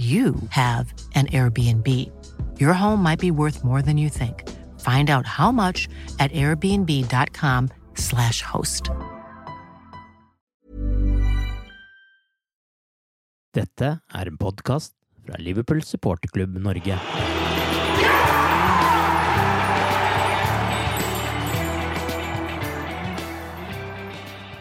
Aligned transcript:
you 0.00 0.34
have 0.48 0.94
an 1.14 1.26
Airbnb. 1.26 1.86
Your 2.58 2.72
home 2.72 3.02
might 3.02 3.18
be 3.18 3.30
worth 3.30 3.62
more 3.64 3.82
than 3.82 3.98
you 3.98 4.08
think. 4.08 4.48
Find 4.80 5.10
out 5.10 5.26
how 5.26 5.52
much 5.52 5.88
at 6.18 6.32
airbnb.com/slash 6.32 8.42
host. 8.42 8.88
Dette 13.52 14.00
er 14.14 14.26
en 14.26 14.36
podkast 14.36 14.94
fra 15.24 15.34
Liverpool 15.38 15.82
supporterklubb 15.82 16.58
Norge. 16.58 16.98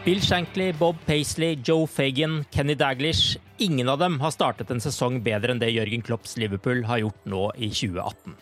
Bill 0.04 0.20
Shankly, 0.20 0.74
Bob 0.80 0.96
Paisley, 1.06 1.56
Joe 1.56 1.86
Fagan, 1.86 2.46
Kenny 2.52 2.76
Daglish 2.76 3.38
Ingen 3.60 3.90
av 3.90 3.98
dem 4.00 4.22
har 4.22 4.32
startet 4.32 4.70
en 4.72 4.80
sesong 4.80 5.18
bedre 5.20 5.52
enn 5.52 5.60
det 5.60 5.74
Jørgen 5.74 6.04
Klopps 6.08 6.38
Liverpool 6.40 6.86
har 6.88 7.02
gjort 7.02 7.26
nå 7.28 7.42
i 7.60 7.68
2018. 7.68 8.38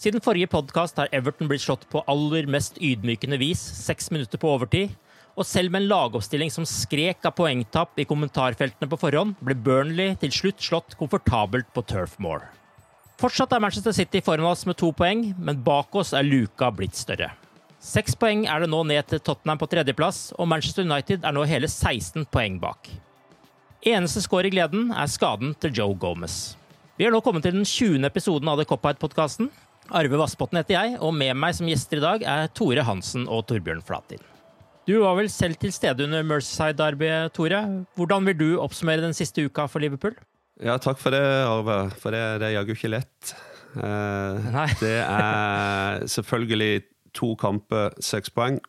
Siden 0.00 0.24
forrige 0.24 0.48
podkast 0.54 0.96
har 0.96 1.12
Everton 1.12 1.50
blitt 1.50 1.66
slått 1.66 1.84
på 1.92 2.00
aller 2.08 2.48
mest 2.48 2.80
ydmykende 2.80 3.36
vis, 3.42 3.60
seks 3.60 4.08
minutter 4.14 4.40
på 4.40 4.54
overtid. 4.54 4.94
Og 5.36 5.44
selv 5.44 5.74
med 5.74 5.82
en 5.82 5.90
lagoppstilling 5.90 6.48
som 6.54 6.64
skrek 6.64 7.28
av 7.28 7.36
poengtap 7.36 8.00
i 8.00 8.08
kommentarfeltene 8.08 8.88
på 8.88 9.02
forhånd, 9.04 9.36
ble 9.44 9.60
Burnley 9.68 10.16
til 10.24 10.32
slutt 10.32 10.64
slått 10.64 10.96
komfortabelt 10.96 11.68
på 11.76 11.84
Turf 11.84 12.16
Moor. 12.16 12.48
Fortsatt 13.20 13.52
er 13.52 13.60
Manchester 13.60 13.92
City 13.92 14.24
foran 14.24 14.48
oss 14.48 14.64
med 14.64 14.80
to 14.80 14.94
poeng, 14.96 15.34
men 15.36 15.60
bak 15.60 15.92
oss 15.92 16.16
er 16.16 16.24
luka 16.24 16.72
blitt 16.72 16.96
større. 16.96 17.34
Seks 17.84 18.16
poeng 18.16 18.48
er 18.48 18.64
det 18.64 18.72
nå 18.72 18.80
ned 18.88 19.12
til 19.12 19.20
Tottenham 19.20 19.60
på 19.60 19.68
tredjeplass, 19.68 20.30
og 20.38 20.48
Manchester 20.48 20.88
United 20.88 21.20
er 21.20 21.36
nå 21.36 21.44
hele 21.44 21.68
16 21.68 22.24
poeng 22.32 22.56
bak. 22.62 22.88
Eneste 23.84 24.22
skår 24.24 24.46
i 24.48 24.50
gleden 24.54 24.86
er 24.96 25.08
skaden 25.12 25.50
til 25.60 25.74
Joe 25.76 25.92
Gomez. 26.00 26.54
Vi 26.96 27.04
har 27.04 27.12
nå 27.12 27.18
kommet 27.20 27.44
til 27.44 27.52
den 27.52 27.66
20. 27.68 27.98
episoden 28.08 28.48
av 28.48 28.56
The 28.56 28.64
Cop-Out-podkasten. 28.70 29.50
Arve 29.92 30.16
Vassbotn 30.16 30.56
heter 30.56 30.78
jeg, 30.78 30.94
og 31.04 31.12
med 31.12 31.36
meg 31.36 31.52
som 31.58 31.68
gjester 31.68 32.00
i 32.00 32.04
dag 32.04 32.24
er 32.24 32.48
Tore 32.56 32.86
Hansen 32.88 33.26
og 33.28 33.44
Torbjørn 33.50 33.84
Flatin. 33.84 34.24
Du 34.88 34.94
var 35.02 35.18
vel 35.18 35.28
selv 35.28 35.60
til 35.60 35.74
stede 35.76 36.06
under 36.06 36.24
Mercyside-arbeidet, 36.24 37.34
Tore. 37.36 37.60
Hvordan 37.98 38.24
vil 38.30 38.40
du 38.40 38.48
oppsummere 38.64 39.04
den 39.04 39.16
siste 39.16 39.44
uka 39.44 39.68
for 39.68 39.84
Liverpool? 39.84 40.16
Ja, 40.64 40.78
takk 40.80 40.96
for 41.02 41.12
det, 41.12 41.20
Arve. 41.44 41.78
For 42.00 42.16
det, 42.16 42.24
det 42.40 42.48
er 42.48 42.56
jaggu 42.56 42.72
ikke 42.78 42.94
lett. 42.94 43.36
Eh, 43.76 44.52
det 44.80 44.96
er 45.02 46.06
selvfølgelig 46.08 46.86
to 47.12 47.34
kamper, 47.36 47.92
seks 48.00 48.32
poeng, 48.32 48.62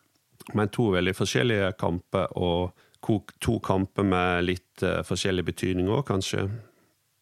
men 0.52 0.68
to 0.68 0.90
veldig 0.92 1.16
forskjellige 1.16 1.72
kamper. 1.80 2.28
Og 2.36 2.76
to 3.40 3.58
kamper 3.64 4.06
med 4.06 4.46
litt 4.48 4.82
uh, 4.84 5.02
forskjellig 5.06 5.46
betydning 5.46 5.90
òg, 5.92 6.04
kanskje. 6.10 6.48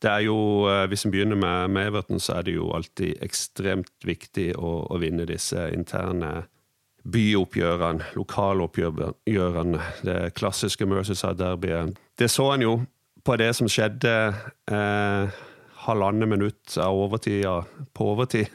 Det 0.02 0.10
er 0.10 0.24
jo, 0.26 0.38
uh, 0.68 0.84
Hvis 0.90 1.06
en 1.06 1.14
begynner 1.14 1.38
med, 1.38 1.70
med, 1.70 1.92
Everton, 1.92 2.20
så 2.20 2.38
er 2.38 2.48
det 2.48 2.56
jo 2.56 2.72
alltid 2.76 3.22
ekstremt 3.24 3.94
viktig 4.04 4.52
å, 4.56 4.74
å 4.90 5.00
vinne 5.00 5.28
disse 5.28 5.68
interne 5.74 6.44
byoppgjørene, 7.04 8.12
lokaloppgjørene. 8.16 9.80
Det 10.04 10.18
klassiske 10.36 10.86
Mercyside-derbyet. 10.88 11.98
Det 12.18 12.30
så 12.32 12.48
en 12.54 12.64
jo 12.64 12.76
på 13.24 13.36
det 13.40 13.50
som 13.56 13.68
skjedde 13.70 14.12
eh, 14.72 15.42
halvannet 15.86 16.28
minutt 16.28 16.76
av 16.80 16.96
overtida 16.96 17.58
på 17.96 18.10
overtid. 18.14 18.48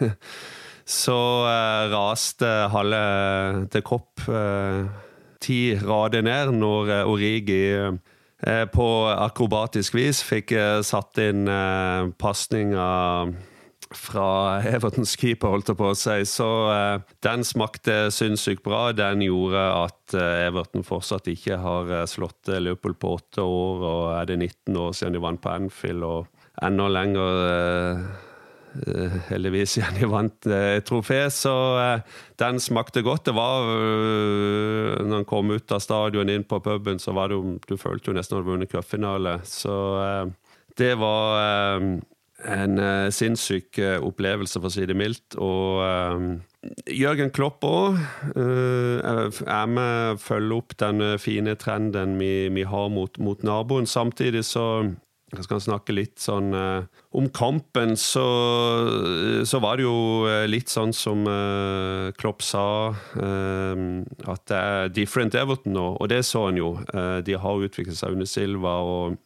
så 1.02 1.20
eh, 1.50 1.86
raste 1.94 2.50
halve 2.74 3.04
til 3.74 3.86
Kopp 3.86 4.26
eh, 4.30 4.90
ti 5.44 5.76
rader 5.80 6.26
ned 6.26 6.56
når 6.60 6.94
eh, 6.94 7.10
Origi 7.10 7.62
eh, 7.76 8.66
på 8.72 8.88
akrobatisk 9.12 9.98
vis 9.98 10.24
fikk 10.26 10.56
eh, 10.56 10.80
satt 10.86 11.20
inn 11.24 11.48
pasninga 12.20 12.90
fra 13.96 14.30
Evertons 14.76 15.16
keeper, 15.18 15.50
holdt 15.50 15.72
på 15.78 15.92
å 15.92 15.98
si. 15.98 16.22
Så 16.30 16.50
eh, 16.74 16.98
den 17.26 17.46
smakte 17.48 18.10
sinnssykt 18.14 18.64
bra. 18.66 18.90
Den 18.94 19.24
gjorde 19.26 19.64
at 19.80 20.18
eh, 20.18 20.46
Everton 20.50 20.86
fortsatt 20.86 21.30
ikke 21.32 21.58
har 21.64 21.94
slått 22.10 22.52
Liverpool 22.60 22.98
på 23.00 23.16
åtte 23.18 23.46
år, 23.46 23.86
og 23.94 24.04
er 24.20 24.30
det 24.30 24.42
19 24.44 24.84
år 24.84 24.94
siden 24.98 25.18
de 25.18 25.24
vant 25.24 25.42
på 25.42 25.56
Anfield, 25.56 26.06
og 26.06 26.66
enda 26.66 26.90
lenger 26.92 27.46
Eh, 27.50 28.29
heldigvis 29.30 29.78
igjen 29.80 29.98
de 29.98 30.10
vant 30.10 30.50
eh, 30.50 30.78
et 30.80 30.86
trofé, 30.88 31.24
så 31.34 31.54
eh, 31.82 32.20
den 32.42 32.60
smakte 32.64 33.04
godt. 33.06 33.26
Det 33.30 33.36
var 33.38 33.66
Når 35.06 35.16
han 35.16 35.28
kom 35.28 35.52
ut 35.52 35.72
av 35.72 35.82
stadion 35.84 36.30
inn 36.30 36.46
på 36.48 36.62
puben, 36.64 37.00
så 37.00 37.14
var 37.18 37.30
det 37.30 37.40
jo 37.40 37.58
Du 37.68 37.76
følte 37.78 38.12
jo 38.12 38.18
nesten 38.18 38.38
at 38.38 38.38
du 38.38 38.44
hadde 38.44 38.52
vunnet 38.54 38.72
cupfinale. 38.72 39.40
Så 39.44 39.74
det 40.78 40.94
var 41.00 41.82
en 42.40 42.80
sinnssyk 43.12 43.82
opplevelse, 44.00 44.62
for 44.62 44.70
å 44.70 44.72
si 44.72 44.86
det 44.88 44.96
mildt. 44.96 45.36
Og 45.36 45.84
Jørgen 46.88 47.34
Klopp 47.36 47.66
òg 47.68 48.00
er 48.40 49.68
med 49.68 50.24
følger 50.24 50.56
opp 50.56 50.78
den 50.80 51.04
fine 51.20 51.58
trenden 51.60 52.16
vi, 52.22 52.64
har 52.64 52.90
mot 52.96 53.44
naboen. 53.44 53.90
Samtidig 53.90 54.46
så 54.48 54.70
jeg 55.30 55.46
skal 55.46 55.62
snakke 55.62 55.94
litt 55.94 56.18
sånn 56.22 56.50
uh, 56.56 56.88
Om 57.14 57.30
kampen 57.36 57.96
så, 58.00 58.26
så, 59.46 59.62
var 59.62 59.78
det 59.78 59.86
jo 59.86 60.26
eh, 60.30 60.46
litt 60.50 60.72
sånn 60.72 60.94
som 60.96 61.26
uh, 61.30 62.10
Klopp 62.18 62.44
sa, 62.46 62.66
uh, 62.94 63.82
at 64.26 64.44
det 64.50 64.60
er 64.60 64.94
different 64.96 65.38
Everton 65.38 65.76
nå, 65.78 65.88
og 65.98 66.10
det 66.12 66.24
så 66.26 66.48
han 66.48 66.58
jo. 66.58 66.72
de 67.26 67.36
har 67.38 67.66
utviklet 67.66 67.98
seg 67.98 68.16
under 68.16 68.30
Silva, 68.30 68.76
og 68.86 69.18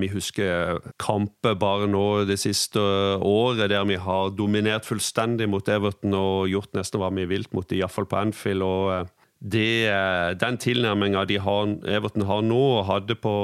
vi 0.00 0.08
husker 0.10 0.80
kamper 1.00 1.54
bare 1.58 1.86
nå 1.88 2.24
det 2.28 2.36
siste 2.42 2.80
året 3.22 3.70
der 3.70 3.86
vi 3.88 3.96
har 4.02 4.32
dominert 4.36 4.86
fullstendig 4.88 5.46
mot 5.48 5.68
Everton 5.70 6.16
og 6.18 6.50
gjort 6.50 6.74
nesten 6.76 7.00
hva 7.00 7.12
vi 7.14 7.26
vil 7.30 7.46
mot 7.54 7.68
dem, 7.70 7.78
iallfall 7.78 8.08
på 8.10 8.18
Anfield. 8.18 8.66
og 8.66 9.12
det, 9.38 9.92
den 10.40 10.58
tilnærminga 10.60 11.24
de 11.30 11.38
Everton 11.38 12.26
har 12.28 12.44
nå, 12.44 12.64
hadde 12.88 13.16
på 13.20 13.34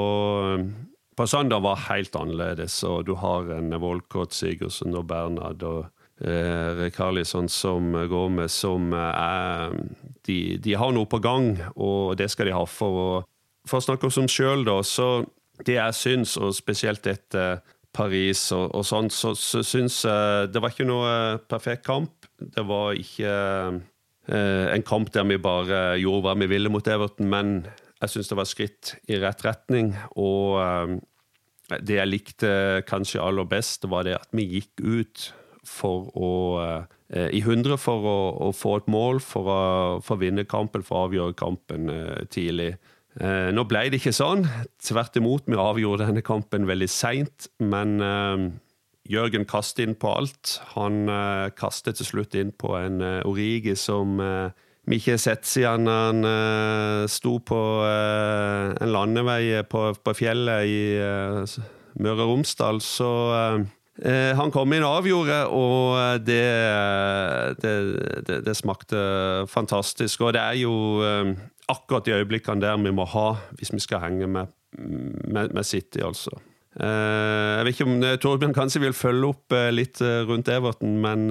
søndag 1.29 1.63
var 1.65 1.83
helt 1.89 2.15
annerledes, 2.15 2.79
og 2.87 3.05
du 3.09 3.15
har 3.19 3.49
en 3.55 3.73
Volkot 3.81 4.33
Sigurdsson 4.33 4.95
og 4.95 5.07
Bernhard 5.09 5.63
og 5.67 5.81
eh, 6.23 6.71
Rekarlisson 6.79 7.49
som 7.51 7.91
går 7.93 8.31
med, 8.37 8.51
som 8.53 8.93
er 8.95 9.75
de, 10.27 10.57
de, 10.61 10.77
har 10.77 10.95
noe 10.95 11.09
på 11.09 11.19
gang, 11.23 11.53
og 11.75 12.17
det 12.21 12.31
skal 12.31 12.49
de 12.49 12.55
ha. 12.55 12.63
For 12.69 13.03
å, 13.03 13.11
for 13.67 13.81
å 13.81 13.85
snakke 13.89 14.09
oss 14.09 14.21
om 14.21 14.29
sjøl, 14.31 14.65
da, 14.67 14.79
så 14.87 15.23
det 15.65 15.77
jeg 15.77 15.97
syns, 15.97 16.37
og 16.41 16.55
spesielt 16.57 17.07
etter 17.09 17.61
Paris 17.95 18.47
og, 18.55 18.69
og 18.77 18.85
sånn, 18.87 19.11
så, 19.11 19.33
så 19.37 19.61
syns 19.67 20.01
jeg 20.07 20.51
det 20.51 20.61
var 20.63 20.73
ikke 20.73 20.87
noe 20.87 21.13
perfekt 21.51 21.85
kamp. 21.87 22.27
Det 22.39 22.63
var 22.67 22.95
ikke 22.97 23.33
eh, 24.31 24.65
en 24.71 24.85
kamp 24.87 25.11
der 25.13 25.27
vi 25.27 25.39
bare 25.41 25.99
gjorde 26.01 26.25
hva 26.29 26.35
vi 26.39 26.49
ville 26.51 26.71
mot 26.71 26.87
Everton, 26.87 27.29
men 27.31 27.55
jeg 28.01 28.13
syns 28.15 28.31
det 28.31 28.39
var 28.39 28.49
skritt 28.49 28.93
i 29.11 29.19
rett 29.21 29.43
retning. 29.45 29.93
Og 30.15 30.57
eh, 30.63 30.95
det 31.79 31.99
jeg 31.99 32.09
likte 32.09 32.49
kanskje 32.89 33.23
aller 33.23 33.47
best, 33.47 33.87
var 33.89 34.07
det 34.07 34.17
at 34.19 34.29
vi 34.35 34.47
gikk 34.57 34.81
ut 34.83 35.29
for 35.67 36.09
å 36.17 36.31
eh, 36.61 37.29
i 37.37 37.41
100 37.43 37.77
for 37.81 38.07
å, 38.07 38.17
å, 38.47 38.49
få 38.55 38.79
et 38.81 38.89
mål, 38.91 39.21
for 39.23 39.51
å, 39.51 39.61
for 40.03 40.17
å 40.17 40.21
vinne 40.23 40.47
kampen, 40.49 40.83
for 40.85 40.97
å 40.97 41.05
avgjøre 41.09 41.37
kampen 41.37 41.91
eh, 41.93 42.23
tidlig. 42.33 42.73
Eh, 43.19 43.51
nå 43.53 43.65
ble 43.69 43.85
det 43.91 44.01
ikke 44.01 44.15
sånn. 44.15 44.47
Tvert 44.81 45.19
imot, 45.21 45.47
vi 45.49 45.59
avgjorde 45.59 46.07
denne 46.09 46.25
kampen 46.25 46.67
veldig 46.69 46.89
seint. 46.91 47.49
Men 47.61 47.99
Jørgen 49.11 49.47
kastet 49.49 49.85
inn 49.85 49.95
på 49.99 50.11
alt. 50.13 50.57
Han 50.75 51.03
kastet 51.57 51.99
til 51.99 52.07
slutt 52.07 52.37
inn 52.39 52.53
på 52.55 52.75
en 52.77 53.01
Origi 53.27 53.75
som 53.79 54.21
vi 54.89 54.97
ikke 54.97 55.15
har 55.15 55.21
sett 55.21 55.45
siden 55.45 55.89
han 55.89 56.25
uh, 56.25 57.05
sto 57.11 57.37
på 57.45 57.59
en 57.85 58.91
landevei 58.91 59.61
på, 59.69 59.91
på 59.93 60.15
fjellet 60.17 60.65
i 60.65 60.81
Møre 62.01 62.25
og 62.25 62.31
Romsdal. 62.31 62.81
Så 62.81 63.11
han 64.01 64.53
kom 64.55 64.73
inn 64.73 64.85
og 64.87 65.01
avgjorde, 65.03 65.39
og 65.53 66.23
det, 66.25 66.43
det, 67.61 67.73
det, 68.25 68.37
det, 68.47 68.55
smakte 68.57 69.01
fantastisk. 69.51 70.23
Og 70.25 70.33
det 70.33 70.41
er 70.41 70.61
jo 70.63 70.73
akkurat 71.69 72.07
de 72.07 72.15
øyeblikkene 72.17 72.63
der 72.63 72.79
vi 72.81 72.95
må 72.95 73.05
ha 73.13 73.27
hvis 73.59 73.75
vi 73.75 73.83
skal 73.83 74.01
henge 74.07 74.31
med, 74.31 74.55
med, 74.79 75.53
med 75.53 75.67
City, 75.67 76.01
altså. 76.01 76.39
Eh, 76.79 77.57
jeg 77.57 77.65
vet 77.65 77.75
ikke 77.75 77.87
om 77.89 78.03
eh, 78.07 78.17
Torbjørn 78.21 78.53
kanskje 78.55 78.79
vil 78.85 78.95
følge 78.95 79.27
opp 79.33 79.55
eh, 79.55 79.71
litt 79.75 79.99
rundt 80.01 80.51
Everton, 80.51 80.93
men 81.03 81.25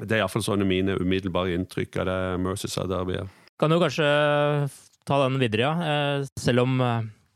det 0.00 0.16
er 0.16 0.22
iallfall 0.22 0.44
sånne 0.46 0.66
mine 0.68 0.96
umiddelbare 1.00 1.54
inntrykk 1.58 2.00
av 2.02 2.08
det 2.10 2.20
Mercyside-arbeidet. 2.44 3.28
Kan 3.60 3.70
jo 3.70 3.82
kanskje 3.82 4.08
ta 5.06 5.20
den 5.26 5.38
videre, 5.38 5.68
ja. 5.68 6.24
Selv 6.40 6.64
om 6.64 6.80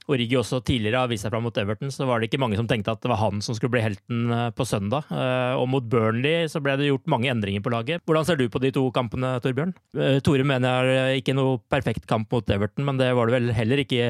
Origi 0.08 0.38
også 0.40 0.62
tidligere 0.64 1.02
har 1.02 1.10
vist 1.10 1.26
seg 1.26 1.32
fram 1.34 1.44
mot 1.44 1.58
Everton, 1.60 1.90
så 1.92 2.06
var 2.08 2.20
det 2.20 2.30
ikke 2.30 2.40
mange 2.40 2.56
som 2.56 2.68
tenkte 2.68 2.94
at 2.94 3.02
det 3.04 3.10
var 3.12 3.20
han 3.20 3.42
som 3.44 3.56
skulle 3.56 3.74
bli 3.74 3.84
helten 3.84 4.32
eh, 4.32 4.48
på 4.56 4.64
søndag. 4.68 5.08
Eh, 5.12 5.54
og 5.60 5.68
mot 5.68 5.84
Burnley 5.84 6.48
så 6.48 6.62
ble 6.64 6.78
det 6.80 6.88
gjort 6.88 7.10
mange 7.12 7.28
endringer 7.28 7.64
på 7.64 7.72
laget. 7.74 8.04
Hvordan 8.08 8.24
ser 8.24 8.40
du 8.40 8.46
på 8.48 8.62
de 8.62 8.72
to 8.74 8.86
kampene, 8.96 9.34
Torbjørn? 9.44 9.74
Eh, 10.00 10.20
Tore 10.24 10.46
mener 10.48 10.88
jeg 10.88 11.22
ikke 11.22 11.36
noe 11.36 11.58
perfekt 11.68 12.08
kamp 12.08 12.32
mot 12.32 12.54
Everton, 12.56 12.88
men 12.88 13.00
det 13.00 13.10
var 13.18 13.28
det 13.28 13.36
vel 13.36 13.52
heller 13.56 13.84
ikke 13.84 14.06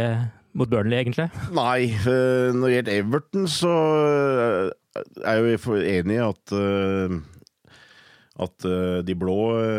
mot 0.59 0.71
Burnley, 0.71 1.03
egentlig? 1.03 1.27
Nei, 1.55 1.91
når 2.06 2.62
det 2.62 2.77
gjelder 2.77 3.00
Everton, 3.03 3.50
så 3.50 3.75
er 5.27 5.43
jeg 5.43 5.59
jo 5.59 5.81
enig 5.83 6.17
i 6.17 6.23
at 6.25 6.55
at 8.38 8.67
de 9.05 9.14
blå 9.19 9.37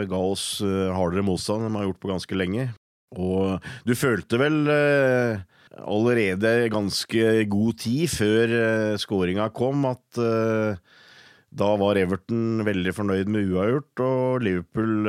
ga 0.10 0.20
oss 0.20 0.60
hardere 0.64 1.24
motstand 1.24 1.66
enn 1.66 1.74
de 1.74 1.80
har 1.80 1.88
gjort 1.90 2.02
på 2.04 2.12
ganske 2.12 2.40
lenge. 2.40 2.66
Og 3.16 3.64
du 3.88 3.94
følte 3.98 4.40
vel 4.42 4.58
allerede 5.80 6.70
ganske 6.74 7.24
god 7.50 7.78
tid 7.80 8.12
før 8.12 8.54
skåringa 9.00 9.48
kom, 9.56 9.88
at 9.88 10.20
da 11.50 11.70
var 11.82 11.98
Everton 11.98 12.66
veldig 12.68 12.94
fornøyd 12.94 13.32
med 13.32 13.48
uavgjort, 13.50 14.04
og 14.06 14.44
Liverpool 14.46 15.08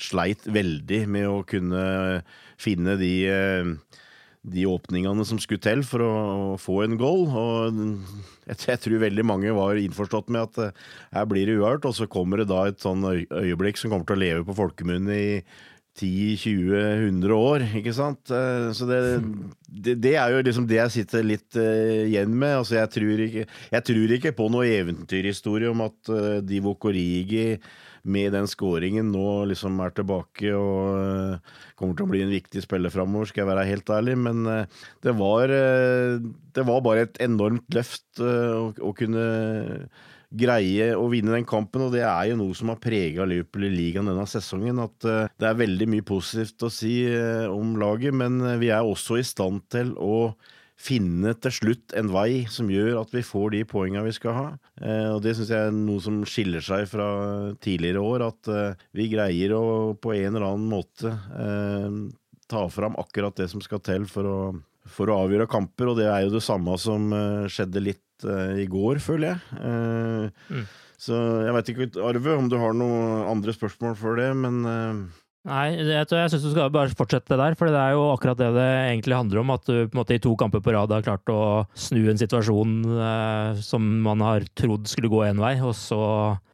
sleit 0.00 0.44
veldig 0.50 1.00
med 1.14 1.28
å 1.30 1.40
kunne 1.48 1.84
finne 2.60 2.98
de, 3.00 3.14
de 4.40 4.66
åpningene 4.68 5.24
som 5.28 5.40
skulle 5.42 5.60
til 5.62 5.82
for 5.84 6.04
å, 6.04 6.12
få 6.60 6.78
en 6.86 6.96
goal. 7.00 7.26
Og 7.28 7.80
jeg, 8.48 8.78
tror 8.84 9.02
veldig 9.02 9.26
mange 9.28 9.56
var 9.56 9.80
innforstått 9.80 10.30
med 10.32 10.48
at 10.48 10.78
her 11.16 11.26
blir 11.28 11.50
det 11.50 11.58
uhørt, 11.60 11.84
og 11.88 11.96
så 11.96 12.08
kommer 12.10 12.40
det 12.40 12.48
da 12.52 12.66
et 12.68 12.80
sånn 12.80 13.04
øyeblikk 13.04 13.80
som 13.80 13.92
kommer 13.92 14.08
til 14.08 14.16
å 14.16 14.24
leve 14.24 14.46
på 14.48 14.56
folkemunne 14.62 15.18
i 15.18 15.34
10-20-100 15.98 17.34
år, 17.34 17.64
ikke 17.80 17.92
sant? 17.94 18.30
Eh, 18.32 18.70
så 18.76 18.86
det, 18.88 19.00
det, 19.66 19.96
det, 20.00 20.14
er 20.16 20.32
jo 20.32 20.42
liksom 20.46 20.68
det 20.70 20.78
jeg 20.78 20.94
sitter 21.00 21.26
litt 21.26 21.58
uh, 21.58 22.06
igjen 22.06 22.32
med. 22.32 22.60
Altså, 22.62 22.78
jeg 22.78 22.92
tror, 22.94 23.22
ikke, 23.26 23.46
jeg 23.74 23.86
tror 23.90 24.16
ikke 24.16 24.34
på 24.38 24.48
noe 24.54 24.70
eventyrhistorie 24.70 25.70
om 25.70 25.84
at 25.88 26.12
uh, 26.12 26.38
Divo 26.46 26.76
Korigi 26.80 27.58
med 28.02 28.34
den 28.36 28.46
scoringen 28.50 29.10
nå 29.12 29.44
liksom 29.50 29.80
er 29.84 29.94
tilbake 29.96 30.52
og 30.56 31.00
uh, 31.00 31.56
kommer 31.78 31.96
til 31.96 32.06
å 32.06 32.10
bli 32.12 32.22
en 32.24 32.32
viktig 32.32 32.62
spiller 32.64 32.92
framover, 32.92 33.30
skal 33.30 33.44
jeg 33.44 33.50
være 33.50 33.66
helt 33.68 33.92
ærlig. 33.96 34.16
Men 34.20 34.44
det 35.04 35.16
var, 35.16 35.50
det 35.50 36.64
var 36.68 36.84
bare 36.84 37.06
et 37.06 37.20
enormt 37.24 37.66
løft 37.74 38.20
å, 38.20 38.70
å 38.72 38.92
kunne 38.96 39.24
greie 40.30 40.92
å 40.94 41.08
vinne 41.10 41.34
den 41.34 41.48
kampen, 41.48 41.86
og 41.86 41.94
det 41.96 42.04
er 42.06 42.28
jo 42.30 42.38
noe 42.38 42.54
som 42.54 42.70
har 42.70 42.78
prega 42.82 43.26
Liverpool 43.26 43.66
i 43.66 43.72
ligaen 43.72 44.10
denne 44.10 44.28
sesongen. 44.30 44.78
At 44.84 44.98
det 45.02 45.48
er 45.48 45.58
veldig 45.58 45.88
mye 45.90 46.06
positivt 46.06 46.68
å 46.68 46.72
si 46.72 46.94
om 47.50 47.74
laget, 47.80 48.14
men 48.14 48.38
vi 48.62 48.70
er 48.70 48.86
også 48.86 49.18
i 49.18 49.26
stand 49.26 49.64
til 49.72 49.96
å 49.98 50.30
finne 50.80 51.34
til 51.44 51.52
slutt 51.54 51.94
en 51.98 52.10
vei 52.12 52.46
som 52.50 52.70
gjør 52.72 53.02
at 53.02 53.12
vi 53.14 53.22
får 53.26 53.52
de 53.54 53.60
poengene 53.68 54.06
vi 54.06 54.14
skal 54.16 54.36
ha. 54.36 54.46
og 55.12 55.20
Det 55.24 55.34
syns 55.36 55.52
jeg 55.52 55.68
er 55.68 55.76
noe 55.76 56.00
som 56.02 56.22
skiller 56.28 56.64
seg 56.64 56.86
fra 56.90 57.08
tidligere 57.62 58.00
år. 58.00 58.24
At 58.30 58.50
vi 58.96 59.10
greier 59.12 59.54
å 59.58 59.64
på 60.00 60.14
en 60.16 60.32
eller 60.32 60.48
annen 60.48 60.68
måte 60.72 61.12
ta 62.50 62.64
fram 62.72 62.96
akkurat 62.98 63.36
det 63.36 63.50
som 63.52 63.62
skal 63.62 63.82
til 63.84 64.08
for 64.10 64.26
å, 64.26 64.38
for 64.88 65.12
å 65.12 65.20
avgjøre 65.26 65.50
kamper. 65.52 65.92
Og 65.92 66.00
det 66.00 66.08
er 66.08 66.24
jo 66.24 66.34
det 66.38 66.44
samme 66.46 66.76
som 66.80 67.12
skjedde 67.52 67.84
litt 67.84 68.28
i 68.60 68.66
går, 68.68 69.00
føler 69.04 69.34
jeg. 69.34 69.64
Mm. 70.48 70.64
Så 71.00 71.16
jeg 71.16 71.56
veit 71.56 71.72
ikke, 71.72 71.90
Arve, 72.04 72.36
om 72.36 72.48
du 72.52 72.58
har 72.60 72.74
noen 72.76 73.24
andre 73.28 73.56
spørsmål 73.56 74.00
for 74.00 74.20
det, 74.20 74.32
men. 74.36 74.64
Nei, 75.48 75.70
jeg, 75.72 76.04
jeg 76.04 76.30
syns 76.34 76.42
du 76.44 76.50
skal 76.52 76.72
bare 76.74 76.92
fortsette 76.92 77.38
der, 77.40 77.54
for 77.56 77.70
det 77.72 77.78
er 77.80 77.94
jo 77.96 78.10
akkurat 78.12 78.36
det 78.36 78.50
det 78.58 78.66
egentlig 78.90 79.16
handler 79.16 79.40
om. 79.40 79.52
At 79.54 79.64
du 79.64 79.72
på 79.88 79.94
en 79.96 80.00
måte 80.02 80.18
i 80.18 80.20
to 80.20 80.34
kamper 80.36 80.60
på 80.60 80.74
rad 80.76 80.92
har 80.92 81.06
klart 81.06 81.32
å 81.32 81.64
snu 81.72 82.02
en 82.12 82.20
situasjon 82.20 82.74
eh, 82.92 83.62
som 83.64 83.86
man 84.04 84.20
har 84.26 84.44
trodd 84.58 84.90
skulle 84.90 85.08
gå 85.12 85.24
én 85.30 85.40
vei, 85.40 85.54
og 85.64 85.72
så 85.78 86.00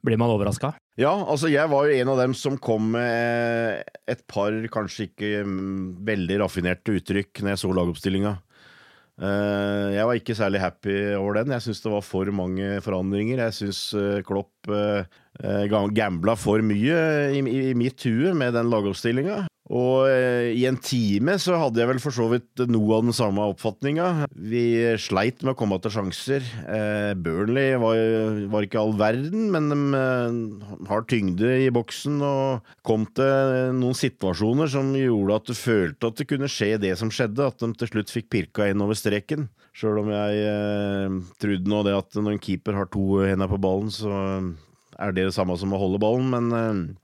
blir 0.07 0.21
man 0.23 0.31
overraska. 0.31 0.77
Ja, 0.97 1.11
altså 1.13 1.51
jeg 1.53 1.69
var 1.69 1.89
jo 1.89 1.99
en 1.99 2.11
av 2.15 2.23
dem 2.23 2.33
som 2.39 2.55
kom 2.63 2.93
med 2.95 3.83
et 4.09 4.23
par 4.31 4.55
kanskje 4.73 5.11
ikke 5.11 5.33
mm, 5.45 6.07
veldig 6.07 6.39
raffinerte 6.45 6.95
uttrykk 6.97 7.43
når 7.43 7.53
jeg 7.53 7.63
så 7.65 7.75
lagoppstillinga. 7.77 8.37
Eh, 9.17 9.95
jeg 9.97 10.05
var 10.05 10.19
ikke 10.19 10.37
særlig 10.37 10.61
happy 10.61 10.97
over 11.17 11.39
den. 11.41 11.55
Jeg 11.57 11.65
syns 11.65 11.81
det 11.81 11.93
var 11.93 12.05
for 12.05 12.33
mange 12.37 12.81
forandringer. 12.85 13.41
Jeg 13.47 13.57
syns 13.57 13.81
eh, 13.97 14.21
Klopp 14.27 14.69
eh, 14.69 15.07
gambla 15.97 16.37
for 16.37 16.61
mye 16.65 16.99
i, 17.33 17.73
mitt 17.77 18.05
hue 18.05 18.35
med 18.37 18.57
den 18.57 18.69
lagoppstillinga. 18.73 19.47
Og 19.67 20.07
eh, 20.07 20.53
i 20.55 20.63
en 20.69 20.77
time 20.79 21.35
så 21.43 21.57
hadde 21.59 21.81
jeg 21.81 21.91
vel 21.91 22.01
for 22.03 22.15
så 22.15 22.29
vidt 22.31 22.63
noe 22.71 22.99
av 22.99 23.07
den 23.09 23.17
samme 23.17 23.43
oppfatninga. 23.51 24.29
Vi 24.31 24.63
sleit 25.03 25.43
med 25.43 25.57
å 25.57 25.59
komme 25.59 25.79
til 25.83 25.91
sjanser. 25.97 26.47
Eh, 26.71 27.13
Burnley 27.19 27.75
var, 27.83 27.99
var, 28.53 28.67
ikke 28.67 28.79
all 28.79 28.95
verden, 28.99 29.49
men 29.55 29.67
de 29.73 29.79
eh, 29.99 30.77
har 30.87 31.07
tyngde 31.11 31.51
i 31.65 31.73
boksen 31.75 32.23
og 32.23 32.69
kom 32.87 33.09
til 33.19 33.73
noen 33.81 33.99
situasjoner 33.99 34.71
som 34.71 34.93
gjorde 34.95 35.41
at 35.41 35.51
du 35.51 35.59
følte 35.59 36.13
at 36.13 36.23
det 36.23 36.29
kunne 36.31 36.51
skje 36.51 36.77
det 36.83 36.95
som 37.01 37.11
skjedde, 37.11 37.49
at 37.51 37.59
de 37.63 37.73
til 37.75 37.91
slutt 37.91 38.13
fikk 38.15 38.31
pirka 38.37 38.69
inn 38.71 38.85
over 38.85 38.99
streken. 38.99 39.49
Sjøl 39.77 39.99
om 40.01 40.13
jeg 40.15 41.17
trodde 41.43 41.69
nå 41.69 41.83
det 41.85 41.97
at 41.99 42.15
når 42.17 42.37
en 42.37 42.45
keeper 42.47 42.79
har 42.79 42.87
to 42.89 43.19
hender 43.27 43.51
på 43.51 43.59
ballen, 43.61 43.91
så 43.93 44.15
er 44.97 45.13
det 45.13 45.27
det 45.27 45.35
samme 45.37 45.59
som 45.61 45.75
å 45.77 45.81
holde 45.83 46.01
ballen, 46.01 46.31
men 46.33 46.97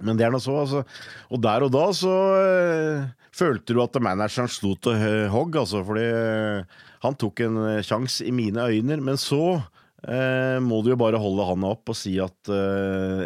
men 0.00 0.16
det 0.16 0.26
er 0.26 0.32
nå 0.32 0.40
så, 0.42 0.54
altså. 0.62 0.84
Og 1.32 1.42
der 1.42 1.66
og 1.66 1.74
da 1.74 1.84
så 1.96 2.14
øh, 2.38 3.04
følte 3.34 3.76
du 3.76 3.82
at 3.84 4.00
manageren 4.02 4.50
sto 4.50 4.74
til 4.80 5.28
hogg, 5.32 5.58
altså, 5.60 5.82
fordi 5.86 6.08
øh, 6.08 6.80
han 7.04 7.18
tok 7.18 7.44
en 7.44 7.60
øh, 7.66 7.84
sjanse 7.84 8.26
i 8.26 8.34
mine 8.34 8.64
øyne. 8.70 9.00
Men 9.02 9.20
så 9.20 9.60
må 10.02 10.80
du 10.82 10.88
jo 10.90 10.96
bare 10.98 11.14
holde 11.22 11.44
handa 11.46 11.68
opp 11.76 11.92
og 11.92 11.94
si 11.94 12.16
at 12.18 12.48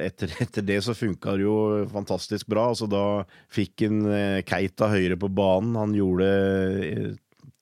etter, 0.04 0.28
etter, 0.44 0.60
det 0.60 0.82
så 0.84 0.92
funka 0.92 1.32
det 1.32 1.46
jo 1.46 1.86
fantastisk 1.88 2.50
bra. 2.52 2.66
Altså, 2.68 2.84
da 2.84 3.22
fikk 3.48 3.86
han 3.86 4.02
Keita 4.44 4.90
høyere 4.92 5.16
på 5.16 5.30
banen. 5.32 5.72
Han 5.80 5.94
gjorde 5.96 6.28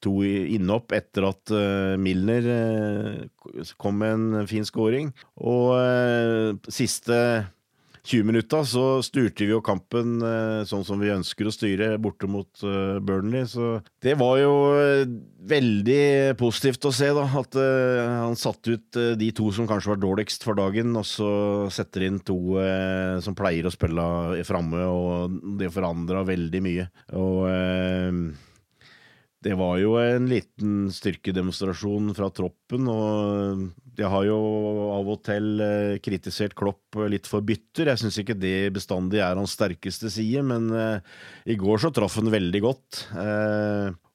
to 0.02 0.16
innhopp 0.26 0.90
etter 0.98 1.28
at 1.30 1.54
Milner 2.02 2.50
kom 3.78 4.02
med 4.02 4.16
en 4.16 4.50
fin 4.50 4.66
scoring. 4.66 5.14
Og 5.38 5.78
siste 6.66 7.20
20 8.04 8.26
minutter 8.28 8.64
så 8.68 8.82
styrte 9.04 9.46
vi 9.46 9.54
jo 9.54 9.62
kampen 9.64 10.18
eh, 10.20 10.62
sånn 10.68 10.84
som 10.84 11.00
vi 11.00 11.12
ønsker 11.14 11.48
å 11.48 11.52
styre, 11.54 11.94
borte 12.02 12.28
mot 12.28 12.64
eh, 12.66 12.98
Burnley. 13.00 13.46
Så 13.48 13.78
det 14.04 14.18
var 14.20 14.36
jo 14.42 14.52
eh, 14.76 15.06
veldig 15.48 16.36
positivt 16.40 16.84
å 16.84 16.92
se, 16.92 17.08
da. 17.16 17.24
At 17.40 17.56
han 17.56 18.36
satte 18.36 18.76
ut 18.76 19.00
de 19.20 19.30
to 19.36 19.48
som 19.56 19.68
kanskje 19.68 19.94
var 19.94 20.02
dårligst 20.02 20.44
for 20.44 20.58
dagen, 20.58 20.92
og 21.00 21.06
så 21.08 21.30
setter 21.72 22.06
inn 22.06 22.20
to 22.24 22.36
som 23.24 23.36
pleier 23.36 23.68
å 23.68 23.72
spille 23.72 24.44
framme, 24.48 24.84
og 24.88 25.38
det 25.60 25.72
forandra 25.72 26.24
veldig 26.28 26.62
mye. 26.64 26.88
Og 27.20 27.44
det 29.44 29.56
var 29.60 29.76
jo 29.80 29.96
en 30.00 30.28
liten 30.30 30.88
styrkedemonstrasjon 30.92 32.14
fra 32.16 32.30
troppen, 32.32 32.88
og 32.88 33.66
jeg 33.98 34.10
har 34.10 34.24
jo 34.26 34.38
av 34.94 35.10
og 35.14 35.20
til 35.26 35.60
eh, 35.62 35.96
kritisert 36.04 36.54
Klopp 36.58 36.98
litt 37.10 37.28
for 37.30 37.44
bytter. 37.46 37.90
Jeg 37.92 38.02
syns 38.02 38.18
ikke 38.20 38.36
det 38.38 38.72
bestandig 38.74 39.22
er 39.24 39.38
hans 39.38 39.54
sterkeste 39.56 40.10
side, 40.12 40.42
men 40.46 40.70
uh, 40.74 40.98
i 41.46 41.56
går 41.58 41.82
så 41.82 41.92
traff 41.94 42.18
han 42.20 42.32
veldig 42.32 42.62
godt. 42.64 43.04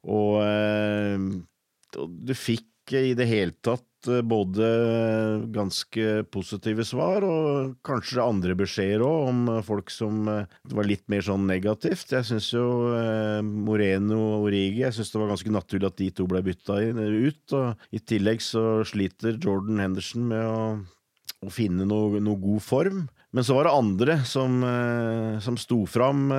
Og 0.09 0.33
du 2.29 2.33
fikk 2.37 2.95
i 2.97 3.13
det 3.17 3.27
hele 3.29 3.53
tatt 3.65 3.88
Eh, 4.07 4.21
både 4.21 4.67
ganske 5.51 6.23
positive 6.31 6.85
svar 6.87 7.25
og 7.27 7.73
kanskje 7.83 8.23
andre 8.23 8.55
beskjeder 8.59 9.03
òg, 9.03 9.27
om 9.31 9.49
folk 9.65 9.91
som 9.91 10.27
eh, 10.31 10.59
var 10.71 10.87
litt 10.87 11.03
mer 11.11 11.25
sånn 11.25 11.47
negativt. 11.49 12.13
Jeg 12.15 12.27
syns 12.29 12.47
jo 12.53 12.93
eh, 12.95 13.41
Moreno 13.43 14.19
og 14.37 14.47
Origi 14.49 14.85
Jeg 14.85 14.95
syns 14.95 15.11
det 15.11 15.19
var 15.19 15.33
ganske 15.33 15.51
naturlig 15.51 15.89
at 15.89 15.99
de 15.99 16.09
to 16.15 16.27
ble 16.31 16.43
bytta 16.45 16.79
ut. 16.79 17.57
Og 17.59 17.95
I 17.95 17.99
tillegg 17.99 18.43
så 18.45 18.85
sliter 18.87 19.35
Jordan 19.35 19.83
Henderson 19.83 20.29
med 20.31 20.47
å, 20.47 20.61
å 21.43 21.51
finne 21.51 21.87
noe, 21.89 22.23
noe, 22.23 22.39
god 22.39 22.63
form. 22.63 23.03
Men 23.35 23.45
så 23.45 23.57
var 23.57 23.67
det 23.67 23.75
andre 23.77 24.15
som, 24.25 24.55
som 25.45 25.57
sto 25.61 25.83
fram. 25.85 26.31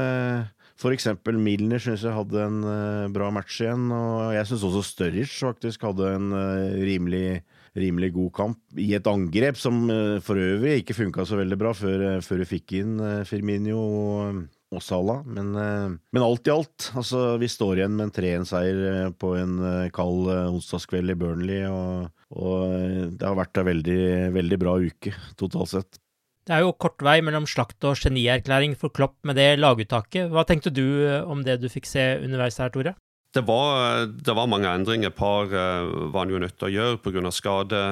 Eksempel 0.89 1.37
Milner 1.37 1.81
syns 1.83 2.07
jeg 2.07 2.17
hadde 2.17 2.41
en 2.41 2.61
uh, 2.65 3.09
bra 3.13 3.29
match 3.35 3.59
igjen, 3.61 3.91
og 3.93 4.31
jeg 4.33 4.49
syns 4.49 4.65
også 4.65 4.85
Sturridge 4.87 5.35
faktisk 5.37 5.85
hadde 5.85 6.15
en 6.17 6.31
uh, 6.33 6.79
rimelig, 6.81 7.43
rimelig, 7.77 8.15
god 8.15 8.31
kamp 8.39 8.81
i 8.81 8.89
et 8.97 9.11
angrep 9.11 9.61
som 9.61 9.83
uh, 9.93 10.17
for 10.25 10.41
øvrig 10.41 10.79
ikke 10.81 10.97
funka 10.97 11.27
så 11.29 11.37
veldig 11.43 11.61
bra 11.61 11.75
før, 11.77 12.07
før 12.25 12.41
vi 12.41 12.49
fikk 12.55 12.79
inn 12.81 12.97
Firminio 13.29 13.77
og, 13.77 14.41
og 14.73 14.85
Salah. 14.87 15.21
Men, 15.29 15.53
men, 15.53 16.25
alt 16.25 16.49
i 16.49 16.55
alt, 16.55 16.89
altså 16.97 17.35
vi 17.43 17.53
står 17.53 17.83
igjen 17.83 17.99
med 17.99 18.09
en 18.09 18.17
3-1-seier 18.17 19.13
på 19.21 19.37
en 19.37 19.61
kald 19.93 20.33
onsdagskveld 20.33 21.13
i 21.13 21.21
Burnley, 21.21 21.67
og, 21.69 22.09
og 22.33 23.11
det 23.21 23.29
har 23.29 23.37
vært 23.37 23.61
en 23.61 23.69
veldig, 23.69 24.05
veldig 24.39 24.65
bra 24.65 24.79
uke 24.81 25.13
totalt 25.37 25.77
sett. 25.77 26.00
Det 26.49 26.57
er 26.57 26.65
jo 26.65 26.73
kort 26.81 27.03
vei 27.05 27.19
mellom 27.25 27.47
slakt 27.49 27.85
og 27.85 28.01
genierklæring 28.01 28.77
for 28.79 28.93
Klopp 28.95 29.19
med 29.29 29.37
det 29.39 29.59
laguttaket. 29.61 30.31
Hva 30.33 30.47
tenkte 30.49 30.73
du 30.73 30.85
eh, 31.05 31.21
om 31.23 31.45
det 31.47 31.61
du 31.61 31.69
fikk 31.73 31.89
se 31.89 32.07
underveis 32.25 32.59
her, 32.63 32.73
Tore? 32.73 32.97
Det 33.31 33.45
var, 33.47 34.09
det 34.11 34.35
var 34.35 34.49
mange 34.51 34.71
endringer. 34.73 35.13
Par 35.15 35.53
uh, 35.53 36.11
var 36.11 36.25
han 36.25 36.33
jo 36.33 36.41
nødt 36.43 36.57
til 36.59 36.67
å 36.67 36.73
gjøre 36.75 36.99
pga. 37.05 37.31
skade. 37.31 37.83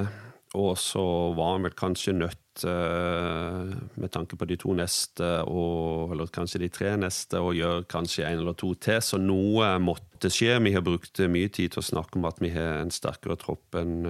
Og 0.56 0.78
så 0.80 1.04
var 1.36 1.52
han 1.54 1.66
vel 1.66 1.74
kanskje 1.76 2.14
nødt, 2.16 2.62
med 2.64 4.10
tanke 4.10 4.34
på 4.34 4.46
de 4.48 4.56
to 4.58 4.72
neste, 4.74 5.26
og, 5.44 6.14
eller 6.14 6.30
kanskje 6.32 6.62
de 6.62 6.70
tre 6.72 6.94
neste, 6.96 7.36
å 7.36 7.52
gjøre 7.52 7.84
kanskje 7.92 8.24
en 8.26 8.40
eller 8.40 8.56
to 8.56 8.72
til. 8.80 9.02
Så 9.04 9.20
noe 9.20 9.74
måtte 9.78 10.32
skje. 10.32 10.56
Vi 10.64 10.72
har 10.74 10.82
brukt 10.82 11.20
mye 11.28 11.52
tid 11.52 11.76
til 11.76 11.84
å 11.84 11.88
snakke 11.90 12.18
om 12.18 12.26
at 12.30 12.40
vi 12.40 12.50
har 12.56 12.80
en 12.80 12.90
sterkere 12.90 13.36
tropp 13.38 13.76
enn 13.78 14.08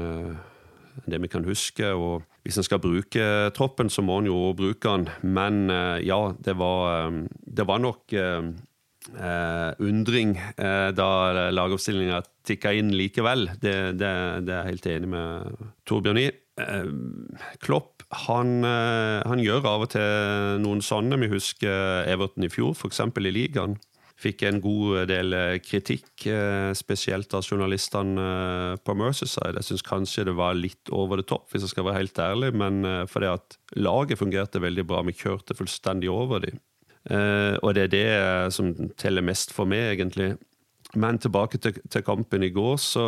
det 1.07 1.21
vi 1.23 1.31
kan 1.31 1.47
huske. 1.47 1.93
og 1.93 2.25
Hvis 2.45 2.59
en 2.59 2.67
skal 2.67 2.83
bruke 2.83 3.51
troppen, 3.57 3.91
så 3.91 4.03
må 4.03 4.19
en 4.19 4.31
jo 4.31 4.55
bruke 4.57 4.89
den. 4.89 5.09
Men 5.23 5.71
eh, 5.71 6.07
ja, 6.07 6.33
det 6.45 6.57
var, 6.59 7.09
eh, 7.09 7.23
det 7.47 7.69
var 7.69 7.85
nok 7.85 8.17
Uh, 9.09 9.73
undring 9.81 10.35
uh, 10.61 10.91
da 10.93 11.49
lagoppstillinga 11.49 12.19
tikka 12.45 12.75
inn 12.77 12.91
likevel. 12.93 13.47
Det, 13.57 13.97
det, 13.97 14.11
det, 14.45 14.53
er 14.53 14.59
jeg 14.59 14.69
helt 14.75 14.89
enig 14.93 15.09
med 15.15 15.63
Torbjørn 15.89 16.21
i. 16.21 16.27
Uh, 16.61 16.91
Klopp 17.65 18.05
han, 18.27 18.65
han, 18.65 19.41
gjør 19.41 19.65
av 19.69 19.87
og 19.87 19.91
til 19.95 20.61
noen 20.61 20.85
sånne. 20.85 21.17
Vi 21.25 21.31
husker 21.33 22.05
Everton 22.09 22.45
i 22.45 22.53
fjor, 22.53 22.77
f.eks. 22.77 23.01
i 23.01 23.33
ligaen 23.33 23.79
fikk 24.19 24.43
en 24.49 24.59
god 24.63 25.09
del 25.11 25.35
eh, 25.37 25.57
kritikk, 25.63 26.11
eh, 26.27 26.71
spesielt 26.77 27.35
av 27.37 27.47
journalistene 27.47 28.25
eh, 28.25 28.79
på 28.83 28.97
Mercyside. 28.99 29.55
Jeg 29.61 29.69
syns 29.69 29.87
kanskje 29.87 30.27
det 30.29 30.35
var 30.39 30.59
litt 30.59 30.91
over 30.95 31.21
det 31.21 31.29
topp, 31.31 31.47
hvis 31.53 31.67
jeg 31.67 31.75
skal 31.75 31.87
være 31.87 32.03
helt 32.03 32.23
ærlig, 32.23 32.53
men 32.59 32.83
fordi 33.11 33.31
at 33.31 33.59
laget 33.79 34.19
fungerte 34.21 34.63
veldig 34.63 34.87
bra. 34.89 35.05
Vi 35.07 35.17
kjørte 35.17 35.57
fullstendig 35.59 36.11
over 36.13 36.43
dem. 36.43 36.59
Og 37.09 37.71
det 37.73 37.87
er 37.87 37.93
det 37.93 38.53
som 38.53 38.73
teller 39.01 39.25
mest 39.25 39.55
for 39.57 39.71
meg, 39.71 39.95
egentlig. 39.95 40.35
Men 40.99 41.21
tilbake 41.23 41.61
til, 41.63 41.79
til 41.89 42.05
kampen 42.05 42.45
i 42.45 42.51
går, 42.53 42.75
så 42.83 43.05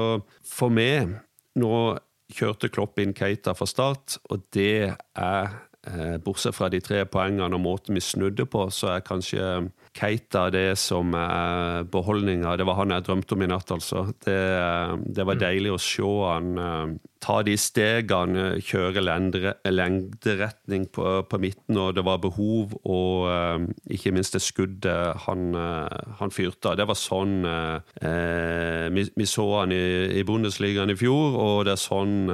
for 0.47 0.73
meg 0.73 1.19
Nå 1.59 1.99
kjørte 2.31 2.69
Klopp 2.71 3.01
inn 3.03 3.11
Keita 3.17 3.57
fra 3.59 3.67
start, 3.67 4.15
og 4.31 4.45
det 4.55 4.95
er 5.19 5.49
Bortsett 6.23 6.55
fra 6.55 6.69
de 6.71 6.79
tre 6.85 7.01
poengene 7.11 7.57
og 7.59 7.65
måten 7.65 7.99
vi 7.99 8.03
snudde 8.05 8.47
på, 8.47 8.69
så 8.71 8.93
er 8.95 9.03
kanskje 9.03 9.43
Keita 9.97 10.47
det 10.55 10.79
som 10.79 11.15
er 11.19 11.87
beholdninga. 11.91 12.57
Det 12.57 12.67
var 12.69 12.79
han 12.79 12.95
jeg 12.95 13.07
drømte 13.07 13.37
om 13.37 13.45
i 13.45 13.49
natt, 13.51 13.73
altså. 13.75 14.05
Det, 14.25 14.37
det 15.07 15.27
var 15.27 15.39
mm. 15.39 15.43
deilig 15.43 15.73
å 15.75 15.81
se 15.83 16.11
han 16.21 16.51
uh, 16.59 16.93
ta 17.21 17.41
de 17.45 17.57
stegene, 17.61 18.45
kjøre 18.65 19.03
lengderetning 19.05 20.87
på, 20.95 21.05
på, 21.29 21.41
midten, 21.43 21.77
og 21.77 21.99
det 21.99 22.05
var 22.07 22.23
behov, 22.23 22.73
og 22.89 23.67
ikke 23.93 24.15
minst 24.17 24.39
det 24.39 24.41
skuddet 24.41 25.21
han, 25.27 25.53
han 26.17 26.33
fyrte 26.33 26.71
av. 26.71 26.79
Det 26.81 26.87
var 26.89 26.97
sånn 26.97 27.35
vi, 28.97 29.05
vi, 29.13 29.27
så 29.29 29.45
han 29.59 29.75
i, 29.77 29.83
i 30.17 30.25
Bundesligaen 30.25 30.95
i 30.95 30.97
fjor, 30.97 31.37
og 31.37 31.69
det 31.69 31.75
er 31.77 31.83
sånn 31.83 32.33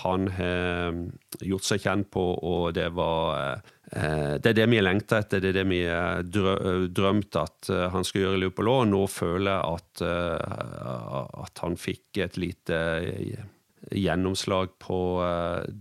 han 0.00 0.30
har 0.38 0.96
gjort 1.44 1.68
seg 1.68 1.84
kjent 1.84 2.08
på, 2.16 2.24
og 2.40 2.72
det 2.78 2.88
var 2.96 3.42
Eh, 3.42 3.81
det 3.92 4.48
er 4.48 4.56
det 4.56 4.66
vi 4.72 4.80
lengta 4.80 5.18
etter, 5.20 5.42
det 5.42 5.50
er 5.50 5.56
det 5.60 5.66
vi 5.68 5.82
har 5.84 6.22
drømt 6.24 7.36
at 7.36 7.68
eh, 7.68 7.88
han 7.92 8.06
skulle 8.08 8.24
gjøre 8.24 8.38
i 8.38 8.42
Liverpool 8.46 8.70
òg. 8.72 8.84
Nå 8.88 9.02
føler 9.12 9.50
jeg 9.52 9.80
at, 9.80 10.04
eh, 10.06 11.42
at, 11.44 11.60
han 11.60 11.76
fikk 11.80 12.22
et 12.24 12.38
lite 12.40 12.78
gjennomslag 13.92 14.76
på 14.80 14.96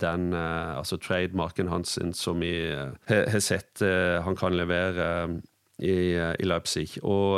den 0.01 0.31
altså 0.33 0.97
trademarken 0.97 1.69
hans 1.69 1.99
som 2.17 2.39
vi 2.41 2.49
har 3.07 3.43
sett 3.45 3.83
han 4.25 4.35
kan 4.39 4.57
levere 4.57 5.05
i, 5.77 6.17
i 6.17 6.47
Leipzig. 6.49 6.97
Og 7.05 7.37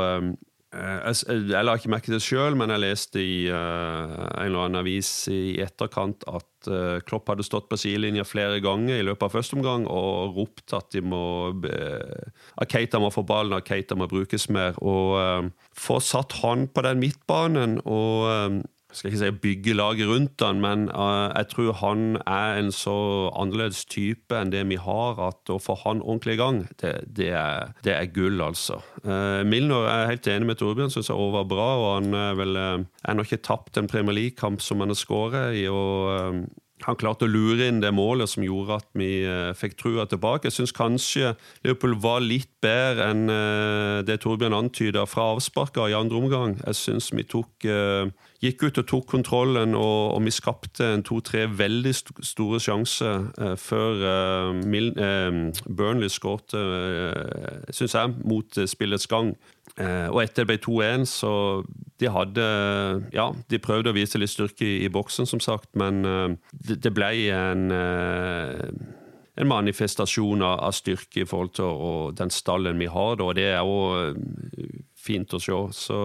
jeg 0.73 1.65
la 1.65 1.75
ikke 1.77 1.91
merke 1.93 2.09
til 2.09 2.17
det 2.17 2.25
sjøl, 2.25 2.57
men 2.57 2.71
jeg 2.73 2.81
leste 2.81 3.21
i 3.21 3.45
en 3.51 4.41
eller 4.41 4.65
annen 4.65 4.81
avis 4.81 5.09
i 5.29 5.59
etterkant 5.61 6.25
at 6.29 6.69
Klopp 7.05 7.29
hadde 7.29 7.45
stått 7.45 7.67
på 7.69 7.77
sidelinja 7.77 8.23
flere 8.25 8.61
ganger 8.63 8.97
i 8.97 9.05
løpet 9.05 9.27
av 9.27 9.33
første 9.35 9.57
omgang 9.59 9.83
og 9.91 10.37
ropt 10.37 10.73
at 10.77 10.89
de 10.95 11.01
må 11.03 11.23
at 11.61 12.71
Keita 12.71 13.01
må 13.03 13.11
få 13.13 13.25
ballen, 13.27 13.57
at 13.57 13.67
Keita 13.67 13.97
må 13.99 14.07
brukes 14.09 14.47
mer. 14.53 14.79
Og 14.81 15.51
få 15.75 15.99
satt 16.01 16.37
han 16.41 16.69
på 16.71 16.85
den 16.87 17.03
midtbanen 17.03 17.81
og 17.83 18.63
skal 18.93 19.09
ikke 19.09 19.21
si 19.21 19.29
bygge 19.43 19.75
laget 19.77 20.09
rundt 20.09 20.43
han, 20.45 20.61
men 20.63 20.85
uh, 20.93 21.29
jeg 21.33 21.49
tror 21.53 21.77
han 21.81 22.05
er 22.23 22.59
en 22.61 22.71
så 22.75 22.95
annerledes 23.39 23.83
type 23.89 24.37
enn 24.37 24.53
det 24.53 24.63
vi 24.69 24.79
har, 24.81 25.19
at 25.27 25.51
å 25.53 25.59
få 25.61 25.77
han 25.83 26.03
ordentlig 26.03 26.37
i 26.37 26.41
gang, 26.41 26.61
det, 26.81 26.93
det, 27.07 27.29
er, 27.37 27.73
det 27.85 27.95
er, 27.95 28.09
gull, 28.13 28.41
altså. 28.45 28.79
Uh, 29.05 29.41
Milner 29.47 29.89
er 29.89 30.09
helt 30.13 30.29
enig 30.31 30.51
med 30.51 30.61
Torbjørn, 30.61 30.93
syns 30.93 31.11
jeg 31.11 31.17
også 31.17 31.37
var 31.39 31.49
bra, 31.51 31.69
og 31.81 31.89
han 31.99 32.19
er 32.19 32.39
vel 32.39 32.59
uh, 32.59 32.83
ennå 33.09 33.27
ikke 33.27 33.43
tapt 33.45 33.79
en 33.81 33.89
Premier 33.91 34.19
League-kamp 34.19 34.61
som 34.63 34.83
han 34.83 34.93
har 34.93 34.99
skåret 34.99 35.57
i. 35.59 35.67
og 35.71 36.45
han 36.87 36.97
klarte 36.99 37.27
å 37.27 37.31
lure 37.31 37.69
inn 37.69 37.81
det 37.83 37.93
målet 37.95 38.31
som 38.31 38.43
gjorde 38.45 38.79
at 38.81 38.87
vi 38.97 39.11
fikk 39.59 39.77
trua 39.79 40.07
tilbake. 40.09 40.49
Jeg 40.49 40.57
syns 40.57 40.75
kanskje 40.75 41.33
Liverpool 41.63 41.95
var 42.03 42.23
litt 42.23 42.51
bedre 42.63 43.09
enn 43.11 43.23
det 44.07 44.19
Torbjørn 44.23 44.55
antyda 44.57 45.05
fra 45.09 45.31
avsparka 45.35 45.87
i 45.89 45.95
andre 45.97 46.19
omgang. 46.19 46.57
Jeg 46.65 46.79
syns 46.79 47.11
vi 47.15 47.25
tok 47.27 47.67
gikk 48.43 48.65
ut 48.67 48.79
og 48.81 48.87
tok 48.89 49.07
kontrollen, 49.13 49.75
og, 49.77 50.15
og 50.17 50.23
vi 50.25 50.33
skapte 50.33 50.89
en 50.95 51.05
to-tre 51.05 51.45
veldig 51.47 51.93
store 51.95 52.59
sjanser 52.63 53.29
eh, 53.39 53.55
før 53.59 54.03
eh, 54.09 54.79
eh, 55.07 55.39
Burnley 55.69 56.11
skårte, 56.11 56.59
eh, 56.59 57.71
syns 57.71 57.95
jeg, 57.95 58.15
mot 58.27 58.59
eh, 58.59 58.69
spillets 58.69 59.07
gang. 59.11 59.33
Eh, 59.81 60.07
og 60.11 60.19
etter 60.21 60.43
det 60.43 60.49
ble 60.51 60.57
2-1, 60.61 61.07
så 61.09 61.33
de 61.99 62.09
hadde 62.13 62.47
Ja, 63.15 63.31
de 63.49 63.61
prøvde 63.61 63.93
å 63.93 63.97
vise 63.97 64.19
litt 64.21 64.33
styrke 64.33 64.65
i, 64.65 64.83
i 64.85 64.91
boksen, 64.93 65.29
som 65.29 65.41
sagt, 65.41 65.71
men 65.79 66.03
det, 66.51 66.81
det, 66.83 66.91
ble 66.93 67.13
en 67.33 67.71
en 69.33 69.49
manifestasjon 69.49 70.43
av, 70.45 70.73
styrke 70.77 71.23
i 71.23 71.27
forhold 71.29 71.55
til 71.57 71.65
og 71.65 72.17
den 72.17 72.29
stallen 72.33 72.81
vi 72.81 72.89
har. 72.91 73.21
Og 73.21 73.33
det 73.37 73.47
er 73.55 73.65
òg 73.65 74.17
fint 74.93 75.33
å 75.33 75.41
se. 75.41 75.57
Så 75.73 75.99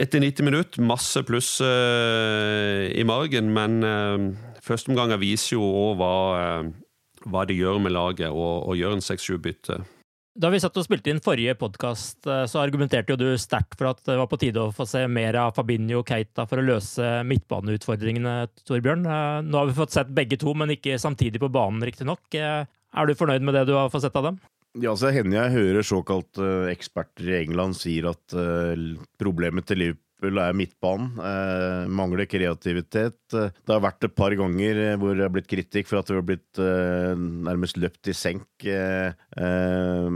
etter 0.00 0.22
90 0.22 0.46
minutter, 0.46 0.82
masse 0.82 1.22
pluss 1.26 1.56
uh, 1.62 2.86
i 2.90 3.04
margen, 3.06 3.50
men 3.54 3.82
uh, 3.86 4.30
førsteomganger 4.64 5.20
viser 5.22 5.56
jo 5.56 5.66
òg 5.66 6.00
hva, 6.00 6.14
uh, 6.34 7.28
hva 7.30 7.44
det 7.46 7.58
gjør 7.58 7.82
med 7.82 7.94
laget 7.94 8.34
å 8.34 8.74
gjøre 8.74 8.98
en 8.98 9.06
6-7 9.06 9.38
bytte. 9.42 9.82
Da 10.34 10.48
vi 10.50 10.58
satt 10.58 10.74
og 10.74 10.82
spilte 10.82 11.12
inn 11.12 11.20
forrige 11.22 11.52
podkast, 11.54 12.24
så 12.26 12.58
argumenterte 12.58 13.14
jo 13.14 13.18
du 13.20 13.28
sterkt 13.38 13.76
for 13.78 13.92
at 13.92 14.00
det 14.02 14.16
var 14.18 14.26
på 14.26 14.38
tide 14.42 14.64
å 14.64 14.72
få 14.74 14.82
se 14.90 15.04
mer 15.06 15.36
av 15.38 15.52
Fabinho 15.54 16.00
og 16.00 16.10
Keita 16.10 16.42
for 16.50 16.58
å 16.58 16.64
løse 16.66 17.20
midtbaneutfordringene, 17.30 18.32
Torbjørn. 18.66 19.06
Nå 19.46 19.60
har 19.60 19.70
vi 19.70 19.76
fått 19.78 19.94
sett 19.94 20.10
begge 20.16 20.40
to, 20.42 20.50
men 20.58 20.74
ikke 20.74 20.98
samtidig 20.98 21.38
på 21.38 21.52
banen, 21.54 21.84
riktignok. 21.86 22.34
Er 22.34 23.06
du 23.06 23.14
fornøyd 23.14 23.46
med 23.46 23.54
det 23.54 23.62
du 23.70 23.76
har 23.78 23.92
fått 23.94 24.08
sett 24.08 24.18
av 24.18 24.26
dem? 24.32 24.40
Ja, 24.82 24.96
så 24.98 25.14
hender 25.14 25.38
jeg 25.38 25.54
hører 25.54 25.86
såkalte 25.86 26.42
uh, 26.42 26.70
eksperter 26.72 27.30
i 27.30 27.36
England 27.44 27.78
sier 27.78 28.10
at 28.10 28.34
problemet 29.22 29.70
til 29.70 29.84
Liverpool 29.84 30.03
er 30.22 30.56
midtbanen. 30.56 31.18
Eh, 31.18 31.88
mangler 31.90 32.28
kreativitet. 32.30 33.18
Det 33.30 33.68
har 33.68 33.82
vært 33.84 34.04
et 34.06 34.14
par 34.16 34.34
ganger 34.38 34.80
eh, 34.86 34.96
hvor 35.00 35.14
det 35.14 35.26
har 35.26 35.34
blitt 35.34 35.50
kritikk 35.50 35.90
for 35.90 36.00
at 36.00 36.08
det 36.08 36.18
har 36.18 36.26
blitt 36.28 36.60
eh, 36.62 37.14
nærmest 37.18 37.80
løpt 37.80 38.08
i 38.08 38.16
senk 38.16 38.66
eh, 38.68 39.12
eh, 39.36 40.08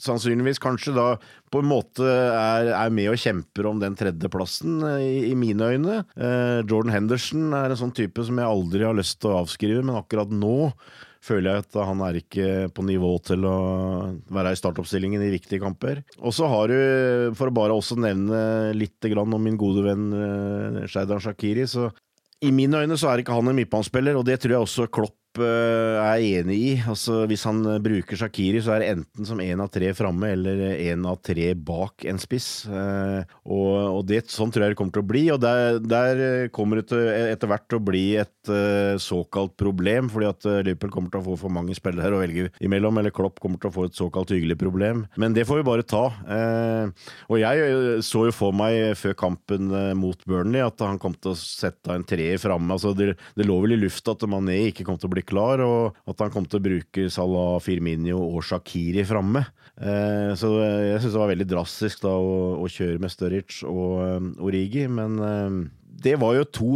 sannsynligvis 0.00 0.60
kanskje 0.62 0.94
da 0.96 1.06
på 1.52 1.60
en 1.60 1.68
måte 1.68 2.06
er, 2.06 2.70
er 2.72 2.94
med 2.94 3.10
og 3.12 3.20
kjemper 3.20 3.68
om 3.68 3.82
den 3.82 3.96
tredjeplassen, 3.98 4.78
i, 5.04 5.28
i 5.30 5.34
mine 5.36 5.68
øyne. 5.74 5.98
Jordan 6.64 6.94
Henderson 6.94 7.50
er 7.52 7.74
en 7.74 7.80
sånn 7.82 7.92
type 7.96 8.24
som 8.24 8.40
jeg 8.40 8.48
aldri 8.48 8.86
har 8.88 8.96
lyst 8.96 9.20
til 9.20 9.34
å 9.34 9.42
avskrive, 9.42 9.84
men 9.84 10.00
akkurat 10.00 10.32
nå 10.32 10.72
føler 11.26 11.50
jeg 11.50 11.64
at 11.64 11.78
han 11.88 12.02
er 12.06 12.18
ikke 12.20 12.48
på 12.74 12.84
nivå 12.86 13.10
til 13.26 13.46
å 13.48 13.56
være 14.32 14.54
i 14.54 14.58
startoppstillingen 14.60 15.24
i 15.26 15.32
viktige 15.34 15.62
kamper. 15.62 16.02
Og 16.20 16.34
så 16.36 16.48
har 16.50 16.70
du, 16.70 16.78
for 17.38 17.50
å 17.50 17.56
bare 17.56 17.76
også 17.76 17.98
nevne 18.00 18.72
litt 18.76 19.10
om 19.16 19.36
min 19.42 19.58
gode 19.60 19.84
venn 19.86 20.08
eh, 20.14 20.82
Sheidan 20.90 21.22
Shakiri, 21.22 21.66
så 21.70 21.90
i 22.44 22.52
mine 22.52 22.82
øyne 22.84 22.98
så 23.00 23.10
er 23.10 23.22
ikke 23.22 23.34
han 23.36 23.48
en 23.48 23.56
midtbanespiller, 23.56 24.18
og 24.18 24.26
det 24.28 24.38
tror 24.42 24.56
jeg 24.56 24.66
også 24.66 24.90
Klopp 24.92 25.16
Eh, 25.42 25.96
er 26.00 26.24
enig 26.40 26.56
i. 26.56 26.72
Altså, 26.88 27.24
hvis 27.28 27.44
han 27.48 27.60
eh, 27.68 27.80
bruker 27.82 28.18
Shakiri, 28.18 28.60
så 28.64 28.74
er 28.74 28.82
det 28.82 28.90
enten 28.94 29.28
som 29.28 29.40
én 29.42 29.60
av 29.62 29.70
tre 29.72 29.92
framme 29.96 30.30
eller 30.32 30.62
én 30.76 31.04
av 31.08 31.20
tre 31.24 31.50
bak 31.54 32.06
en 32.08 32.20
spiss. 32.20 32.48
Eh, 32.70 33.22
og, 33.44 33.72
og, 33.98 34.02
det, 34.08 34.24
sånn 34.32 34.52
tror 34.52 34.66
jeg 34.66 34.74
det 34.74 34.80
kommer 34.80 34.96
til 34.96 35.04
å 35.04 35.10
bli. 35.10 35.24
Og 35.34 35.40
der, 35.42 35.80
der 35.82 36.22
kommer 36.56 36.80
det 36.80 37.02
etter 37.32 37.50
hvert 37.50 37.66
til 37.68 37.80
å 37.80 37.86
bli 37.86 38.06
et 38.20 38.32
såkalt 39.02 39.56
problem, 39.58 40.06
fordi 40.12 40.28
at 40.28 40.44
Liverpool 40.62 40.92
kommer 40.94 41.10
til 41.10 41.18
å 41.18 41.24
få 41.24 41.36
for 41.40 41.50
mange 41.50 41.74
spillere 41.74 42.14
å 42.14 42.20
velge 42.20 42.52
imellom, 42.62 43.00
eller 43.00 43.10
Klopp 43.14 43.40
kommer 43.42 43.58
til 43.58 43.72
å 43.72 43.74
få 43.74 43.86
et 43.88 43.96
såkalt 43.98 44.30
hyggelig 44.30 44.54
problem. 44.60 45.02
Men 45.18 45.34
det 45.34 45.48
får 45.48 45.60
vi 45.60 45.66
bare 45.66 45.86
ta. 45.86 46.04
Og 47.26 47.40
jeg 47.40 48.04
så 48.06 48.22
jo 48.28 48.34
for 48.34 48.54
meg 48.54 48.94
før 49.00 49.16
kampen 49.18 49.72
mot 49.98 50.22
Burnley 50.30 50.62
at 50.62 50.84
han 50.86 51.00
kom 51.02 51.16
til 51.18 51.32
å 51.32 51.40
sette 51.40 51.90
en 51.90 52.06
treer 52.06 52.38
framme. 52.38 52.70
Altså, 52.76 52.94
det, 52.94 53.16
det 53.34 53.48
lå 53.48 53.58
vel 53.64 53.74
i 53.74 53.80
lufta 53.82 54.14
at 54.14 54.22
Mané 54.30 54.60
ikke 54.68 54.86
kom 54.86 55.00
til 55.00 55.10
å 55.10 55.14
bli 55.16 55.25
klar, 55.28 55.62
og 55.64 55.96
at 56.08 56.24
han 56.24 56.32
kom 56.34 56.46
til 56.48 56.60
å 56.60 56.66
bruke 56.66 57.06
Salah, 57.12 57.56
Firminio 57.64 58.20
og 58.22 58.44
Shakiri 58.46 59.04
framme. 59.08 59.46
Eh, 59.76 60.32
så 60.38 60.52
jeg 60.62 61.00
syns 61.02 61.12
det 61.12 61.22
var 61.22 61.32
veldig 61.32 61.48
drastisk 61.50 62.04
da 62.06 62.14
å, 62.16 62.36
å 62.62 62.70
kjøre 62.70 63.02
med 63.02 63.12
Sturridge 63.12 63.66
og 63.68 63.98
um, 64.00 64.30
Origi, 64.46 64.86
men 64.88 65.18
eh, 65.20 65.58
det 66.02 66.16
var 66.20 66.34
jo 66.36 66.46
to 66.52 66.70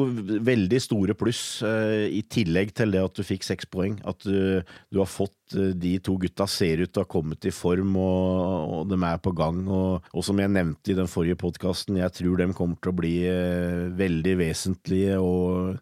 veldig 0.45 0.79
store 0.81 1.15
pluss, 1.19 1.61
eh, 1.67 2.09
i 2.17 2.23
tillegg 2.25 2.73
til 2.77 2.95
det 2.95 3.03
at 3.05 3.17
du 3.17 3.23
fikk 3.27 3.45
seks 3.47 3.69
poeng. 3.71 3.99
At 4.09 4.25
du, 4.25 4.63
du, 4.91 5.01
har 5.01 5.11
fått 5.11 5.57
eh, 5.57 5.73
de 5.77 5.95
to 6.03 6.17
gutta 6.21 6.47
ser 6.51 6.83
ut 6.85 6.93
til 6.93 7.03
å 7.03 7.05
ha 7.05 7.11
kommet 7.11 7.49
i 7.49 7.53
form, 7.55 7.97
og, 8.01 8.79
og 8.79 8.91
de 8.91 9.01
er 9.07 9.21
på 9.23 9.35
gang. 9.37 9.63
Og, 9.69 10.09
og, 10.13 10.23
som 10.27 10.41
jeg 10.41 10.53
nevnte 10.55 10.93
i 10.93 10.99
den 10.99 11.11
forrige 11.11 11.39
podkasten, 11.41 12.01
jeg 12.01 12.17
tror 12.17 12.41
de 12.41 12.51
kommer 12.57 12.81
til 12.81 12.93
å 12.93 12.99
bli 13.03 13.15
eh, 13.29 13.91
veldig 14.01 14.37
vesentlige 14.41 15.21
og 15.21 15.77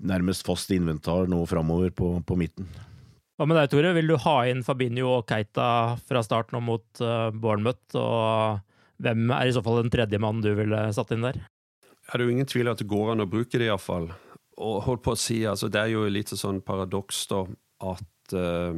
nærmest 0.00 0.46
fast 0.46 0.70
inventar 0.74 1.28
nå 1.30 1.42
framover 1.48 1.92
på, 1.94 2.14
på 2.26 2.38
midten. 2.38 2.68
Hva 3.40 3.46
med 3.48 3.56
deg, 3.56 3.70
Tore? 3.72 3.94
Vil 3.96 4.10
du 4.10 4.18
ha 4.20 4.34
inn 4.50 4.64
Fabinho 4.64 5.14
og 5.14 5.30
Keita 5.30 5.96
fra 6.04 6.20
starten 6.24 6.58
nå 6.58 6.64
mot 6.66 7.00
uh, 7.00 7.30
Bournemouth? 7.32 7.96
Og 7.96 8.60
hvem 9.00 9.30
er 9.32 9.48
i 9.48 9.54
så 9.56 9.62
fall 9.64 9.80
den 9.80 9.92
tredje 9.92 10.20
mannen 10.20 10.44
du 10.44 10.52
ville 10.58 10.82
satt 10.92 11.14
inn 11.16 11.24
der? 11.24 11.38
Ja, 11.40 12.18
det 12.18 12.20
er 12.20 12.26
jo 12.26 12.34
ingen 12.34 12.50
tvil 12.50 12.68
at 12.68 12.82
det 12.82 12.90
går 12.90 13.14
an 13.14 13.24
å 13.24 13.28
bruke 13.30 13.56
det, 13.56 13.70
iallfall. 13.70 14.10
Og 14.60 14.82
holdt 14.84 15.04
på 15.06 15.14
å 15.16 15.20
si, 15.20 15.38
altså, 15.48 15.70
det 15.72 15.80
er 15.80 15.94
jo 15.94 16.04
litt 16.12 16.32
sånn 16.36 16.60
paradoks, 16.64 17.22
da, 17.30 17.44
at 17.94 18.36
uh, 18.36 18.76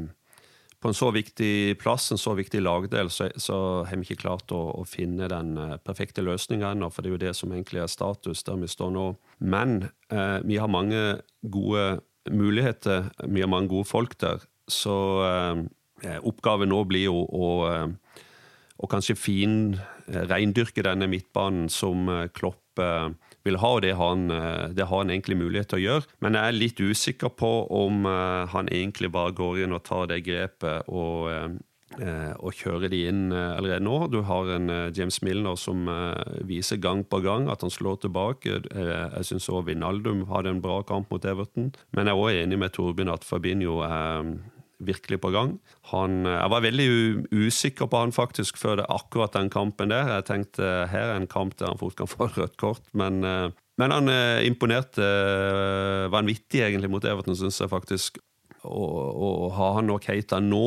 på 0.83 0.91
en 0.91 0.97
så 0.97 1.13
viktig 1.15 1.79
plass, 1.79 2.11
en 2.13 2.19
så 2.19 2.35
viktig 2.35 2.61
lagdel, 2.63 3.11
så, 3.11 3.29
så 3.39 3.57
har 3.87 4.01
vi 4.01 4.07
ikke 4.09 4.25
klart 4.25 4.51
å, 4.55 4.61
å 4.81 4.87
finne 4.89 5.29
den 5.31 5.55
uh, 5.59 5.77
perfekte 5.83 6.25
løsninga 6.27 6.73
ennå. 6.75 6.89
For 6.91 7.05
det 7.05 7.13
er 7.13 7.15
jo 7.15 7.21
det 7.23 7.35
som 7.39 7.55
egentlig 7.55 7.85
er 7.85 7.93
status 7.93 8.43
der 8.49 8.59
vi 8.59 8.71
står 8.71 8.91
nå. 8.97 9.05
Men 9.43 9.85
eh, 10.13 10.39
vi 10.47 10.59
har 10.63 10.71
mange 10.71 11.21
gode 11.43 12.03
muligheter, 12.31 13.09
vi 13.27 13.43
har 13.43 13.51
mange 13.51 13.71
gode 13.73 13.89
folk 13.91 14.15
der. 14.23 14.43
Så 14.71 14.95
eh, 15.27 16.19
oppgaven 16.23 16.71
nå 16.71 16.83
blir 16.91 17.09
jo 17.09 17.23
å, 17.27 17.49
å 18.79 18.91
kanskje 18.91 19.19
fin 19.19 19.57
reindyrke 20.07 20.83
denne 20.87 21.07
midtbanen 21.11 21.69
som 21.71 22.11
Klopp 22.35 22.83
vil 23.47 23.59
ha, 23.63 23.75
og 23.77 23.83
det 23.85 23.97
har, 23.99 24.15
han, 24.15 24.31
eh, 24.31 24.71
det 24.77 24.87
har, 24.87 25.03
han, 25.03 25.11
egentlig 25.11 25.41
mulighet 25.41 25.73
til 25.73 25.81
å 25.81 25.87
gjøre. 25.87 26.17
Men 26.25 26.39
jeg 26.39 26.49
er 26.49 26.61
litt 26.61 26.81
usikker 26.81 27.35
på 27.39 27.53
om 27.73 28.07
eh, 28.09 28.47
han 28.53 28.71
egentlig 28.73 29.13
bare 29.15 29.35
går 29.37 29.65
inn 29.65 29.77
og 29.77 29.85
tar 29.89 30.09
det 30.13 30.23
grepet 30.27 30.89
og, 30.93 31.29
eh, 31.99 32.33
og 32.39 32.57
kjører 32.57 32.93
de 32.93 33.03
inn 33.11 33.25
allerede 33.35 33.85
nå. 33.85 33.97
Du 34.13 34.23
har 34.29 34.55
en 34.55 34.73
James 34.97 35.21
Milner 35.27 35.59
som 35.61 35.85
viser 36.49 36.81
gang 36.81 37.03
på 37.05 37.21
gang 37.25 37.51
at 37.53 37.61
han 37.67 37.73
slår 37.73 38.01
tilbake. 38.07 38.63
Jeg 38.73 39.29
syns 39.29 39.51
òg 39.53 39.67
Vinaldum 39.69 40.25
hadde 40.31 40.55
en 40.55 40.63
bra 40.65 40.81
kamp 40.89 41.13
mot 41.13 41.27
Everton. 41.29 41.69
Men 41.93 42.09
jeg 42.09 42.17
er 42.17 42.23
òg 42.25 42.41
enig 42.47 42.63
med 42.63 42.73
Torbjørn 42.79 43.13
at 43.13 43.29
Fabinho 43.29 43.83
er 43.85 44.33
virkelig 44.87 45.21
på 45.23 45.33
gang. 45.35 45.57
Han, 45.93 46.23
jeg 46.29 46.53
var 46.53 46.65
veldig 46.65 46.89
usikker 47.33 47.91
på 47.91 48.03
han 48.05 48.15
faktisk 48.15 48.61
før 48.61 48.81
det, 48.81 48.89
akkurat 48.93 49.35
den 49.37 49.51
kampen 49.53 49.93
der. 49.93 50.11
Jeg 50.19 50.29
tenkte 50.29 50.73
her 50.93 51.13
er 51.13 51.21
en 51.21 51.31
kamp 51.31 51.57
der 51.59 51.73
han 51.73 51.81
fort 51.81 51.97
kan 51.99 52.11
få 52.15 52.31
rødt 52.33 52.59
kort, 52.61 52.85
men, 52.93 53.23
eh, 53.27 53.49
men 53.81 53.95
han 53.95 54.13
eh, 54.13 54.43
imponerte 54.49 55.07
eh, 55.07 56.11
vanvittig 56.13 56.65
egentlig 56.67 56.93
mot 56.93 57.07
Everton, 57.09 57.39
syns 57.39 57.61
jeg 57.63 57.73
faktisk. 57.73 58.23
Å 58.65 59.49
ha 59.57 59.69
han 59.79 59.91
og 59.91 60.05
Keita 60.05 60.39
nå 60.43 60.67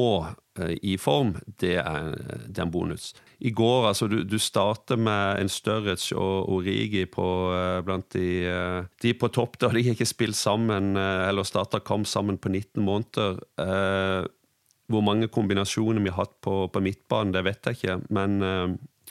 i 0.83 0.95
form, 0.99 1.33
det 1.59 1.77
er, 1.81 2.13
det 2.47 2.59
er 2.61 2.65
en 2.65 2.71
bonus 2.71 3.09
i 3.39 3.51
går. 3.51 3.87
altså 3.87 4.07
Du, 4.07 4.23
du 4.23 4.37
starter 4.39 4.95
med 4.99 5.41
en 5.41 5.51
Sturridge 5.51 6.15
og 6.15 6.49
Origi 6.55 7.05
på, 7.11 7.25
uh, 7.51 7.81
blant 7.85 8.07
de, 8.15 8.29
uh, 8.47 8.87
de 9.01 9.13
på 9.17 9.29
topp. 9.35 9.59
Da 9.61 9.71
de 9.73 9.83
ikke 9.91 10.07
spilt 10.07 10.37
sammen, 10.39 10.95
eller 10.97 11.47
starta 11.47 11.81
kamp 11.83 12.07
sammen 12.07 12.37
på 12.37 12.49
19 12.49 12.83
måneder. 12.83 13.39
hvor 14.87 15.01
mange 15.01 15.27
kombinasjoner 15.27 16.01
vi 16.01 16.09
har 16.09 16.25
hatt 16.25 16.35
på, 16.41 16.67
på 16.69 16.79
midtbanen, 16.79 17.33
det 17.33 17.43
vet 17.43 17.65
jeg 17.65 17.75
ikke. 17.75 17.95
Men 18.13 18.39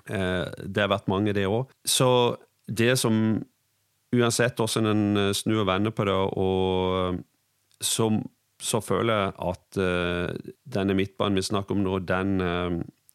det 0.06 0.80
har 0.80 0.90
vært 0.92 1.08
mange, 1.08 1.32
det 1.34 1.46
òg. 1.46 1.70
Så 1.84 2.36
det 2.68 2.96
som 2.98 3.42
Uansett 4.14 4.60
hvordan 4.60 4.86
en 4.86 5.34
snur 5.34 5.64
og 5.64 5.66
vender 5.66 5.90
på 5.90 6.04
det, 6.06 6.14
og 6.14 7.16
så, 7.82 8.06
så 8.64 8.80
føler 8.84 9.14
jeg 9.20 9.34
at 9.50 9.78
denne 10.76 10.96
midtbanen 10.96 11.38
vi 11.38 11.44
snakker 11.44 11.76
om 11.76 11.84
nå, 11.84 11.98
den 12.08 12.38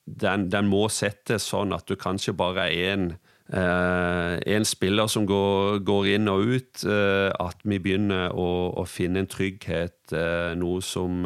den, 0.09 0.47
den, 0.49 0.69
må 0.69 0.87
settes 0.89 1.45
sånn 1.51 1.73
at 1.75 1.85
du 1.89 1.93
kanskje 1.99 2.33
bare 2.37 2.69
er 2.69 2.93
én 2.93 3.09
en 3.49 4.65
spiller 4.69 5.09
som 5.09 5.23
går, 5.25 5.79
går, 5.81 6.07
inn 6.13 6.29
og 6.29 6.51
ut. 6.53 6.83
at 6.85 7.63
vi 7.65 7.79
begynner 7.81 8.29
å, 8.29 8.49
å 8.77 8.83
finne 8.85 9.23
en 9.23 9.29
trygghet, 9.29 10.13
noe 10.61 10.83
som 10.85 11.25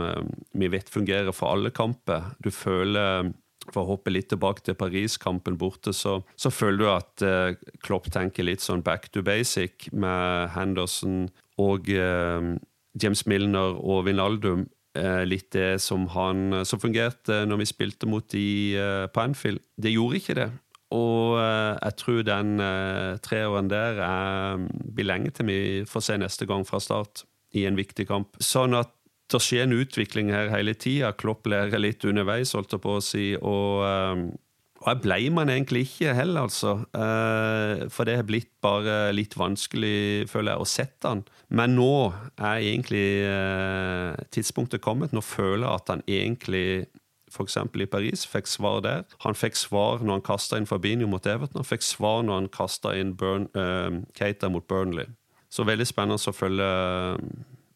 vi 0.55 0.69
vet 0.71 0.88
fungerer 0.88 1.36
for 1.36 1.51
alle 1.51 1.73
kamper. 1.75 2.31
Du 2.39 2.47
føler 2.47 3.27
for 3.71 3.83
å 3.83 3.93
hoppe 3.93 4.12
litt 4.12 4.29
tilbake 4.31 4.65
til 4.65 4.77
Paris-kampen 4.79 5.57
borte, 5.59 5.93
så, 5.95 6.19
så, 6.36 6.51
føler 6.51 6.81
du 6.81 6.89
at 6.91 7.23
eh, 7.25 7.71
Klopp 7.86 8.09
tenker 8.13 8.47
litt 8.47 8.63
sånn 8.63 8.83
back 8.83 9.09
to 9.13 9.23
basic 9.25 9.88
med 9.93 10.51
Henderson 10.55 11.27
og 11.62 11.89
eh, 11.93 12.53
James 13.01 13.25
Milner 13.29 13.77
og 13.79 14.06
Vinaldum. 14.08 14.67
Eh, 14.93 15.23
litt 15.25 15.49
det 15.56 15.82
som, 15.82 16.06
han, 16.13 16.62
som 16.69 16.82
fungerte 16.82 17.43
når 17.49 17.63
vi 17.63 17.69
spilte 17.71 18.10
mot 18.10 18.27
de 18.29 18.45
eh, 18.77 19.06
på 19.10 19.23
Anfield. 19.23 19.63
Det 19.82 19.93
gjorde 19.95 20.19
ikke 20.19 20.38
det. 20.38 20.49
Og 20.93 21.39
eh, 21.41 21.73
jeg 21.79 21.97
tror 22.03 22.25
den 22.27 22.51
eh, 22.62 23.15
treåren 23.25 23.71
der 23.71 24.01
blir 24.93 25.10
lenge 25.10 25.34
til 25.34 25.49
vi 25.49 25.62
får 25.89 26.06
se 26.06 26.19
neste 26.21 26.45
gang 26.49 26.67
fra 26.67 26.82
start 26.84 27.25
i 27.58 27.65
en 27.69 27.77
viktig 27.77 28.06
kamp. 28.10 28.38
Sånn 28.41 28.77
at 28.77 28.93
det 29.34 29.41
skjer 29.41 29.65
en 29.65 29.77
utvikling 29.79 30.29
her 30.34 30.51
hele 30.53 30.75
tida. 30.77 31.13
Klopp 31.17 31.47
lærer 31.49 31.82
litt 31.82 32.06
underveis, 32.06 32.53
holdt 32.53 32.75
jeg 32.75 32.84
på 32.84 32.97
å 32.99 33.01
si. 33.01 33.27
Og, 33.39 33.82
og 34.83 34.89
jeg 34.91 35.01
blei 35.05 35.21
man 35.31 35.47
egentlig 35.49 35.85
ikke 35.87 36.11
heller, 36.17 36.43
altså. 36.49 36.73
Uh, 36.91 37.85
for 37.93 38.03
det 38.03 38.17
har 38.19 38.25
blitt 38.27 38.51
bare 38.63 39.13
litt 39.15 39.37
vanskelig, 39.39 40.27
føler 40.27 40.53
jeg, 40.53 40.59
å 40.59 40.67
sette 40.67 41.13
han. 41.13 41.21
Men 41.55 41.77
nå 41.77 41.93
er 42.35 42.59
egentlig 42.59 43.05
uh, 43.23 44.19
tidspunktet 44.35 44.83
kommet. 44.83 45.15
Nå 45.15 45.23
føler 45.23 45.63
jeg 45.63 45.79
at 45.79 45.93
han 45.93 46.03
egentlig 46.03 46.65
f.eks. 47.33 47.57
i 47.57 47.89
Paris, 47.89 48.27
fikk 48.29 48.51
svar 48.51 48.83
der. 48.85 49.07
Han 49.23 49.39
fikk 49.39 49.57
svar 49.57 50.03
når 50.03 50.19
han 50.19 50.27
kasta 50.27 50.59
inn 50.59 50.69
Fabinho 50.69 51.07
mot 51.09 51.25
Everton, 51.25 51.63
han 51.63 51.69
fikk 51.71 51.85
svar 51.87 52.21
når 52.27 52.43
han 52.43 52.51
kasta 52.53 52.93
inn 52.99 53.15
Burn, 53.17 53.47
uh, 53.57 54.03
Keita 54.19 54.51
mot 54.53 54.67
Burnley. 54.69 55.07
Så 55.53 55.65
veldig 55.65 55.87
spennende 55.87 56.19
å 56.19 56.35
følge 56.35 56.67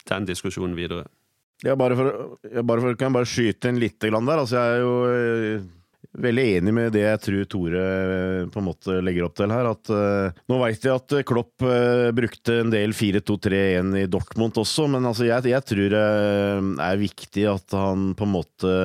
den 0.07 0.27
diskusjonen 0.27 0.75
videre. 0.77 1.07
Ja, 1.65 1.73
bare 1.77 1.95
for, 1.97 2.37
ja, 2.45 2.61
bare 2.61 2.83
for, 2.83 2.97
kan 2.97 3.09
jeg 3.09 3.15
bare 3.15 3.29
skyte 3.29 3.71
inn 3.71 3.79
litt 3.81 3.97
der. 4.01 4.13
Altså, 4.13 4.59
jeg 4.59 4.75
er 4.75 4.83
jo 4.83 4.93
eh, 5.09 5.63
veldig 6.17 6.45
enig 6.58 6.73
med 6.73 6.91
det 6.95 7.03
jeg 7.03 7.21
tror 7.23 7.47
Tore 7.51 7.84
eh, 7.84 8.47
på 8.51 8.62
en 8.62 8.67
måte 8.67 8.97
legger 9.06 9.27
opp 9.27 9.38
til 9.38 9.53
her. 9.53 9.69
At, 9.69 9.91
uh, 9.93 10.41
nå 10.49 10.60
veit 10.62 10.84
jeg 10.84 10.93
at 10.95 11.15
Klopp 11.27 11.65
uh, 11.65 12.10
brukte 12.15 12.60
en 12.63 12.73
del 12.73 12.95
4-2-3-1 12.97 13.93
i 14.01 14.06
Dortmund 14.12 14.58
også, 14.58 14.88
men 14.91 15.06
altså, 15.08 15.27
jeg, 15.27 15.47
jeg, 15.51 15.65
tror 15.67 15.93
det 15.93 16.03
er 16.88 17.01
viktig 17.01 17.47
at 17.51 17.77
han 17.77 18.12
på 18.17 18.27
en 18.27 18.34
måte 18.34 18.75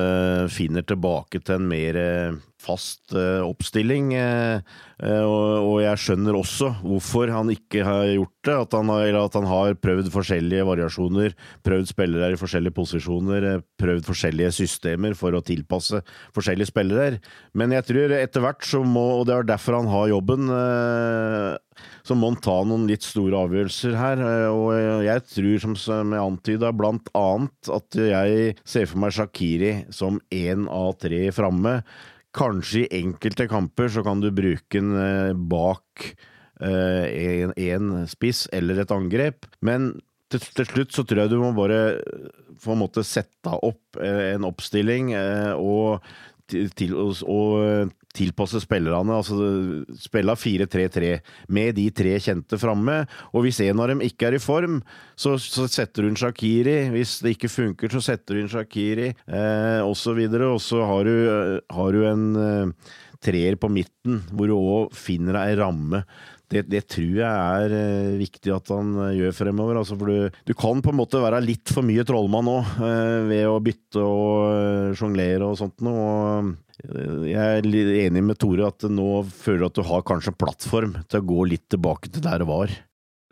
finner 0.52 0.84
tilbake 0.86 1.42
til 1.42 1.58
en 1.58 1.68
mer 1.70 1.98
fast 2.62 3.14
uh, 3.16 3.42
oppstilling. 3.44 4.12
Uh, 4.14 4.60
og, 5.02 5.46
og, 5.66 5.76
jeg 5.82 5.98
skjønner 5.98 6.36
også 6.38 6.68
hvorfor 6.84 7.32
han 7.34 7.50
ikke 7.50 7.82
har 7.86 8.06
gjort 8.12 8.46
det. 8.46 8.56
At 8.66 8.76
han 8.78 8.92
har, 8.92 9.18
at 9.18 9.38
han 9.38 9.48
har 9.50 9.78
prøvd 9.82 10.12
forskjellige 10.14 10.66
variasjoner, 10.68 11.34
prøvd 11.66 11.90
spillere 11.90 12.32
i 12.34 12.38
forskjellige 12.38 12.76
posisjoner, 12.76 13.48
prøvd 13.82 14.06
forskjellige 14.06 14.54
systemer 14.62 15.16
for 15.18 15.34
å 15.34 15.42
tilpasse 15.44 16.02
forskjellige 16.36 16.70
spillere. 16.70 17.18
Men 17.58 17.74
jeg 17.74 17.88
tror 17.90 18.14
etter 18.18 18.44
hvert 18.44 18.66
så 18.66 18.84
må, 18.86 19.04
og 19.18 19.26
det 19.28 19.36
er 19.36 19.50
derfor 19.52 19.80
han 19.80 19.90
har 19.90 20.12
jobben, 20.12 20.50
så 22.06 22.16
må 22.18 22.30
han 22.30 22.40
ta 22.44 22.54
noen 22.66 22.86
litt 22.90 23.04
store 23.06 23.42
avgjørelser 23.46 23.96
her. 23.98 24.22
Og 24.52 24.70
jeg 25.06 25.24
tror, 25.34 25.66
som 25.82 26.14
jeg 26.14 26.22
antyda, 26.22 26.72
blant 26.76 27.10
annet 27.18 27.72
at 27.72 27.98
jeg 27.98 28.56
ser 28.62 28.88
for 28.90 29.02
meg 29.02 29.14
Shakiri 29.16 29.74
som 29.94 30.20
én 30.34 30.68
av 30.70 30.94
tre 31.02 31.26
framme. 31.34 31.80
Kanskje 32.32 32.86
i 32.86 33.02
enkelte 33.02 33.48
kamper 33.50 33.90
så 33.92 34.04
kan 34.06 34.22
du 34.22 34.30
bruke 34.34 34.78
den 34.78 34.94
eh, 34.96 35.34
bak 35.36 36.12
én 36.62 37.52
eh, 37.58 38.04
spiss 38.06 38.46
eller 38.54 38.78
et 38.78 38.92
angrep, 38.94 39.48
men 39.66 39.90
til, 40.30 40.44
til, 40.54 40.68
slutt 40.68 40.94
så 40.94 41.04
tror 41.04 41.24
jeg 41.24 41.32
du 41.32 41.40
må 41.42 41.50
bare 41.56 41.98
på 42.62 42.72
en 42.72 42.80
måte 42.84 43.02
sette 43.04 43.56
opp 43.66 43.98
eh, 44.00 44.32
en 44.36 44.46
oppstilling 44.48 45.10
og 45.58 46.04
til, 46.52 46.94
å 46.94 47.40
tilpasse 48.16 48.60
spillerne. 48.62 49.16
altså 49.16 49.36
Spille 49.98 50.34
4-3-3 50.36 51.12
med 51.48 51.76
de 51.78 51.86
tre 51.90 52.16
kjente 52.22 52.58
framme. 52.60 53.02
Og 53.32 53.46
hvis 53.46 53.62
en 53.64 53.80
av 53.82 53.92
dem 53.92 54.02
ikke 54.04 54.28
er 54.28 54.38
i 54.38 54.42
form, 54.42 54.80
så, 55.16 55.36
så 55.40 55.68
setter 55.70 56.08
hun 56.08 56.18
Shakiri. 56.18 56.90
Hvis 56.94 57.20
det 57.24 57.36
ikke 57.36 57.52
funker, 57.52 57.92
så 57.92 58.02
setter 58.12 58.40
hun 58.40 58.50
Shakiri, 58.52 59.12
eh, 59.12 59.80
osv. 59.84 60.20
Og 60.42 60.60
så 60.62 60.82
har 60.88 61.08
du, 61.08 61.16
har 61.72 61.96
du 61.96 62.04
en 62.08 62.28
eh, 62.42 62.92
treer 63.22 63.56
på 63.60 63.70
midten, 63.72 64.20
hvor 64.34 64.50
du 64.50 64.56
òg 64.58 64.96
finner 64.96 65.38
ei 65.44 65.56
ramme. 65.58 66.02
Det, 66.52 66.66
det, 66.68 66.82
tror 66.92 67.14
jeg 67.16 67.24
er 67.28 67.74
eh, 67.78 68.18
viktig 68.20 68.52
at 68.52 68.72
han 68.74 68.92
eh, 69.06 69.14
gjør 69.22 69.36
fremover. 69.38 69.78
Altså, 69.80 69.96
for 69.96 70.10
du, 70.12 70.42
du, 70.50 70.52
kan 70.58 70.82
på 70.84 70.92
en 70.92 70.98
måte 70.98 71.22
være 71.22 71.40
litt 71.44 71.72
for 71.72 71.86
mye 71.86 72.04
trollmann 72.08 72.44
nå, 72.48 72.58
eh, 72.84 73.18
ved 73.30 73.48
å 73.48 73.56
bytte 73.64 74.04
og 74.04 74.98
sjonglere 74.98 75.48
og 75.48 75.56
sånt 75.60 75.80
noe. 75.86 76.52
Jeg 76.82 77.62
er 77.62 77.66
enig 78.08 78.24
med 78.26 78.40
Tore 78.42 78.66
at 78.72 78.84
nå 78.90 79.22
føler 79.30 79.62
du 79.62 79.68
at 79.68 79.76
du 79.78 79.84
har 79.86 80.04
kanskje 80.08 80.34
plattform 80.34 80.96
til 81.06 81.20
å 81.20 81.28
gå 81.30 81.44
litt 81.52 81.68
tilbake 81.72 82.10
til 82.10 82.24
der 82.24 82.42
det 82.42 82.48
var. 82.48 82.72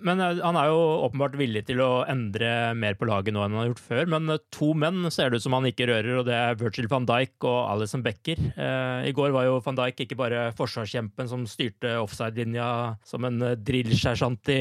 Men 0.06 0.22
eh, 0.22 0.40
han 0.42 0.58
er 0.58 0.70
jo 0.70 0.80
åpenbart 1.06 1.36
villig 1.40 1.64
til 1.68 1.82
å 1.84 2.04
endre 2.08 2.72
mer 2.78 2.96
på 2.98 3.08
laget 3.08 3.34
nå 3.34 3.42
enn 3.44 3.54
han 3.54 3.62
har 3.62 3.70
gjort 3.70 3.82
før. 3.84 4.10
Men 4.14 4.32
eh, 4.32 4.42
to 4.54 4.72
menn 4.78 5.08
ser 5.12 5.30
det 5.30 5.40
ut 5.40 5.46
som 5.46 5.56
han 5.56 5.68
ikke 5.70 5.88
rører, 5.90 6.20
og 6.20 6.28
det 6.28 6.36
er 6.36 6.58
Virgil 6.60 6.88
van 6.90 7.08
Dijk 7.08 7.46
og 7.48 7.58
Alison 7.74 8.04
Becker. 8.04 8.40
Eh, 8.54 9.10
I 9.10 9.14
går 9.16 9.34
var 9.36 9.48
jo 9.48 9.60
van 9.64 9.78
Dijk 9.78 10.04
ikke 10.06 10.18
bare 10.20 10.46
forsvarskjempen 10.58 11.30
som 11.30 11.46
styrte 11.50 11.96
offside-linja 12.00 12.68
som 13.06 13.28
en 13.28 13.40
eh, 13.44 13.56
drillsersjant 13.58 14.52
i 14.52 14.60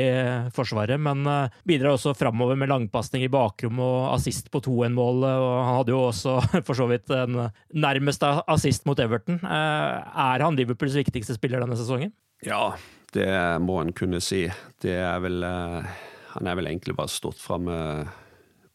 Forsvaret, 0.55 0.99
men 0.99 1.23
bidrar 1.67 1.95
også 1.95 2.13
framover 2.17 2.57
med 2.59 2.69
langpasning 2.71 3.23
i 3.25 3.31
bakrom 3.31 3.79
og 3.83 4.13
assist 4.15 4.49
på 4.53 4.61
2-1-målet. 4.65 5.31
Og 5.39 5.51
han 5.63 5.75
hadde 5.79 5.95
jo 5.95 6.03
også 6.09 6.37
for 6.67 6.77
så 6.77 6.89
vidt 6.91 7.11
en 7.15 7.45
nærmeste 7.73 8.29
assist 8.49 8.87
mot 8.89 8.99
Everton. 8.99 9.39
Eh, 9.43 10.15
er 10.29 10.45
han 10.45 10.57
Liverpools 10.59 10.97
viktigste 10.99 11.37
spiller 11.37 11.63
denne 11.63 11.77
sesongen? 11.79 12.13
Ja, 12.45 12.73
det 13.15 13.29
må 13.65 13.79
en 13.81 13.93
kunne 13.95 14.21
si. 14.23 14.45
Det 14.81 14.95
er 15.01 15.19
vel 15.23 15.43
eh, 15.43 15.93
Han 16.35 16.47
er 16.47 16.59
vel 16.59 16.69
egentlig 16.69 16.95
bare 16.97 17.11
stått 17.11 17.39
fram 17.41 17.69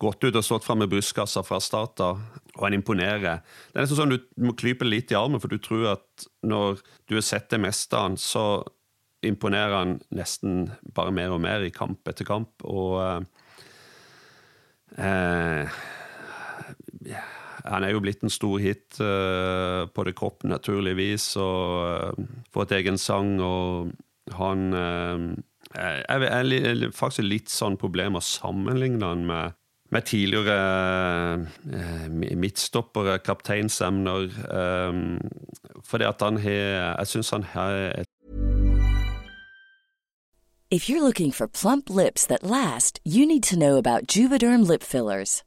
gått 0.04 0.24
ut 0.24 0.36
og 0.36 0.44
stått 0.44 0.64
fram 0.66 0.80
med 0.82 0.90
brystkassa 0.92 1.42
fra 1.46 1.60
start 1.62 2.02
av, 2.02 2.22
og 2.54 2.62
han 2.66 2.76
imponerer. 2.76 3.42
Det 3.70 3.78
er 3.78 3.84
nesten 3.84 4.00
sånn 4.00 4.14
Du 4.14 4.46
må 4.46 4.54
klype 4.58 4.86
litt 4.86 5.12
i 5.12 5.18
armen, 5.18 5.40
for 5.42 5.52
du 5.52 5.58
tror 5.62 5.94
at 5.94 6.26
når 6.46 6.82
du 7.08 7.16
har 7.16 7.26
sett 7.26 7.48
det 7.52 7.62
meste 7.62 7.96
av 7.96 8.08
han, 8.08 8.18
så 8.20 8.64
imponerer 9.24 9.76
han 9.78 9.96
nesten 10.14 10.66
bare 10.96 11.14
mer 11.14 11.32
og 11.34 11.40
mer 11.44 11.64
i 11.64 11.72
kamp 11.74 12.04
etter 12.10 12.28
kamp. 12.28 12.66
Og 12.68 12.98
eh, 13.04 13.20
eh, 15.06 15.80
han 17.64 17.86
er 17.86 17.94
jo 17.94 18.02
blitt 18.04 18.24
en 18.24 18.32
stor 18.32 18.58
hit 18.60 19.00
eh, 19.00 19.84
på 19.88 20.04
det 20.04 20.16
kropp, 20.18 20.44
naturligvis, 20.48 21.30
og 21.40 21.86
eh, 21.88 22.34
fått 22.52 22.76
egen 22.76 23.00
sang. 23.00 23.38
og 23.40 23.94
han 24.32 24.72
eh, 24.72 25.18
Jeg 26.08 26.30
er 26.30 26.90
faktisk 26.94 27.26
litt 27.26 27.52
sånn 27.52 27.76
problem 27.80 28.16
å 28.16 28.24
sammenligne 28.24 29.04
han 29.04 29.26
med, 29.28 29.56
med 29.90 30.06
tidligere 30.08 31.46
eh, 31.72 32.08
midtstoppere, 32.10 33.18
kapteinsemner. 33.24 34.30
Eh, 34.48 35.80
fordi 35.84 36.08
at 36.08 36.24
han 36.24 36.40
har 36.40 36.60
Jeg 37.04 37.12
syns 37.12 37.34
han 37.36 37.48
har 37.54 37.78
et 37.92 38.10
If 40.70 40.88
you're 40.88 41.02
looking 41.02 41.30
for 41.30 41.46
plump 41.46 41.88
lips 41.88 42.26
that 42.26 42.42
last, 42.42 42.98
you 43.04 43.26
need 43.26 43.44
to 43.44 43.56
know 43.56 43.76
about 43.76 44.08
Juvederm 44.08 44.66
lip 44.66 44.82
fillers. 44.82 45.44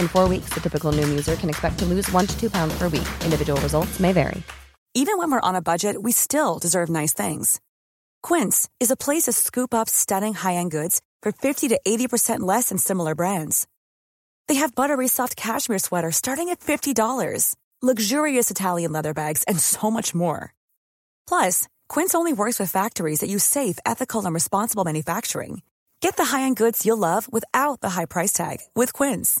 In 0.00 0.08
four 0.08 0.28
weeks, 0.28 0.50
the 0.52 0.60
typical 0.60 0.90
Noom 0.90 1.08
user 1.08 1.36
can 1.36 1.48
expect 1.48 1.78
to 1.78 1.84
lose 1.84 2.10
one 2.10 2.26
to 2.26 2.36
two 2.40 2.50
pounds 2.50 2.76
per 2.76 2.88
week. 2.88 3.08
Individual 3.24 3.60
results 3.60 4.00
may 4.00 4.12
vary. 4.12 4.42
Even 4.94 5.18
when 5.18 5.30
we're 5.30 5.48
on 5.48 5.54
a 5.54 5.60
budget, 5.62 6.02
we 6.02 6.10
still 6.10 6.58
deserve 6.58 6.88
nice 6.88 7.12
things. 7.12 7.60
Quince 8.22 8.66
is 8.80 8.90
a 8.90 8.96
place 8.96 9.24
to 9.24 9.32
scoop 9.32 9.74
up 9.74 9.90
stunning 9.90 10.32
high 10.32 10.54
end 10.54 10.70
goods 10.70 11.02
for 11.22 11.32
50 11.32 11.68
to 11.68 11.80
80% 11.86 12.40
less 12.40 12.70
than 12.70 12.78
similar 12.78 13.14
brands. 13.14 13.66
They 14.48 14.54
have 14.54 14.74
buttery 14.74 15.06
soft 15.06 15.36
cashmere 15.36 15.78
sweaters 15.78 16.16
starting 16.16 16.48
at 16.48 16.60
$50, 16.60 17.54
luxurious 17.82 18.50
Italian 18.50 18.92
leather 18.92 19.12
bags, 19.12 19.42
and 19.42 19.60
so 19.60 19.90
much 19.90 20.14
more. 20.14 20.54
Plus, 21.28 21.68
Quince 21.88 22.14
only 22.14 22.32
works 22.32 22.58
with 22.58 22.70
factories 22.70 23.20
that 23.20 23.28
use 23.28 23.44
safe, 23.44 23.78
ethical, 23.84 24.24
and 24.24 24.32
responsible 24.32 24.84
manufacturing. 24.84 25.60
Get 26.00 26.16
the 26.16 26.36
high-end 26.36 26.56
goods 26.56 26.86
you'll 26.86 26.96
love 26.96 27.30
without 27.30 27.80
the 27.80 27.90
high 27.90 28.06
price 28.06 28.32
tag 28.32 28.60
with 28.74 28.92
Quince. 28.92 29.40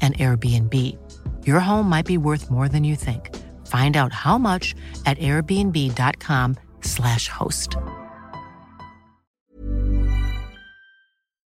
an 0.00 0.14
Airbnb. 0.14 0.74
Your 1.46 1.60
home 1.60 1.88
might 1.88 2.06
be 2.06 2.18
worth 2.18 2.50
more 2.50 2.68
than 2.68 2.82
you 2.84 2.96
think. 2.96 3.30
Find 3.66 3.96
out 3.96 4.12
how 4.12 4.38
much 4.38 4.74
at 5.06 5.18
airbnb.com/slash 5.18 7.28
host. 7.28 7.76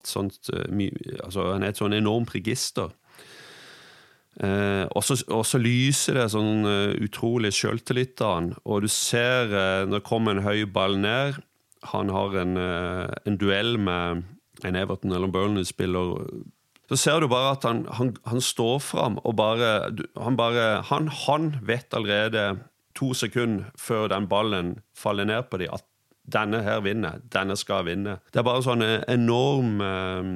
Sånt, 0.05 0.51
my, 0.71 0.91
altså, 1.25 1.53
han 1.53 1.63
er 1.63 1.69
et 1.75 1.81
sånn 1.81 1.95
enormt 1.97 2.35
register. 2.35 2.89
Eh, 4.37 4.85
og 4.93 5.47
så 5.49 5.59
lyser 5.59 6.19
det 6.19 6.27
sånn 6.35 6.67
uh, 6.69 6.93
utrolig 7.01 7.55
sjøltillit 7.57 8.21
av 8.21 8.35
han. 8.35 8.51
Og 8.69 8.85
du 8.85 8.89
ser 8.93 9.49
uh, 9.49 9.87
når 9.89 10.03
det 10.03 10.09
kommer 10.09 10.37
en 10.37 10.45
høy 10.45 10.67
ball 10.69 10.99
ned 11.01 11.39
Han 11.95 12.13
har 12.13 12.37
en, 12.43 12.53
uh, 12.61 13.09
en 13.25 13.39
duell 13.41 13.79
med 13.81 14.27
en 14.67 14.77
Everton 14.77 15.17
eller 15.17 15.33
Burnley-spiller. 15.33 16.21
Så 16.91 16.99
ser 17.01 17.21
du 17.21 17.29
bare 17.31 17.57
at 17.57 17.67
han, 17.67 17.85
han, 17.99 18.15
han 18.27 18.43
står 18.43 18.79
fram 18.85 19.19
og 19.25 19.37
bare 19.39 19.71
han, 20.23 20.39
bare 20.39 20.67
han, 20.87 21.09
han 21.27 21.51
vet 21.67 21.95
allerede 21.97 22.47
to 22.97 23.13
sekunder 23.15 23.73
før 23.79 24.09
den 24.13 24.29
ballen 24.31 24.77
faller 24.97 25.29
ned 25.29 25.51
på 25.51 25.61
dem, 25.61 25.75
at 25.75 25.85
denne 26.33 26.63
her 26.67 26.81
vinner. 26.83 27.21
Denne 27.33 27.57
skal 27.59 27.87
vinne. 27.87 28.19
Det 28.33 28.41
er 28.41 28.47
bare 28.47 28.65
sånn 28.65 28.83
enorm 28.83 29.83
eh, 29.85 30.31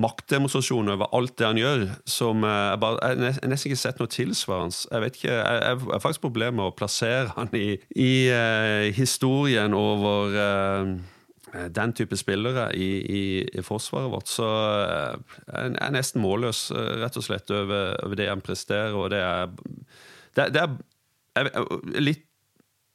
maktdemonstrasjon 0.00 0.88
over 0.94 1.10
alt 1.14 1.34
det 1.38 1.46
han 1.46 1.60
gjør, 1.60 1.84
som 2.08 2.44
eh, 2.48 2.58
jeg, 2.72 2.80
bare, 2.82 2.98
jeg 3.12 3.36
har 3.36 3.52
nesten 3.52 3.70
ikke 3.70 3.82
sett 3.82 4.02
noe 4.02 4.12
tilsvarende. 4.12 4.78
Jeg 4.88 5.04
vet 5.04 5.18
ikke, 5.20 5.38
jeg 5.38 5.80
har 5.84 6.04
faktisk 6.04 6.24
problemer 6.24 6.58
med 6.58 6.70
å 6.70 6.76
plassere 6.76 7.34
han 7.36 7.52
i, 7.58 7.76
i 7.94 8.12
uh, 8.32 8.88
historien 8.96 9.76
over 9.76 10.36
uh, 10.36 10.94
den 11.52 11.92
type 11.92 12.16
spillere 12.16 12.70
i, 12.76 12.90
i, 13.02 13.22
i, 13.44 13.62
forsvaret 13.64 14.12
vårt. 14.12 14.30
Så 14.32 14.46
jeg 14.46 15.74
er 15.76 15.94
nesten 15.94 16.22
målløs, 16.24 16.70
rett 17.02 17.18
og 17.20 17.26
slett, 17.26 17.52
over, 17.52 17.96
over 18.06 18.18
det 18.18 18.30
han 18.30 18.44
presterer, 18.44 18.96
og 18.96 19.10
det 19.12 19.20
er 19.20 19.52
Det, 20.32 20.46
det 20.54 20.62
er 20.62 20.70
jeg, 21.36 21.64
litt 22.00 22.28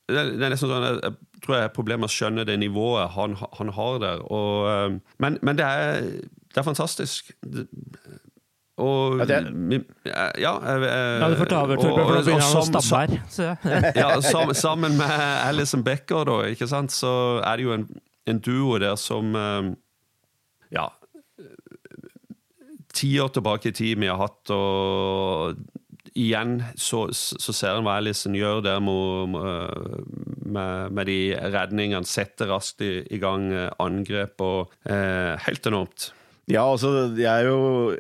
det 0.07 0.21
er 0.39 0.53
nesten 0.53 0.71
sånn, 0.71 0.85
Jeg 1.03 1.41
tror 1.43 1.57
jeg 1.57 1.65
har 1.67 1.73
problemer 1.75 2.05
med 2.05 2.11
å 2.11 2.15
skjønne 2.15 2.45
det 2.47 2.55
nivået 2.61 3.11
han, 3.17 3.35
han 3.59 3.73
har 3.75 3.97
der. 3.99 4.23
Og, 4.31 5.01
men, 5.19 5.39
men 5.43 5.59
det, 5.59 5.67
er, 5.67 6.07
det, 6.47 6.55
er, 6.55 6.63
fantastisk. 6.63 7.33
Og 8.77 9.19
Ja, 9.19 9.25
det, 9.27 9.41
ja, 10.07 10.23
jeg, 10.37 10.81
jeg, 10.85 11.19
ja, 11.19 11.27
du 11.33 11.35
får 11.41 11.51
ta 11.51 11.61
over, 11.65 11.81
Torbjørn, 11.81 12.07
for 12.07 12.15
nå 12.15 12.23
begynner 12.23 12.47
han 12.47 12.61
å 12.61 12.65
stabbe 12.69 13.01
her. 13.01 13.97
ja, 13.99 14.09
sammen, 14.23 14.55
sammen 14.55 14.97
med 14.99 15.15
Alison 15.43 15.83
Becker, 15.83 16.23
da, 16.29 16.39
ikke 16.53 16.69
sant, 16.71 16.95
så 16.95 17.13
er 17.41 17.59
det 17.59 17.67
jo 17.67 17.75
en, 17.75 17.87
en 18.27 18.41
duo 18.43 18.77
der 18.81 18.95
som 18.99 19.35
Ja 20.73 20.89
Ti 22.97 23.09
år 23.21 23.29
tilbake 23.29 23.69
i 23.69 23.75
tid 23.77 23.99
vi 24.01 24.07
har 24.09 24.17
hatt, 24.17 24.49
og 24.49 25.59
igjen 26.17 26.55
så, 26.79 27.03
så 27.13 27.53
ser 27.53 27.77
en 27.77 27.85
hva 27.85 27.99
Alison 27.99 28.35
gjør 28.35 28.63
der 28.65 28.81
med, 28.81 29.37
med, 30.49 30.95
med 30.97 31.09
de 31.09 31.19
redningene. 31.53 32.07
Setter 32.09 32.49
raskt 32.49 32.81
i, 32.81 33.03
i 33.13 33.19
gang 33.21 33.51
angrep 33.83 34.41
og 34.41 34.73
eh, 34.89 35.35
Helt 35.45 35.69
enormt. 35.69 36.11
Ja, 36.49 36.63
altså, 36.63 37.11
jeg 37.19 37.27
er 37.27 37.49
jo 37.51 37.95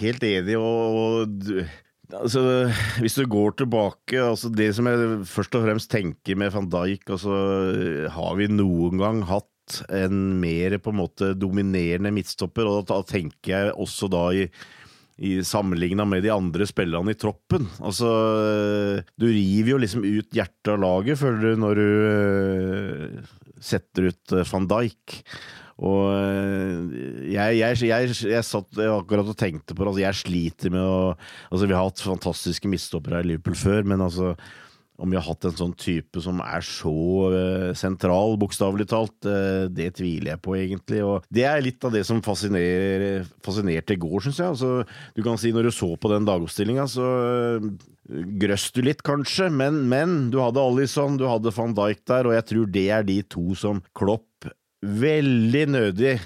helt 0.00 0.24
enig, 0.26 0.56
og, 0.58 0.98
og 0.98 1.60
altså, 2.16 2.42
hvis 3.02 3.18
du 3.18 3.24
går 3.28 3.58
tilbake 3.60 4.20
altså 4.22 4.50
Det 4.54 4.70
som 4.76 4.88
jeg 4.88 5.20
først 5.28 5.58
og 5.58 5.66
fremst 5.66 5.90
tenker 5.92 6.38
med 6.40 6.52
van 6.54 6.70
Dijk 6.72 7.10
altså, 7.16 7.36
Har 8.14 8.34
vi 8.40 8.48
noen 8.52 9.00
gang 9.00 9.22
hatt 9.28 9.80
en 9.92 10.38
mer 10.40 10.78
på 10.80 10.94
en 10.94 11.00
måte 11.02 11.34
dominerende 11.36 12.12
midtstopper? 12.16 12.64
Og 12.64 12.86
da 12.88 13.02
tenker 13.04 13.52
jeg 13.52 13.74
også 13.76 14.08
da 14.12 14.24
i 14.32 14.46
i 15.18 15.40
sammenligna 15.42 16.04
med 16.06 16.22
de 16.22 16.30
andre 16.30 16.66
spillerne 16.70 17.10
i 17.10 17.18
troppen. 17.18 17.64
Altså, 17.82 18.08
du 19.18 19.26
river 19.26 19.72
jo 19.72 19.80
liksom 19.82 20.04
ut 20.06 20.30
hjertet 20.30 20.70
av 20.70 20.78
laget, 20.78 21.18
føler 21.18 21.42
du, 21.42 21.56
når 21.58 21.80
du 21.80 21.88
uh, 22.06 23.56
setter 23.58 24.12
ut 24.12 24.36
uh, 24.36 24.44
van 24.46 24.68
Dijk. 24.70 25.16
Og 25.78 26.08
uh, 26.10 26.94
jeg, 27.30 27.58
jeg, 27.60 27.80
jeg, 27.86 28.14
jeg, 28.32 28.46
satt 28.46 28.80
akkurat 28.82 29.30
og 29.30 29.38
tenkte 29.38 29.76
på 29.76 29.84
det. 29.84 29.92
Altså, 29.92 30.04
jeg 30.04 30.22
sliter 30.24 30.74
med 30.74 30.82
å 30.82 30.96
Altså, 31.48 31.66
vi 31.66 31.76
har 31.76 31.86
hatt 31.86 32.02
fantastiske 32.02 32.70
mistoppere 32.70 33.22
i 33.22 33.30
Liverpool 33.30 33.58
før, 33.58 33.86
men 33.88 34.02
altså 34.04 34.34
om 34.98 35.12
vi 35.12 35.18
har 35.18 35.26
hatt 35.28 35.46
en 35.46 35.54
sånn 35.54 35.74
type 35.78 36.20
som 36.22 36.40
er 36.42 36.64
så 36.66 36.92
uh, 37.30 37.68
sentral, 37.78 38.34
bokstavelig 38.40 38.88
talt, 38.90 39.14
uh, 39.30 39.70
det 39.70 39.92
tviler 40.00 40.32
jeg 40.32 40.42
på, 40.42 40.56
egentlig. 40.58 41.04
Og 41.06 41.28
det 41.30 41.44
er 41.46 41.62
litt 41.62 41.84
av 41.86 41.94
det 41.94 42.02
som 42.06 42.22
fascinerte 42.24 43.94
i 43.94 44.00
går, 44.02 44.24
syns 44.26 44.40
jeg. 44.42 44.56
Altså, 44.56 44.72
du 45.14 45.22
kan 45.26 45.38
si 45.38 45.54
når 45.54 45.68
du 45.68 45.76
så 45.76 45.92
på 45.94 46.10
den 46.10 46.26
dagoppstillinga, 46.26 46.88
så 46.90 47.06
uh, 47.06 47.68
grøss 48.42 48.72
du 48.74 48.82
litt, 48.82 49.04
kanskje, 49.06 49.46
men, 49.54 49.84
men 49.86 50.18
du 50.34 50.40
hadde 50.42 50.66
Alison, 50.66 51.18
du 51.20 51.28
hadde 51.30 51.54
van 51.54 51.78
Dijk 51.78 52.02
der, 52.08 52.26
og 52.26 52.34
jeg 52.34 52.48
tror 52.50 52.74
det 52.74 52.86
er 52.98 53.06
de 53.06 53.20
to 53.36 53.46
som 53.58 53.84
Klopp 53.94 54.26
veldig 54.82 55.64
nødig 55.72 56.18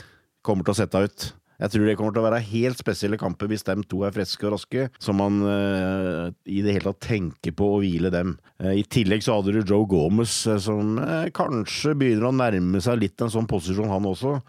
kommer 0.44 0.66
til 0.66 0.74
å 0.74 0.80
sette 0.82 1.06
ut. 1.06 1.28
Jeg 1.62 1.70
tror 1.70 1.86
det 1.86 1.94
kommer 1.98 2.14
til 2.14 2.24
å 2.24 2.26
være 2.26 2.42
helt 2.48 2.80
spesielle 2.80 3.18
kamper 3.20 3.50
hvis 3.52 3.62
de 3.68 3.76
to 3.86 4.00
er 4.02 4.14
friske 4.14 4.48
og 4.48 4.56
raske, 4.56 4.88
så 4.98 5.14
man 5.14 5.38
uh, 5.46 6.32
i 6.42 6.58
det 6.64 6.74
hele 6.74 6.90
tatt 6.90 7.04
tenker 7.06 7.54
på 7.54 7.68
å 7.76 7.78
hvile 7.84 8.10
dem. 8.10 8.34
Uh, 8.58 8.72
I 8.80 8.82
tillegg 8.82 9.22
så 9.22 9.38
hadde 9.38 9.54
du 9.54 9.60
Joe 9.62 9.86
Gomez, 9.86 10.40
uh, 10.50 10.58
som 10.62 10.98
kanskje 11.36 11.94
begynner 11.98 12.32
å 12.32 12.34
nærme 12.34 12.82
seg 12.82 12.98
litt 13.04 13.22
en 13.22 13.30
sånn 13.30 13.46
posisjon, 13.50 13.92
han 13.92 14.10
også. 14.10 14.40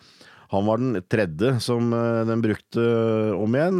Han 0.53 0.65
var 0.65 0.81
den 0.81 0.97
tredje 1.09 1.55
som 1.65 1.87
den 1.89 2.41
brukte 2.43 2.81
om 3.33 3.55
igjen. 3.57 3.79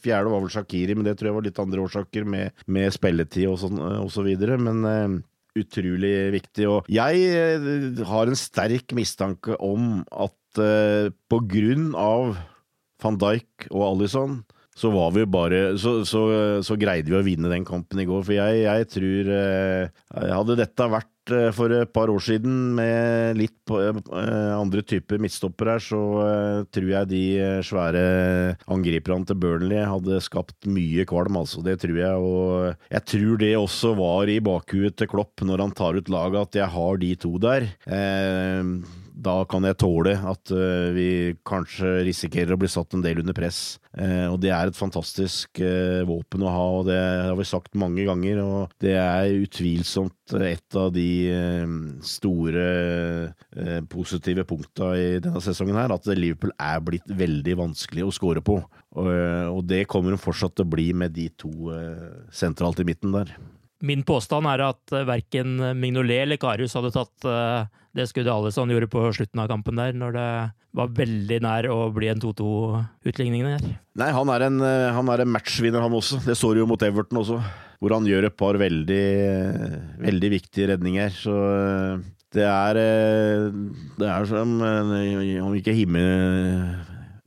Fjerde 0.00 0.30
var 0.32 0.40
vel 0.40 0.52
Shakiri, 0.54 0.94
men 0.96 1.04
det 1.04 1.18
tror 1.20 1.28
jeg 1.28 1.36
var 1.36 1.44
litt 1.44 1.60
andre 1.60 1.82
årsaker, 1.84 2.24
med, 2.24 2.62
med 2.64 2.94
spilletid 2.96 3.50
og, 3.50 3.58
sånn, 3.60 3.76
osv. 3.98 4.14
så 4.14 4.24
videre. 4.24 4.56
Men 4.56 5.20
utrolig 5.58 6.14
viktig. 6.34 6.66
Og 6.70 6.90
jeg 6.92 8.02
har 8.08 8.30
en 8.30 8.38
sterk 8.38 8.94
mistanke 8.96 9.58
om 9.62 10.02
at 10.10 10.40
på 10.54 11.38
grunn 11.50 11.88
av 11.98 12.36
van 13.02 13.18
Dijk 13.20 13.68
og 13.72 13.82
Alison, 13.88 14.36
så 14.74 14.90
var 14.90 15.12
vi 15.14 15.24
bare 15.30 15.76
så, 15.78 16.00
så, 16.06 16.24
så, 16.66 16.76
greide 16.80 17.10
vi 17.12 17.18
å 17.18 17.24
vinne 17.26 17.50
den 17.52 17.66
kampen 17.66 18.00
i 18.02 18.06
går. 18.08 18.24
For 18.26 18.34
jeg, 18.34 18.64
jeg 18.64 18.88
tror 18.90 19.30
eh, 19.36 20.02
Hadde 20.34 20.58
dette 20.58 20.88
vært 20.90 21.06
eh, 21.06 21.13
for 21.56 21.72
et 21.72 21.92
par 21.94 22.10
år 22.12 22.22
siden 22.22 22.74
med 22.76 23.38
litt 23.38 23.54
på, 23.68 23.78
eh, 23.80 24.52
andre 24.54 24.82
typer 24.84 25.20
midtstoppere 25.22 25.76
her, 25.76 25.84
så 25.84 26.00
eh, 26.24 26.64
tror 26.74 26.90
jeg 26.90 27.10
de 27.10 27.24
svære 27.64 28.04
angriperne 28.68 29.28
til 29.28 29.38
Burnley 29.40 29.84
hadde 29.88 30.20
skapt 30.24 30.68
mye 30.68 31.06
kvalm, 31.08 31.38
altså. 31.40 31.62
Det 31.64 31.78
tror 31.82 31.96
jeg. 31.96 32.14
Og 32.14 32.90
jeg 32.92 33.06
tror 33.12 33.40
det 33.40 33.54
også 33.56 33.94
var 33.98 34.28
i 34.28 34.40
bakhuet 34.44 34.98
til 35.00 35.10
Klopp 35.10 35.44
når 35.44 35.64
han 35.64 35.74
tar 35.76 35.96
ut 35.96 36.12
laget, 36.12 36.50
at 36.50 36.60
jeg 36.60 36.74
har 36.76 37.00
de 37.00 37.14
to 37.24 37.32
der. 37.42 37.70
Eh, 37.86 38.62
da 39.14 39.34
kan 39.46 39.62
jeg 39.62 39.78
tåle 39.78 40.16
at 40.26 40.50
uh, 40.50 40.90
vi 40.94 41.34
kanskje 41.46 42.02
risikerer 42.08 42.54
å 42.54 42.58
bli 42.58 42.70
satt 42.70 42.96
en 42.96 43.04
del 43.04 43.20
under 43.22 43.36
press. 43.36 43.78
Uh, 43.94 44.26
og 44.32 44.40
det 44.42 44.50
er 44.50 44.70
et 44.70 44.78
fantastisk 44.78 45.60
uh, 45.62 46.02
våpen 46.08 46.42
å 46.42 46.50
ha, 46.50 46.64
og 46.80 46.88
det 46.88 46.98
har 46.98 47.38
vi 47.38 47.46
sagt 47.46 47.78
mange 47.78 48.06
ganger. 48.08 48.42
Og 48.42 48.74
det 48.82 48.96
er 48.98 49.36
utvilsomt 49.38 50.34
et 50.40 50.78
av 50.80 50.88
de 50.94 51.06
store 52.02 52.62
positive 53.92 54.46
punkta 54.48 54.94
i 54.96 55.08
denne 55.22 55.42
sesongen 55.44 55.76
her, 55.76 55.92
at 55.92 56.08
Liverpool 56.16 56.54
er 56.56 56.80
blitt 56.82 57.12
veldig 57.12 57.58
vanskelig 57.60 58.06
å 58.06 58.14
score 58.14 58.42
på. 58.44 58.56
Og, 58.94 59.60
det 59.68 59.84
kommer 59.90 60.14
de 60.14 60.22
fortsatt 60.22 60.54
til 60.56 60.64
å 60.64 60.72
bli 60.72 60.88
med 60.96 61.12
de 61.12 61.28
to 61.36 61.68
sentralt 62.32 62.80
i 62.80 62.88
midten 62.88 63.12
der. 63.12 63.34
Min 63.84 64.04
påstand 64.06 64.48
er 64.48 64.64
at 64.70 64.96
verken 65.04 65.58
Mignolet 65.76 66.24
eller 66.24 66.40
Karius 66.40 66.78
hadde 66.78 66.94
tatt 66.94 67.28
det 67.94 68.08
skuddet 68.10 68.32
Alison 68.32 68.70
gjorde 68.72 68.90
på 68.90 69.02
slutten 69.14 69.42
av 69.42 69.50
kampen 69.50 69.78
der, 69.78 69.94
når 69.94 70.16
det 70.16 70.28
var 70.74 70.94
veldig 70.96 71.36
nær 71.44 71.68
å 71.70 71.76
bli 71.94 72.08
en 72.10 72.22
2-2-utligning 72.22 73.44
der. 73.46 73.68
Nei, 74.00 74.08
han 74.16 74.32
er, 74.34 74.46
en, 74.48 74.56
eh, 74.66 74.88
han 74.96 75.10
er 75.14 75.22
en 75.22 75.30
matchvinner, 75.30 75.84
han 75.84 75.94
også. 75.94 76.18
Det 76.24 76.34
står 76.38 76.58
jo 76.58 76.66
mot 76.66 76.82
Everton 76.82 77.20
også, 77.22 77.38
hvor 77.78 77.94
han 77.94 78.08
gjør 78.08 78.26
et 78.26 78.38
par 78.38 78.58
veldig, 78.58 79.04
veldig 80.02 80.30
viktige 80.32 80.72
redninger. 80.72 81.14
Så 81.14 81.36
eh, 81.52 82.02
det 82.34 82.48
er 82.50 82.80
eh, 82.82 83.46
Det 84.00 84.08
er 84.10 84.26
som 84.26 84.56
om 84.58 85.54
ikke 85.54 85.76
himmel 85.76 86.74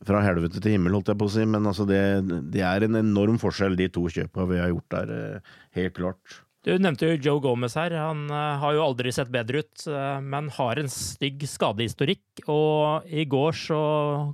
fra 0.07 0.19
helvete 0.23 0.59
til 0.63 0.75
himmel, 0.75 0.95
holdt 0.95 1.13
jeg 1.13 1.19
på 1.19 1.27
å 1.27 1.31
si, 1.31 1.43
men 1.47 1.67
altså 1.67 1.87
det, 1.87 2.01
det 2.51 2.61
er 2.63 2.85
en 2.85 2.99
enorm 2.99 3.39
forskjell, 3.39 3.75
de 3.79 3.89
to 3.91 4.05
kjøpa 4.11 4.45
vi 4.47 4.59
har 4.59 4.71
gjort 4.71 4.93
der, 4.95 5.41
helt 5.75 5.95
klart. 5.95 6.37
Du 6.67 6.73
nevnte 6.83 7.07
jo 7.07 7.15
Joe 7.23 7.39
Gomez 7.39 7.77
her. 7.79 7.93
Han 7.95 8.25
uh, 8.27 8.59
har 8.59 8.75
jo 8.75 8.83
aldri 8.83 9.13
sett 9.15 9.31
bedre 9.31 9.63
ut, 9.63 9.85
uh, 9.87 10.19
men 10.19 10.49
har 10.51 10.81
en 10.81 10.89
stygg 10.91 11.45
skadehistorikk. 11.47 12.43
Og 12.51 13.07
i 13.07 13.23
går 13.23 13.55
så 13.55 13.79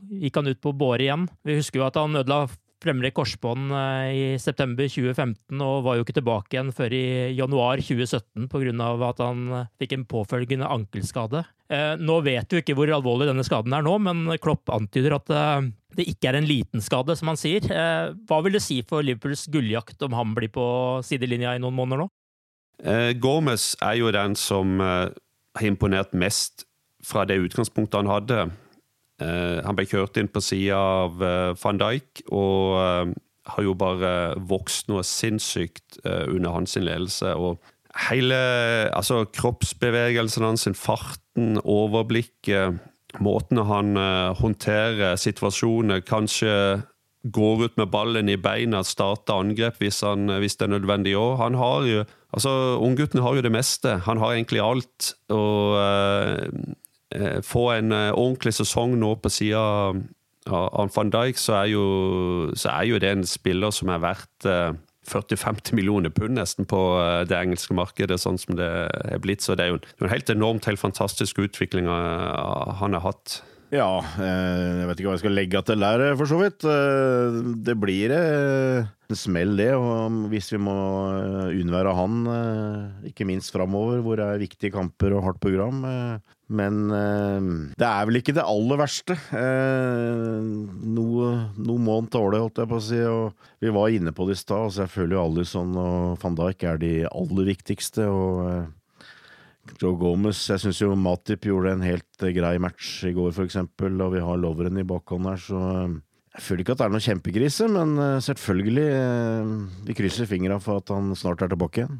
gikk 0.10 0.40
han 0.40 0.50
ut 0.50 0.62
på 0.64 0.74
båre 0.74 1.06
igjen. 1.06 1.28
Vi 1.46 1.60
husker 1.60 1.84
jo 1.84 1.86
at 1.86 2.00
han 2.02 2.18
ødela 2.24 2.48
fremre 2.84 3.12
korsbånd 3.14 3.70
uh, 3.70 4.10
i 4.10 4.24
september 4.42 4.90
2015 4.90 5.62
og 5.62 5.84
var 5.86 6.00
jo 6.00 6.08
ikke 6.08 6.16
tilbake 6.18 6.58
igjen 6.58 6.72
før 6.74 6.96
i 6.98 7.04
januar 7.38 7.84
2017 7.86 8.50
pga. 8.50 8.90
at 9.12 9.22
han 9.22 9.46
fikk 9.78 9.94
en 9.94 10.08
påfølgende 10.10 10.72
ankelskade. 10.74 11.46
Nå 11.74 12.16
vet 12.26 12.50
du 12.52 12.60
ikke 12.60 12.76
hvor 12.78 12.90
alvorlig 12.94 13.26
denne 13.30 13.46
skaden 13.46 13.74
er 13.74 13.86
nå, 13.86 13.94
men 14.04 14.28
Klopp 14.42 14.70
antyder 14.70 15.16
at 15.16 15.32
det 15.98 16.06
ikke 16.12 16.30
er 16.30 16.38
en 16.38 16.46
liten 16.46 16.84
skade, 16.86 17.16
som 17.18 17.32
han 17.32 17.40
sier. 17.40 17.66
Hva 18.30 18.42
vil 18.46 18.54
det 18.54 18.62
si 18.62 18.84
for 18.86 19.02
Liverpools 19.02 19.48
gulljakt 19.50 20.06
om 20.06 20.14
han 20.14 20.36
blir 20.38 20.52
på 20.54 20.66
sidelinja 21.08 21.56
i 21.56 21.64
noen 21.64 21.80
måneder 21.80 22.04
nå? 22.04 22.12
Eh, 22.84 23.14
Gomez 23.20 23.74
er 23.82 23.96
jo 24.02 24.12
den 24.12 24.36
som 24.36 24.82
eh, 24.84 25.10
har 25.56 25.68
imponert 25.68 26.14
mest 26.14 26.66
fra 27.04 27.24
det 27.28 27.40
utgangspunktet 27.40 28.02
han 28.02 28.12
hadde. 28.12 28.40
Eh, 29.24 29.60
han 29.64 29.78
ble 29.78 29.88
kjørt 29.88 30.20
inn 30.20 30.32
på 30.32 30.44
sida 30.44 30.80
av 30.80 31.24
van 31.62 31.80
Dijk, 31.80 32.26
og 32.32 33.14
har 33.44 33.64
jo 33.64 33.76
bare 33.76 34.36
vokst 34.48 34.88
noe 34.88 35.04
sinnssykt 35.04 36.00
under 36.06 36.56
hans 36.56 36.78
ledelse. 36.80 37.36
og 37.36 37.60
Hele 38.08 38.38
altså, 38.96 39.26
kroppsbevegelsen 39.36 40.48
hans, 40.48 40.68
farten, 40.80 41.60
overblikket, 41.60 42.80
måten 43.20 43.60
han 43.68 43.94
håndterer 44.40 45.20
situasjoner 45.20 46.02
Kanskje 46.08 46.82
går 47.24 47.66
ut 47.68 47.78
med 47.78 47.92
ballen 47.92 48.32
i 48.32 48.40
beina, 48.40 48.82
starter 48.84 49.44
angrep 49.44 49.78
hvis, 49.84 50.02
han, 50.08 50.32
hvis 50.42 50.58
det 50.58 50.66
er 50.66 50.74
nødvendig 50.80 51.14
òg. 51.20 51.36
Han 51.44 51.60
har 51.60 51.86
jo 51.92 52.06
Altså, 52.34 52.52
Ungguttene 52.82 53.22
har 53.22 53.36
jo 53.38 53.44
det 53.46 53.54
meste. 53.54 54.00
Han 54.08 54.22
har 54.22 54.34
egentlig 54.34 54.62
alt. 54.64 55.14
Og 55.34 55.78
uh, 55.78 57.42
få 57.46 57.68
en 57.76 57.94
uh, 57.94 58.10
ordentlig 58.12 58.56
sesong 58.58 58.98
nå 58.98 59.16
på 59.22 59.32
sida 59.34 59.62
av 60.54 60.90
van 60.92 61.12
Dijk, 61.14 61.38
så 61.40 61.54
er, 61.62 61.68
jo, 61.72 61.84
så 62.60 62.74
er, 62.74 62.88
jo, 62.90 62.98
det 63.00 63.12
en 63.14 63.24
spiller 63.24 63.72
som 63.72 63.94
er 63.94 64.02
verdt 64.04 64.50
uh, 64.50 64.74
40-50 65.08 65.76
millioner 65.78 66.12
pund 66.16 66.36
nesten 66.40 66.68
på 66.68 66.80
det 67.28 67.36
engelske 67.36 67.76
markedet, 67.76 68.22
sånn 68.24 68.40
som 68.40 68.56
det 68.56 68.68
er 68.88 69.20
blitt. 69.24 69.44
Så 69.44 69.56
det 69.60 69.66
er 69.66 69.74
jo 69.74 69.80
en 70.00 70.12
helt 70.12 70.32
enormt, 70.32 70.68
helt 70.68 70.80
fantastisk 70.80 71.42
utvikling 71.44 71.90
han 71.92 72.96
har 72.96 73.04
hatt. 73.04 73.42
Ja, 73.74 74.04
jeg 74.22 74.86
vet 74.86 75.00
ikke 75.00 75.10
hva 75.10 75.16
jeg 75.16 75.24
skal 75.24 75.34
legge 75.34 75.62
til 75.66 75.82
der, 75.82 76.04
for 76.20 76.30
så 76.30 76.38
vidt. 76.38 76.66
Det 77.66 77.74
blir 77.82 78.14
en 79.14 79.20
smell, 79.20 79.56
det. 79.58 79.72
Hvis 80.32 80.52
vi 80.54 80.60
må 80.62 80.76
eh, 81.14 81.58
unnvære 81.62 81.96
han, 81.98 82.22
eh, 82.34 83.10
ikke 83.12 83.28
minst 83.30 83.54
framover, 83.54 84.02
hvor 84.04 84.20
det 84.20 84.28
er 84.28 84.42
viktige 84.42 84.74
kamper 84.74 85.16
og 85.18 85.26
hardt 85.28 85.42
program. 85.44 85.84
Eh, 85.88 86.34
men 86.54 86.92
det 87.80 87.88
er 87.88 88.06
vel 88.06 88.20
ikke 88.20 88.36
det 88.36 88.44
aller 88.46 88.78
verste. 88.78 89.16
Noe, 89.34 91.30
noe 91.58 91.82
må 91.82 91.96
han 91.98 92.10
tåle, 92.14 92.44
holdt 92.44 92.62
jeg 92.62 92.70
på 92.70 92.78
å 92.78 92.84
si. 92.84 93.00
Og 93.10 93.48
vi 93.64 93.74
var 93.74 93.96
inne 93.96 94.14
på 94.14 94.28
det 94.30 94.36
i 94.38 94.42
stad. 94.44 94.70
så 94.70 94.84
jeg 94.84 94.94
føler 94.94 95.18
jo 95.18 95.24
Alison 95.24 95.74
og 95.82 96.22
van 96.22 96.38
Dijk 96.38 96.68
er 96.70 96.78
de 96.84 96.94
aller 97.10 97.50
viktigste. 97.50 98.06
og 98.06 98.70
Joe 99.80 99.96
Gomez 99.96 100.40
Jeg 100.50 100.60
syns 100.60 100.82
jo 100.82 100.96
Matip 101.00 101.48
gjorde 101.48 101.72
en 101.78 101.86
helt 101.86 102.26
grei 102.36 102.58
match 102.62 103.04
i 103.08 103.14
går, 103.16 103.32
f.eks. 103.32 103.62
Og 103.64 104.10
vi 104.16 104.24
har 104.24 104.42
Loveren 104.42 104.80
i 104.82 104.88
bakhånd 104.88 105.30
her, 105.30 105.40
så 105.40 105.62
jeg 106.34 106.42
føler 106.42 106.64
ikke 106.64 106.74
at 106.74 106.82
det 106.82 106.86
er 106.88 106.94
noen 106.96 107.06
kjempekrise, 107.06 107.68
men 107.70 107.92
eh, 108.02 108.22
selvfølgelig 108.26 108.86
eh, 108.90 109.52
Vi 109.86 109.96
krysser 109.98 110.30
fingra 110.30 110.58
for 110.64 110.82
at 110.82 110.90
han 110.94 111.14
snart 111.18 111.46
er 111.46 111.52
tilbake 111.54 111.84
igjen. 111.84 112.00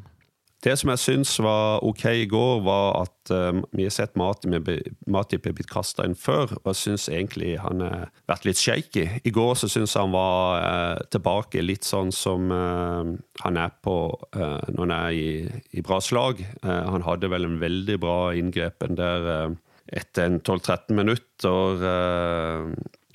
Det 0.64 0.72
som 0.80 0.88
jeg 0.94 1.00
syns 1.02 1.34
var 1.44 1.82
ok 1.84 2.04
i 2.22 2.28
går, 2.30 2.62
var 2.64 3.02
at 3.02 3.32
um, 3.36 3.60
vi 3.76 3.84
har 3.84 3.92
sett 3.92 4.14
Matip 4.16 5.44
bli 5.44 5.52
blitt 5.52 5.68
kasta 5.68 6.06
inn 6.08 6.16
før, 6.16 6.54
og 6.62 6.70
jeg 6.70 6.80
syns 6.80 7.04
egentlig 7.12 7.58
han 7.60 7.84
har 7.84 8.06
vært 8.30 8.46
litt 8.48 8.62
shaky. 8.62 9.04
I 9.28 9.34
går 9.34 9.58
så 9.60 9.68
syns 9.68 9.92
jeg 9.92 10.06
han 10.06 10.14
var 10.14 10.64
uh, 10.64 11.04
tilbake 11.12 11.60
litt 11.64 11.84
sånn 11.84 12.14
som 12.16 12.48
uh, 12.48 13.04
han 13.44 13.60
er 13.60 13.76
på 13.84 13.98
uh, 14.38 14.64
når 14.72 14.82
han 14.86 14.96
er 14.96 15.12
i, 15.12 15.28
i 15.76 15.84
bra 15.84 16.00
slag. 16.00 16.40
han 16.64 17.04
hadde 17.04 17.28
vel 17.28 17.44
en 17.44 17.60
veldig 17.60 18.00
bra 18.00 18.18
inngrepen 18.36 18.96
der 18.96 19.56
etter 19.92 20.30
en 20.30 20.40
12-13 20.40 20.96
minutter 20.96 21.82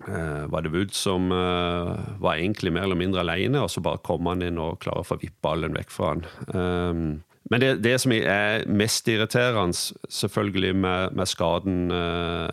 Uh, 0.07 0.45
var 0.47 0.63
det 0.63 0.71
Wood 0.71 0.93
som 0.95 1.27
uh, 1.35 1.91
var 2.23 2.39
egentlig 2.39 2.71
mer 2.71 2.85
eller 2.88 2.97
mindre 2.97 3.19
alene, 3.19 3.59
og 3.59 3.67
så 3.69 3.83
bare 3.83 3.99
kom 3.99 4.29
han 4.31 4.45
inn 4.45 4.57
og 4.62 4.79
klarer 4.79 5.03
å 5.03 5.07
få 5.09 5.17
vippe 5.19 5.43
ballen 5.43 5.75
vekk 5.75 5.91
fra 5.91 6.13
han. 6.13 6.23
Um, 6.55 7.01
men 7.50 7.62
det, 7.64 7.70
det, 7.82 7.95
som 8.02 8.14
er 8.14 8.64
mest 8.70 9.08
irriterende, 9.10 9.74
selvfølgelig 10.14 10.76
med, 10.78 11.16
med 11.18 11.30
skaden, 11.30 11.89
uh, 11.89 12.45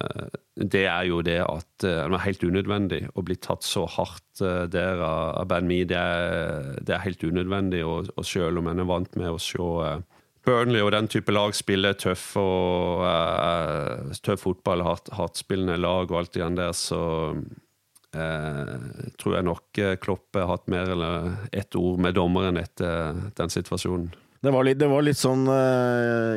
det 0.56 0.86
er 0.88 1.04
jo 1.10 1.20
det 1.20 1.42
at 1.44 1.68
uh, 1.84 2.06
det 2.06 2.14
var 2.14 2.24
helt 2.24 2.46
unødvendig 2.48 3.02
å 3.12 3.24
bli 3.26 3.36
tatt 3.36 3.66
så 3.66 3.84
hardt 3.96 4.40
der 4.72 5.00
av 5.00 5.46
Ben 5.48 5.68
Mi. 5.68 5.82
Det 5.88 6.00
det 6.86 6.92
er 6.92 7.04
helt 7.04 7.24
unødvendig, 7.24 7.84
og, 7.84 8.10
og 8.16 8.24
selv 8.28 8.60
om 8.60 8.68
en 8.68 8.82
er 8.82 8.88
vant 8.88 9.16
med 9.16 9.32
å 9.32 9.40
se 9.40 9.68
Burnley 10.46 10.82
og 10.84 10.92
den 10.94 11.08
type 11.10 11.32
lag 11.32 11.54
spiller 11.58 11.96
tøff 11.98 12.36
og 12.38 13.02
uh, 13.02 14.12
tøff 14.24 14.44
fotball, 14.46 14.84
hardt, 14.86 15.10
hardtspillende 15.16 15.76
lag 15.80 16.12
og 16.12 16.20
alt 16.20 16.38
igjen 16.38 16.56
der, 16.56 16.72
så 16.76 17.00
uh, 17.34 18.76
tror 19.18 19.38
jeg 19.38 19.48
nok 19.48 19.82
Klopp 20.00 20.38
har 20.38 20.52
hatt 20.52 20.70
mer 20.72 20.92
eller 20.94 21.34
ett 21.52 21.76
ord 21.76 22.00
med 22.00 22.16
dommeren 22.16 22.60
etter 22.62 23.26
den 23.36 23.52
situasjonen. 23.52 24.14
Det 24.46 24.52
var 24.54 24.66
litt, 24.68 24.78
det 24.78 24.86
var 24.86 25.02
litt 25.02 25.18
sånn 25.18 25.42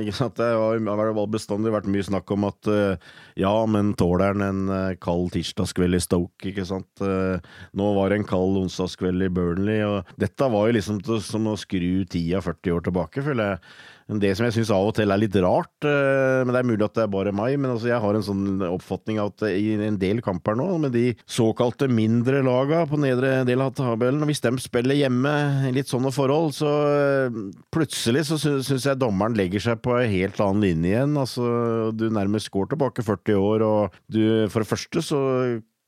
ikke 0.02 0.16
sant? 0.18 0.40
Det 0.40 0.48
har 0.58 1.28
bestandig 1.30 1.74
vært 1.76 1.90
mye 1.94 2.08
snakk 2.08 2.32
om 2.34 2.48
at 2.50 2.70
ja, 3.40 3.54
men 3.72 3.94
tåler 4.00 4.34
han 4.34 4.44
en 4.44 4.98
kald 5.02 5.32
tirsdagskveld 5.36 5.98
i 5.98 6.02
Stoke, 6.04 6.50
ikke 6.52 6.68
sant? 6.68 7.04
Nå 7.78 7.92
var 7.96 8.12
det 8.12 8.20
en 8.20 8.28
kald 8.28 8.58
onsdagskveld 8.66 9.24
i 9.26 9.32
Burnley, 9.34 9.80
og 9.88 10.10
dette 10.20 10.50
var 10.52 10.68
jo 10.68 10.76
liksom 10.76 11.00
som 11.24 11.48
å 11.48 11.56
skru 11.60 12.04
tida 12.10 12.44
40 12.44 12.76
år 12.76 12.86
tilbake, 12.90 13.24
føler 13.24 13.54
jeg. 13.54 13.72
Det 14.10 14.32
som 14.34 14.48
jeg 14.48 14.56
syns 14.56 14.72
av 14.74 14.88
og 14.90 14.96
til 14.98 15.12
er 15.14 15.20
litt 15.22 15.36
rart, 15.38 15.86
eh, 15.86 16.42
men 16.42 16.50
det 16.50 16.62
er 16.64 16.66
mulig 16.66 16.82
at 16.82 16.96
det 16.98 17.04
er 17.04 17.12
bare 17.14 17.34
meg, 17.36 17.60
men 17.62 17.76
altså 17.76 17.92
jeg 17.92 18.02
har 18.02 18.18
en 18.18 18.26
sånn 18.26 18.64
oppfatning 18.66 19.20
av 19.22 19.36
at 19.36 19.44
i 19.54 19.76
en 19.86 20.00
del 20.02 20.24
kamper 20.26 20.58
nå, 20.58 20.66
med 20.82 20.96
de 20.98 21.12
såkalte 21.30 21.86
mindre 21.94 22.42
laga 22.46 22.88
på 22.90 22.98
nedre 22.98 23.44
del 23.46 23.62
av 23.62 23.76
tabellen, 23.78 24.26
hvis 24.26 24.42
de 24.42 24.56
spiller 24.64 24.98
hjemme 24.98 25.34
i 25.70 25.74
litt 25.76 25.92
sånne 25.94 26.10
forhold, 26.16 26.56
så 26.58 26.72
eh, 26.90 27.38
plutselig 27.70 28.26
så 28.32 28.40
syns 28.42 28.88
jeg 28.90 28.98
dommeren 28.98 29.38
legger 29.38 29.62
seg 29.62 29.84
på 29.86 29.94
en 30.00 30.10
helt 30.10 30.42
annen 30.42 30.66
linje 30.66 30.90
igjen. 30.96 31.14
Altså, 31.22 31.46
du 31.94 32.08
nærmest 32.10 32.50
går 32.50 32.74
tilbake 32.74 33.06
40 33.06 33.29
år, 33.38 33.66
og 33.66 34.00
du 34.12 34.48
For 34.50 34.64
det 34.64 34.72
første 34.72 35.04
så 35.06 35.20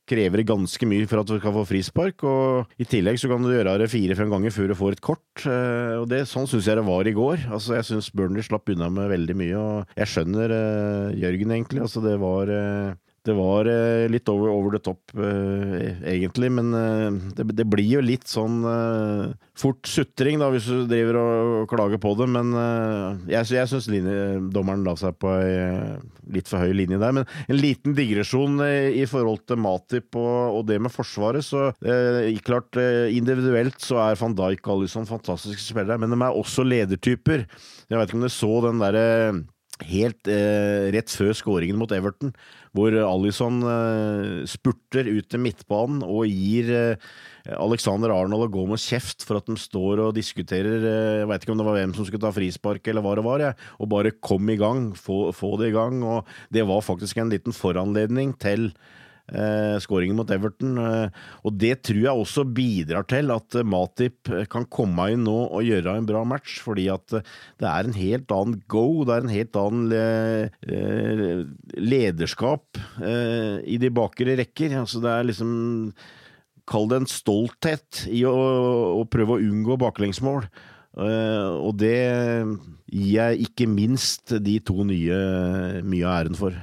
krever 0.08 0.40
det 0.40 0.48
ganske 0.50 0.88
mye 0.88 1.06
for 1.08 1.22
at 1.22 1.28
du 1.28 1.36
skal 1.38 1.54
få 1.54 1.62
frispark, 1.68 2.24
og 2.26 2.80
i 2.82 2.86
tillegg 2.88 3.20
så 3.20 3.30
kan 3.30 3.44
du 3.44 3.52
gjøre 3.52 3.76
det 3.80 3.90
fire-fem 3.92 4.32
ganger 4.32 4.54
før 4.54 4.72
du 4.72 4.76
får 4.78 4.96
et 4.96 5.04
kort. 5.04 5.44
Eh, 5.46 5.94
og 6.00 6.08
det, 6.10 6.24
Sånn 6.30 6.48
syns 6.50 6.68
jeg 6.68 6.78
det 6.78 6.86
var 6.86 7.08
i 7.08 7.14
går. 7.16 7.46
Altså, 7.52 7.76
Jeg 7.78 7.88
syns 7.88 8.10
Burnley 8.14 8.44
slapp 8.46 8.68
unna 8.72 8.90
med 8.92 9.12
veldig 9.12 9.38
mye, 9.38 9.62
og 9.62 9.96
jeg 9.98 10.10
skjønner 10.10 10.56
uh, 10.56 11.14
Jørgen, 11.18 11.54
egentlig. 11.54 11.84
Altså, 11.86 12.02
det 12.04 12.16
var 12.22 12.50
uh, 12.50 12.98
det 13.22 13.34
var 13.38 13.68
eh, 13.70 14.08
litt 14.10 14.26
over, 14.32 14.50
over 14.50 14.74
the 14.74 14.80
top, 14.82 15.12
eh, 15.14 15.92
egentlig, 16.10 16.48
men 16.50 16.72
eh, 16.74 17.18
det, 17.38 17.46
det, 17.54 17.66
blir 17.70 17.86
jo 17.86 18.02
litt 18.02 18.26
sånn 18.26 18.64
eh, 18.66 19.28
fort 19.58 19.86
sutring 19.86 20.42
da, 20.42 20.48
hvis 20.50 20.66
du 20.66 20.88
driver 20.90 21.20
og, 21.20 21.52
og 21.60 21.68
klager 21.70 22.02
på 22.02 22.16
det. 22.18 22.26
Men 22.34 22.50
eh, 22.58 23.20
jeg, 23.36 23.52
jeg 23.54 23.70
syns 23.70 23.86
dommeren 24.54 24.82
la 24.88 24.96
seg 24.98 25.14
på 25.22 25.30
ei 25.36 25.54
eh, 25.54 26.02
litt 26.34 26.50
for 26.50 26.66
høy 26.66 26.74
linje 26.74 26.98
der. 26.98 27.14
Men 27.14 27.30
en 27.46 27.60
liten 27.60 27.94
digresjon 27.94 28.58
i 28.62 29.06
forhold 29.10 29.44
til 29.46 29.62
Matip 29.62 30.18
og, 30.18 30.58
og 30.58 30.66
det 30.66 30.80
med 30.82 30.94
Forsvaret. 30.94 31.46
Så 31.46 31.70
klart, 32.46 32.78
individuelt 33.12 33.78
så 33.82 34.00
er 34.08 34.18
van 34.18 34.34
Dijk 34.38 34.66
og 34.66 34.80
Alison 34.80 35.06
fantastiske 35.06 35.62
spillere, 35.62 36.00
men 36.00 36.14
de 36.14 36.18
er 36.18 36.42
også 36.42 36.66
ledertyper. 36.66 37.46
Jeg 37.86 37.98
vet 37.98 38.10
ikke 38.10 38.18
om 38.18 38.26
du 38.26 38.32
så 38.32 38.54
den 38.66 38.82
derre 38.82 39.10
helt 39.88 40.28
eh, 40.30 40.90
rett 40.94 41.12
før 41.12 41.32
skåringen 41.36 41.78
mot 41.80 41.92
Everton, 41.94 42.32
hvor 42.72 42.94
Alison 43.04 43.60
eh, 43.68 44.44
spurter 44.48 45.10
ut 45.10 45.28
til 45.28 45.42
midtbanen 45.44 46.00
og 46.06 46.24
gir 46.30 46.70
eh, 46.72 47.10
Alexander 47.58 48.14
Arnold 48.14 48.46
og 48.46 48.54
Gomez 48.54 48.86
kjeft 48.88 49.26
for 49.26 49.40
at 49.40 49.48
de 49.50 49.58
står 49.60 50.00
og 50.06 50.14
diskuterer 50.16 50.86
eh, 50.88 51.18
Jeg 51.20 51.28
veit 51.28 51.44
ikke 51.44 51.52
om 51.56 51.60
det 51.60 51.68
var 51.68 51.76
hvem 51.80 51.92
som 51.96 52.08
skulle 52.08 52.24
ta 52.24 52.32
frispark 52.32 52.88
eller 52.88 53.04
hva 53.04 53.14
det 53.18 53.26
var, 53.26 53.44
jeg, 53.44 53.58
og 53.76 53.92
bare 53.92 54.14
kom 54.24 54.48
i 54.48 54.58
gang, 54.60 54.90
få, 54.96 55.26
få 55.36 55.56
det 55.60 55.72
i 55.72 55.76
gang. 55.76 56.00
Og 56.06 56.28
det 56.54 56.64
var 56.68 56.84
faktisk 56.86 57.20
en 57.20 57.32
liten 57.32 57.56
foranledning 57.56 58.32
til 58.40 58.70
eh, 58.70 59.01
skåringen 59.82 60.16
mot 60.18 60.30
Everton. 60.30 60.78
Eh, 60.78 61.28
og 61.46 61.56
det 61.60 61.76
tror 61.86 62.00
jeg 62.02 62.24
også 62.24 62.44
bidrar 62.44 63.06
til 63.10 63.30
at 63.34 63.58
Matip 63.64 64.30
kan 64.52 64.66
komme 64.72 65.08
inn 65.12 65.24
nå 65.26 65.36
og 65.46 65.66
gjøre 65.66 65.96
en 65.98 66.08
bra 66.08 66.24
match, 66.28 66.58
fordi 66.64 66.88
at 66.92 67.06
det 67.12 67.68
er 67.68 67.86
en 67.86 67.96
helt 67.96 68.34
annen 68.34 68.58
go, 68.72 69.04
det 69.06 69.14
er 69.14 69.26
en 69.26 69.36
helt 69.36 69.60
annen 69.60 69.94
eh, 69.96 71.44
lederskap 71.78 72.82
eh, 73.02 73.62
i 73.64 73.78
de 73.82 73.92
bakre 73.94 74.36
rekker. 74.42 74.76
Altså 74.82 75.02
det 75.04 75.14
er 75.14 75.30
liksom 75.30 75.54
Kall 76.72 76.86
det 76.86 77.00
en 77.00 77.08
stolthet 77.10 78.04
i 78.06 78.20
å, 78.22 78.36
å 78.94 79.02
prøve 79.10 79.34
å 79.34 79.42
unngå 79.42 79.74
baklengsmål. 79.82 80.44
Og 80.94 81.72
det 81.80 81.96
gir 82.86 83.08
jeg 83.16 83.48
ikke 83.48 83.66
minst 83.66 84.30
de 84.46 84.54
to 84.62 84.86
nye 84.86 85.18
mye 85.82 86.06
av 86.06 86.20
æren 86.20 86.38
for. 86.38 86.54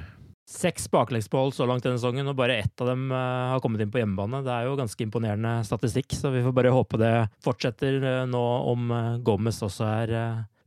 Seks 0.50 0.88
baklengsmål 0.90 1.52
så 1.54 1.66
langt 1.68 1.84
denne 1.86 2.00
sesongen, 2.00 2.26
og 2.26 2.34
bare 2.38 2.56
ett 2.64 2.82
av 2.82 2.90
dem 2.90 3.04
uh, 3.14 3.52
har 3.52 3.60
kommet 3.62 3.84
inn 3.84 3.92
på 3.92 4.00
hjemmebane. 4.00 4.42
Det 4.42 4.50
er 4.50 4.66
jo 4.66 4.78
ganske 4.80 5.04
imponerende 5.06 5.52
statistikk, 5.66 6.10
så 6.18 6.32
vi 6.34 6.42
får 6.42 6.56
bare 6.56 6.72
håpe 6.74 6.98
det 6.98 7.12
fortsetter 7.44 8.00
uh, 8.02 8.24
nå 8.26 8.42
om 8.72 8.90
uh, 8.90 9.20
Gomez 9.22 9.62
også 9.62 9.86
er 9.86 10.14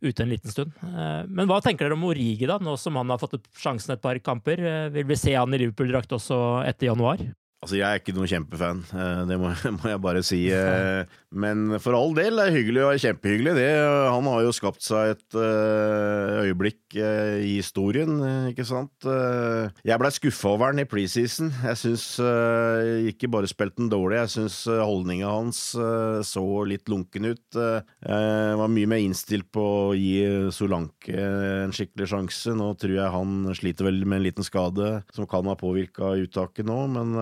ute 0.03 0.23
en 0.23 0.31
liten 0.34 0.51
stund. 0.51 0.73
Men 0.84 1.47
hva 1.47 1.61
tenker 1.63 1.88
dere 1.88 1.95
om 1.95 2.01
Origi, 2.03 2.43
da, 2.43 2.57
nå 2.59 2.73
som 2.75 2.97
han 2.99 3.11
har 3.13 3.21
fått 3.21 3.38
sjansen 3.55 3.93
et 3.93 4.01
par 4.03 4.17
kamper? 4.19 4.59
Vil 4.91 5.05
vi 5.07 5.15
se 5.15 5.31
han 5.31 5.55
i 5.55 5.61
Liverpool-drakt 5.61 6.11
også 6.17 6.39
etter 6.67 6.89
januar? 6.89 7.23
Altså, 7.64 7.78
Jeg 7.80 7.88
er 7.88 8.01
ikke 8.01 8.16
noen 8.18 8.28
kjempefan, 8.30 8.82
det 9.30 9.38
må, 9.39 9.53
må, 9.80 9.88
jeg 9.88 10.01
bare 10.03 10.24
si. 10.26 10.41
Men 11.43 11.80
for 11.82 11.97
all 11.97 12.11
del, 12.14 12.38
det 12.38 12.43
er 12.45 12.53
hyggelig 12.57 12.82
og 12.86 12.99
kjempehyggelig. 13.01 13.53
Det. 13.57 13.70
Han 14.14 14.28
har 14.30 14.43
jo 14.45 14.51
skapt 14.53 14.84
seg 14.86 15.16
et 15.16 15.38
øyeblikk 16.43 16.93
i 16.93 17.55
historien, 17.55 18.20
ikke 18.51 18.66
sant. 18.70 19.07
Jeg 19.07 19.97
blei 19.97 20.11
skuffa 20.14 20.51
over 20.51 20.70
han 20.70 20.84
i 20.84 20.86
preseason. 20.86 21.49
Jeg 21.64 21.80
syns 21.82 22.05
ikke 23.09 23.32
bare 23.34 23.49
spilte 23.49 23.82
han 23.82 23.89
dårlig, 23.89 24.20
jeg 24.22 24.34
syns 24.36 24.59
holdninga 24.70 25.32
hans 25.32 25.64
så 26.30 26.45
litt 26.70 26.91
lunken 26.93 27.32
ut. 27.32 27.57
Jeg 27.57 28.59
var 28.61 28.74
mye 28.76 28.91
mer 28.93 29.01
innstilt 29.01 29.49
på 29.53 29.66
å 29.88 29.97
gi 29.97 30.22
Solanke 30.53 31.18
en 31.18 31.74
skikkelig 31.74 32.11
sjanse. 32.14 32.53
Nå 32.57 32.70
tror 32.78 32.95
jeg 32.99 33.14
han 33.18 33.55
sliter 33.57 33.89
vel 33.89 34.03
med 34.05 34.22
en 34.22 34.28
liten 34.28 34.45
skade 34.45 34.99
som 35.18 35.26
kan 35.30 35.49
ha 35.49 35.57
påvirka 35.57 36.14
uttaket 36.22 36.70
nå, 36.70 36.78
men 36.93 37.18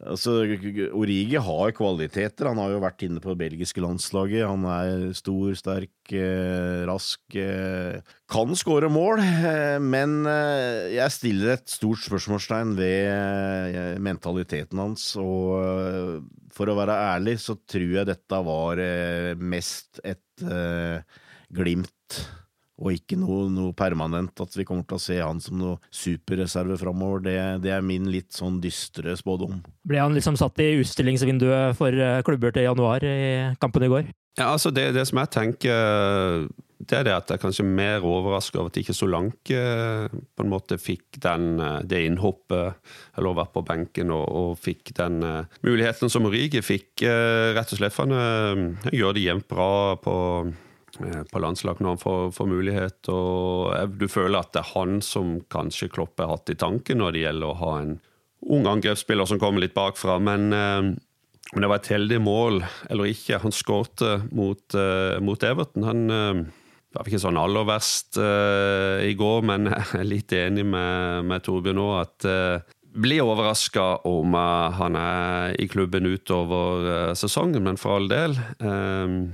Altså, 0.00 0.38
Origi 0.96 1.36
har 1.36 1.72
kvaliteter. 1.76 2.48
Han 2.48 2.56
har 2.62 2.70
jo 2.72 2.80
vært 2.80 3.02
inne 3.04 3.20
på 3.20 3.34
det 3.34 3.42
belgiske 3.42 3.82
landslaget. 3.84 4.46
Han 4.48 4.64
er 4.64 5.12
stor, 5.14 5.52
sterk, 5.58 5.92
eh, 6.16 6.86
rask. 6.88 7.20
Eh, 7.36 8.00
kan 8.32 8.56
skåre 8.56 8.88
mål, 8.88 9.20
eh, 9.20 9.78
men 9.78 10.24
jeg 10.24 11.12
stiller 11.12 11.52
et 11.52 11.68
stort 11.68 12.00
spørsmålstegn 12.00 12.74
ved 12.74 14.00
mentaliteten 14.00 14.80
hans. 14.80 15.14
Og 15.20 16.24
for 16.52 16.66
å 16.66 16.78
være 16.78 16.96
ærlig 17.12 17.36
så 17.44 17.58
tror 17.60 17.92
jeg 17.92 18.08
dette 18.08 18.44
var 18.48 18.80
mest 19.36 20.00
et 20.02 20.22
glimt 21.52 22.41
og 22.82 22.96
ikke 22.96 23.18
noe, 23.20 23.46
noe, 23.52 23.74
permanent, 23.78 24.42
at 24.42 24.56
vi 24.58 24.66
kommer 24.66 24.86
til 24.88 24.98
å 24.98 25.02
se 25.02 25.18
han 25.20 25.40
som 25.42 25.60
noe 25.60 25.78
superreserve 25.94 26.78
framover. 26.80 27.22
Det, 27.28 27.36
det, 27.64 27.74
er 27.76 27.86
min 27.86 28.08
litt 28.10 28.34
sånn 28.34 28.58
dystre 28.62 29.14
spådom. 29.18 29.60
Ble 29.88 30.02
han 30.02 30.16
liksom 30.16 30.38
satt 30.40 30.58
i 30.62 30.72
utstillingsvinduet 30.80 31.78
for 31.78 31.94
eh, 31.94 32.20
klubber 32.26 32.54
til 32.54 32.66
januar 32.66 33.06
i 33.06 33.54
kampen 33.62 33.86
i 33.86 33.92
går? 33.92 34.10
Ja, 34.38 34.50
altså 34.54 34.72
det, 34.74 34.90
det 34.96 35.04
som 35.10 35.20
jeg 35.20 35.30
tenker, 35.34 36.46
det 36.82 36.96
er 36.98 37.06
det 37.06 37.14
at 37.14 37.30
jeg 37.30 37.36
er 37.36 37.42
kanskje 37.42 37.66
mer 37.68 38.06
overraska 38.08 38.58
over 38.58 38.72
at 38.72 38.80
ikke 38.80 38.96
Solanke 38.96 39.60
eh, 39.60 40.08
på 40.10 40.46
en 40.46 40.50
måte 40.50 40.80
fikk 40.80 41.20
den, 41.22 41.54
eh, 41.62 41.78
det 41.86 42.02
innhoppet, 42.08 42.82
eller 43.14 43.38
vært 43.38 43.54
på 43.54 43.64
benken 43.68 44.10
og, 44.16 44.26
og 44.26 44.58
fikk 44.58 44.94
den 44.98 45.22
muligheten 45.62 46.10
som 46.10 46.26
Origi 46.26 46.64
fikk. 46.66 47.06
Rett 47.54 47.76
og 47.76 47.78
slett 47.78 47.94
for 47.94 48.10
han 48.10 48.76
gjør 48.90 49.14
det 49.14 49.26
jevnt 49.28 49.50
bra 49.52 49.70
på 50.02 50.16
Eh, 50.46 50.71
på 51.30 51.40
landslag 51.42 51.80
når 51.80 51.94
han 51.94 52.00
får, 52.00 52.22
får, 52.36 52.48
mulighet. 52.50 53.10
og 53.12 53.98
Du 53.98 54.06
føler 54.10 54.38
at 54.40 54.54
det 54.54 54.62
er 54.62 54.72
han 54.74 55.00
som 55.04 55.36
kanskje 55.52 55.90
Klopp 55.92 56.20
har 56.22 56.30
hatt 56.32 56.52
i 56.52 56.58
tanken 56.58 57.02
når 57.02 57.14
det 57.14 57.24
gjelder 57.26 57.50
å 57.50 57.60
ha 57.60 57.74
en 57.82 57.94
ung 58.50 58.66
angrepsspiller 58.66 59.28
som 59.28 59.40
kommer 59.40 59.62
litt 59.62 59.74
bakfra. 59.74 60.18
Men, 60.18 60.52
eh, 60.52 60.82
men 61.52 61.60
det 61.60 61.68
var 61.68 61.80
et 61.80 61.92
heldig 61.92 62.20
mål, 62.22 62.64
eller 62.90 63.10
ikke. 63.10 63.42
Han 63.42 63.52
skårte 63.54 64.28
mot, 64.32 64.74
eh, 64.74 65.20
mot, 65.20 65.42
Everton. 65.42 65.84
Han 65.84 66.10
eh, 66.10 66.44
var 66.92 67.08
ikke 67.08 67.22
sånn 67.22 67.40
aller 67.40 67.64
verst 67.64 68.18
uh, 68.20 69.00
i 69.00 69.14
går, 69.16 69.38
men 69.48 69.64
jeg 69.72 69.96
er 69.96 70.04
litt 70.04 70.32
enig 70.36 70.66
med, 70.68 71.24
med 71.24 71.40
Torbjørn 71.40 71.78
nå 71.78 71.86
at 71.96 72.26
blir 72.92 73.24
overraska 73.24 74.04
om 74.04 74.34
han 74.36 74.98
er 75.00 75.54
i 75.56 75.70
klubben 75.72 76.04
utover 76.04 77.14
sesongen, 77.16 77.64
men 77.64 77.80
for 77.80 77.96
all 77.96 78.10
del. 78.12 78.36
Uh, 78.60 79.32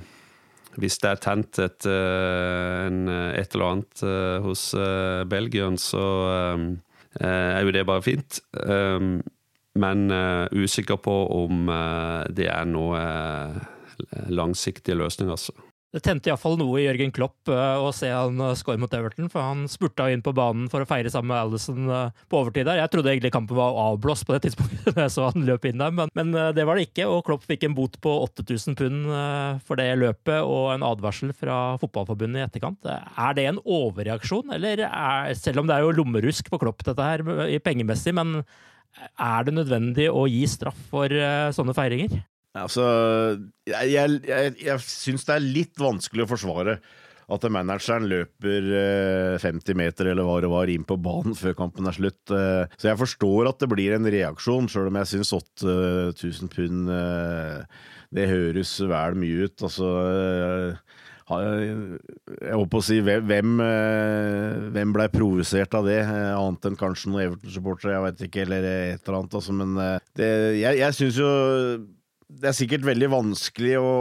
hvis 0.79 0.99
det 1.03 1.11
er 1.11 1.23
tent 1.23 1.59
et, 1.63 1.87
eh, 1.91 2.87
en, 2.87 3.01
et 3.11 3.55
eller 3.55 3.73
annet 3.73 4.03
eh, 4.07 4.39
hos 4.45 4.71
Belgian, 5.31 5.79
så 5.81 6.05
er 7.19 7.65
jo 7.65 7.75
det 7.75 7.87
bare 7.89 8.05
fint. 8.05 8.39
men 9.79 10.11
usikker 10.53 10.97
på 11.03 11.15
om 11.35 11.71
det 12.31 12.47
er 12.47 12.69
noe 12.69 13.01
langsiktige 14.29 14.95
løsninger, 14.95 15.33
altså. 15.33 15.53
Det 15.89 16.03
tente 16.05 16.29
iallfall 16.29 16.59
noe 16.61 16.83
i 16.83 16.83
Jørgen 16.85 17.13
Klopp 17.17 17.49
uh, 17.49 17.81
å 17.81 17.89
se 17.97 18.11
han 18.13 18.37
uh, 18.43 18.53
score 18.61 18.77
mot 18.81 18.93
Everton, 18.93 19.31
for 19.33 19.41
han 19.41 19.63
spurta 19.73 20.11
inn 20.13 20.21
på 20.21 20.35
banen 20.37 20.67
for 20.69 20.85
å 20.85 20.89
feire 20.89 21.09
sammen 21.09 21.33
med 21.33 21.41
Alison 21.41 21.89
uh, 21.89 22.27
på 22.29 22.43
overtid 22.43 22.69
der. 22.69 22.83
Jeg 22.83 22.93
trodde 22.93 23.15
egentlig 23.15 23.31
kampen 23.33 23.57
var 23.57 23.79
avblåst 23.87 24.27
på 24.29 24.37
det 24.37 24.43
tidspunktet 24.45 24.91
da 24.99 25.07
jeg 25.07 25.15
så 25.17 25.31
han 25.31 25.49
løp 25.49 25.65
inn 25.65 25.81
der, 25.81 25.97
men, 25.97 26.13
men 26.19 26.37
det 26.53 26.69
var 26.69 26.77
det 26.77 26.91
ikke. 26.91 27.09
Og 27.09 27.25
Klopp 27.25 27.49
fikk 27.49 27.65
en 27.65 27.79
bot 27.79 27.97
på 28.05 28.13
8000 28.27 28.77
pund 28.77 29.09
for 29.65 29.81
det 29.81 29.89
løpet 29.97 30.45
og 30.45 30.75
en 30.75 30.85
advarsel 30.85 31.33
fra 31.33 31.79
Fotballforbundet 31.81 32.43
i 32.43 32.47
etterkant. 32.51 32.85
Er 32.93 33.39
det 33.39 33.49
en 33.49 33.65
overreaksjon, 33.65 34.53
eller 34.59 34.85
er, 34.91 35.33
selv 35.41 35.63
om 35.63 35.71
det 35.71 35.79
er 35.79 35.87
jo 35.87 35.97
lommerusk 36.03 36.53
på 36.53 36.61
Klopp 36.61 36.85
dette 36.85 37.13
her 37.15 37.25
pengemessig, 37.65 38.13
men 38.19 38.43
er 39.17 39.49
det 39.49 39.57
nødvendig 39.57 40.13
å 40.13 40.29
gi 40.29 40.45
straff 40.53 40.91
for 40.93 41.17
sånne 41.57 41.77
feiringer? 41.77 42.21
Altså, 42.65 42.87
jeg, 43.69 43.93
jeg, 43.93 44.23
jeg, 44.29 44.57
jeg 44.67 44.87
syns 44.87 45.29
det 45.29 45.37
er 45.37 45.45
litt 45.45 45.79
vanskelig 45.81 46.27
å 46.27 46.33
forsvare 46.33 46.79
at 47.29 47.45
manageren 47.53 48.07
løper 48.09 48.69
50 49.43 49.73
eh, 49.73 49.77
meter 49.77 50.09
eller 50.09 50.25
hva 50.25 50.39
det 50.41 50.49
var 50.49 50.71
inn 50.73 50.87
på 50.89 50.97
banen 51.05 51.37
før 51.37 51.57
kampen 51.59 51.89
er 51.89 51.97
slutt. 51.97 52.23
Eh, 52.33 52.65
så 52.81 52.91
jeg 52.91 53.01
forstår 53.03 53.51
at 53.51 53.61
det 53.61 53.69
blir 53.69 53.97
en 53.97 54.09
reaksjon, 54.09 54.69
sjøl 54.73 54.89
om 54.89 55.01
jeg 55.03 55.11
syns 55.13 55.35
8000 55.37 56.53
pund 56.55 56.93
eh, 56.95 57.83
det 58.17 58.31
høres 58.31 58.73
vel 58.89 59.19
mye 59.21 59.45
ut. 59.45 59.67
Altså 59.69 59.91
jeg 61.29 62.55
holdt 62.57 62.71
på 62.73 62.81
å 62.81 62.87
si 62.87 63.03
hvem, 63.05 63.59
hvem 64.73 64.95
ble 64.97 65.11
provosert 65.13 65.75
av 65.77 65.85
det, 65.85 65.99
annet 66.09 66.71
enn 66.71 66.79
kanskje 66.81 67.11
noen 67.13 67.27
Everton-supportere, 67.27 67.93
jeg 67.93 68.05
veit 68.07 68.23
ikke, 68.25 68.47
eller 68.47 68.69
et 68.71 69.03
eller 69.03 69.19
annet. 69.19 69.37
Altså, 69.37 69.57
men 69.59 69.77
det, 70.17 70.31
jeg, 70.57 70.81
jeg 70.81 70.97
syns 70.97 71.21
jo 71.21 71.29
det 72.29 72.51
er 72.51 72.57
sikkert 72.57 72.85
veldig 72.85 73.09
vanskelig 73.13 73.79
å, 73.81 73.93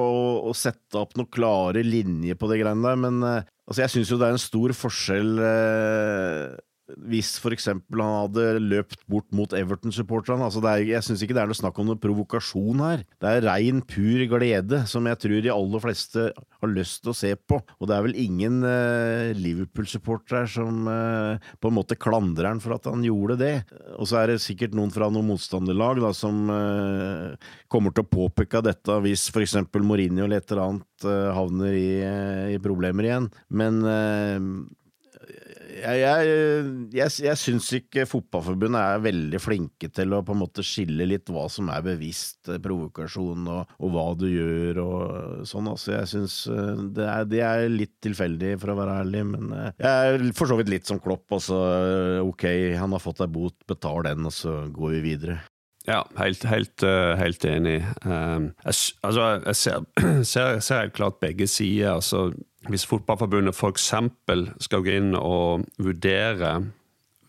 å, 0.50 0.54
sette 0.58 1.00
opp 1.00 1.16
noen 1.16 1.30
klare 1.32 1.84
linjer 1.86 2.36
på 2.40 2.50
det 2.52 2.60
greiene 2.60 2.84
der, 2.84 3.00
men 3.00 3.22
uh, 3.24 3.46
altså 3.68 3.86
jeg 3.86 3.94
syns 3.94 4.12
jo 4.12 4.20
det 4.20 4.28
er 4.28 4.36
en 4.36 4.44
stor 4.44 4.74
forskjell 4.76 5.32
uh, 5.40 6.58
hvis 6.96 7.34
f.eks. 7.42 7.68
han 7.68 7.82
hadde 8.00 8.46
løpt 8.64 9.02
bort 9.12 9.28
mot 9.36 9.52
Everton-supporterne. 9.56 10.48
Altså 10.48 10.62
jeg 10.80 11.04
syns 11.04 11.24
ikke 11.24 11.36
det 11.36 11.44
er 11.44 11.52
noe 11.52 11.60
snakk 11.60 11.80
om 11.82 11.90
noe 11.90 12.00
provokasjon 12.00 12.84
her. 12.84 13.04
Det 13.20 13.32
er 13.32 13.48
rein, 13.48 13.82
pur 13.84 14.24
glede, 14.32 14.84
som 14.90 15.08
jeg 15.10 15.20
tror 15.24 15.44
de 15.44 15.52
aller 15.54 15.84
fleste 15.84 16.30
har 16.32 16.72
lyst 16.72 17.04
til 17.04 17.12
å 17.12 17.18
se 17.18 17.34
på. 17.36 17.60
Og 17.78 17.90
det 17.90 17.98
er 17.98 18.06
vel 18.08 18.18
ingen 18.24 18.62
eh, 18.68 19.34
Liverpool-supportere 19.38 20.48
som 20.56 20.88
eh, 20.92 21.52
på 21.60 21.72
en 21.72 21.78
måte 21.78 22.00
klandrer 22.00 22.52
han 22.54 22.64
for 22.64 22.78
at 22.78 22.88
han 22.90 23.04
gjorde 23.06 23.40
det. 23.44 23.54
Og 23.98 24.08
så 24.10 24.22
er 24.22 24.34
det 24.34 24.40
sikkert 24.46 24.78
noen 24.78 24.94
fra 24.94 25.12
noen 25.12 25.28
motstanderlag 25.34 26.02
da, 26.04 26.14
som 26.16 26.48
eh, 26.54 27.52
kommer 27.72 27.96
til 27.96 28.08
å 28.08 28.12
påpeke 28.16 28.64
dette 28.64 29.00
hvis 29.04 29.28
f.eks. 29.34 29.60
Mourinho 29.78 30.26
eller 30.26 30.42
et 30.42 30.52
eller 30.52 30.64
annet 30.64 31.06
havner 31.36 31.76
i, 31.78 31.90
i 32.56 32.58
problemer 32.64 33.06
igjen. 33.06 33.28
Men 33.54 33.78
jeg, 35.78 36.30
jeg, 36.96 37.14
jeg, 37.24 37.40
syns 37.40 37.70
ikke 37.78 38.06
Fotballforbundet 38.10 38.80
er 38.80 39.04
veldig 39.04 39.42
flinke 39.42 39.90
til 39.94 40.16
å 40.16 40.22
på 40.26 40.36
en 40.36 40.42
måte 40.42 40.66
skille 40.66 41.08
litt 41.10 41.32
hva 41.34 41.48
som 41.52 41.72
er 41.74 41.84
bevisst 41.86 42.52
eh, 42.52 42.60
provokasjon, 42.64 43.48
og, 43.54 43.76
og 43.80 43.94
hva 43.94 44.06
du 44.20 44.28
gjør 44.30 44.82
og 44.84 45.44
sånn. 45.50 45.70
Altså, 45.72 45.94
jeg 45.96 46.12
syns 46.14 46.38
eh, 46.52 46.86
det, 46.98 47.10
det, 47.34 47.44
er 47.46 47.68
litt 47.72 47.96
tilfeldig, 48.04 48.56
for 48.62 48.74
å 48.74 48.80
være 48.82 49.02
ærlig. 49.04 49.26
Men 49.34 49.54
eh, 49.58 49.70
jeg 49.84 50.16
er 50.16 50.32
for 50.38 50.52
så 50.52 50.60
vidt 50.60 50.74
litt 50.74 50.90
som 50.90 51.02
Klopp. 51.04 51.28
Altså, 51.38 51.60
ok, 52.26 52.48
han 52.80 52.96
har 52.96 53.04
fått 53.04 53.24
ei 53.26 53.32
bot, 53.32 53.58
betal 53.70 54.04
den, 54.08 54.28
og 54.28 54.36
så 54.36 54.60
går 54.74 54.98
vi 54.98 55.06
videre. 55.12 55.40
Ja, 55.88 56.02
helt, 56.20 56.44
helt, 56.44 56.84
helt 57.20 57.46
enig. 57.48 57.78
Um, 58.04 58.50
jeg, 58.66 58.74
altså, 59.08 59.28
jeg 59.46 59.56
ser, 59.56 59.86
ser, 60.34 60.60
ser, 60.60 60.82
helt 60.82 60.94
klart 60.98 61.22
begge 61.24 61.48
sider. 61.48 61.94
Altså, 61.94 62.34
hvis 62.68 62.86
Fotballforbundet 62.86 63.56
f.eks. 63.56 63.94
skal 64.66 64.84
gå 64.84 64.98
inn 65.00 65.16
og 65.16 65.64
vurdere 65.80 66.58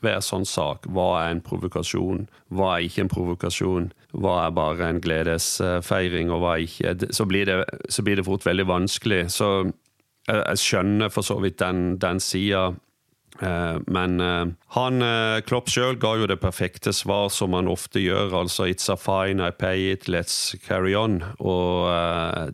hver 0.02 0.20
sånn 0.22 0.46
sak. 0.46 0.86
Hva 0.94 1.08
er 1.22 1.36
en 1.36 1.44
provokasjon, 1.44 2.26
hva 2.54 2.74
er 2.76 2.86
ikke 2.86 3.04
en 3.06 3.12
provokasjon, 3.12 3.88
hva 4.14 4.34
er 4.44 4.54
bare 4.54 4.90
en 4.92 5.00
gledesfeiring, 5.02 6.30
og 6.34 6.42
hva 6.42 6.56
er 6.56 6.66
ikke, 6.66 7.12
så 7.14 7.26
blir 7.30 7.48
det, 7.50 7.58
så 7.90 8.04
blir 8.06 8.18
det 8.18 8.26
fort 8.26 8.46
veldig 8.46 8.66
vanskelig. 8.68 9.24
Så 9.34 9.48
jeg, 9.66 10.38
jeg 10.38 10.62
skjønner 10.64 11.14
for 11.14 11.26
så 11.26 11.38
vidt 11.42 11.58
den, 11.62 11.96
den 12.02 12.22
sida 12.22 12.68
Eh, 12.70 12.87
men 13.86 14.20
eh, 14.20 14.46
han 14.74 15.04
eh, 15.04 15.40
Klopp 15.46 15.68
sjøl 15.70 15.98
ga 16.00 16.14
jo 16.18 16.26
det 16.26 16.40
perfekte 16.42 16.92
svar, 16.96 17.28
som 17.30 17.54
han 17.54 17.70
ofte 17.70 18.00
gjør. 18.02 18.34
Altså 18.40 18.66
'It's 18.66 18.90
a 18.90 18.96
fine, 18.96 19.40
I 19.40 19.50
pay 19.50 19.92
it, 19.92 20.08
let's 20.08 20.56
carry 20.66 20.94
on'. 20.94 21.22
Og 21.38 21.88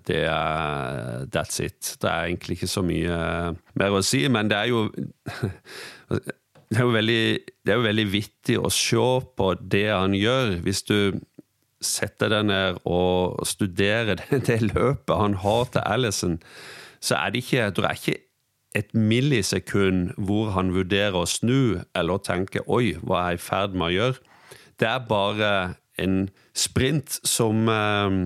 det 0.06 0.24
er 0.28 1.26
That's 1.32 1.62
it. 1.64 1.96
Det 2.02 2.10
er 2.10 2.24
egentlig 2.28 2.58
ikke 2.58 2.72
så 2.74 2.82
mye 2.82 3.56
mer 3.74 3.90
å 3.96 4.02
si, 4.02 4.26
men 4.28 4.50
det 4.50 4.58
er 4.58 4.68
jo 4.72 4.88
det 6.74 6.80
er 6.80 6.84
jo 6.84 6.92
veldig, 6.92 7.24
det 7.64 7.72
er 7.72 7.78
jo 7.78 7.86
veldig 7.86 8.06
vittig 8.12 8.58
å 8.58 8.70
se 8.72 9.06
på 9.36 9.54
det 9.60 9.88
han 9.92 10.14
gjør, 10.16 10.58
hvis 10.64 10.82
du 10.88 11.20
setter 11.84 12.32
deg 12.32 12.48
ned 12.48 12.80
og 12.88 13.44
studerer 13.46 14.20
det, 14.48 14.60
løpet 14.72 15.16
han 15.16 15.38
har 15.44 15.68
til 15.72 15.84
Alison, 15.84 16.38
så 17.04 17.18
er 17.20 17.32
det 17.32 17.44
ikke, 17.44 17.68
det 17.76 17.84
er 17.84 18.00
ikke 18.00 18.20
et 18.74 18.90
millisekund 18.94 20.14
hvor 20.18 20.50
han 20.56 20.74
vurderer 20.74 21.16
å 21.22 21.28
snu 21.30 21.80
eller 21.94 22.22
tenke 22.26 22.64
'oi, 22.66 22.96
hva 23.02 23.22
er 23.22 23.34
jeg 23.34 23.42
i 23.42 23.46
ferd 23.48 23.78
med 23.78 23.90
å 23.90 23.96
gjøre'. 23.98 24.22
Det 24.80 24.88
er 24.90 25.06
bare 25.08 25.50
en 25.98 26.28
sprint 26.54 27.20
som 27.26 27.68
eh, 27.68 28.16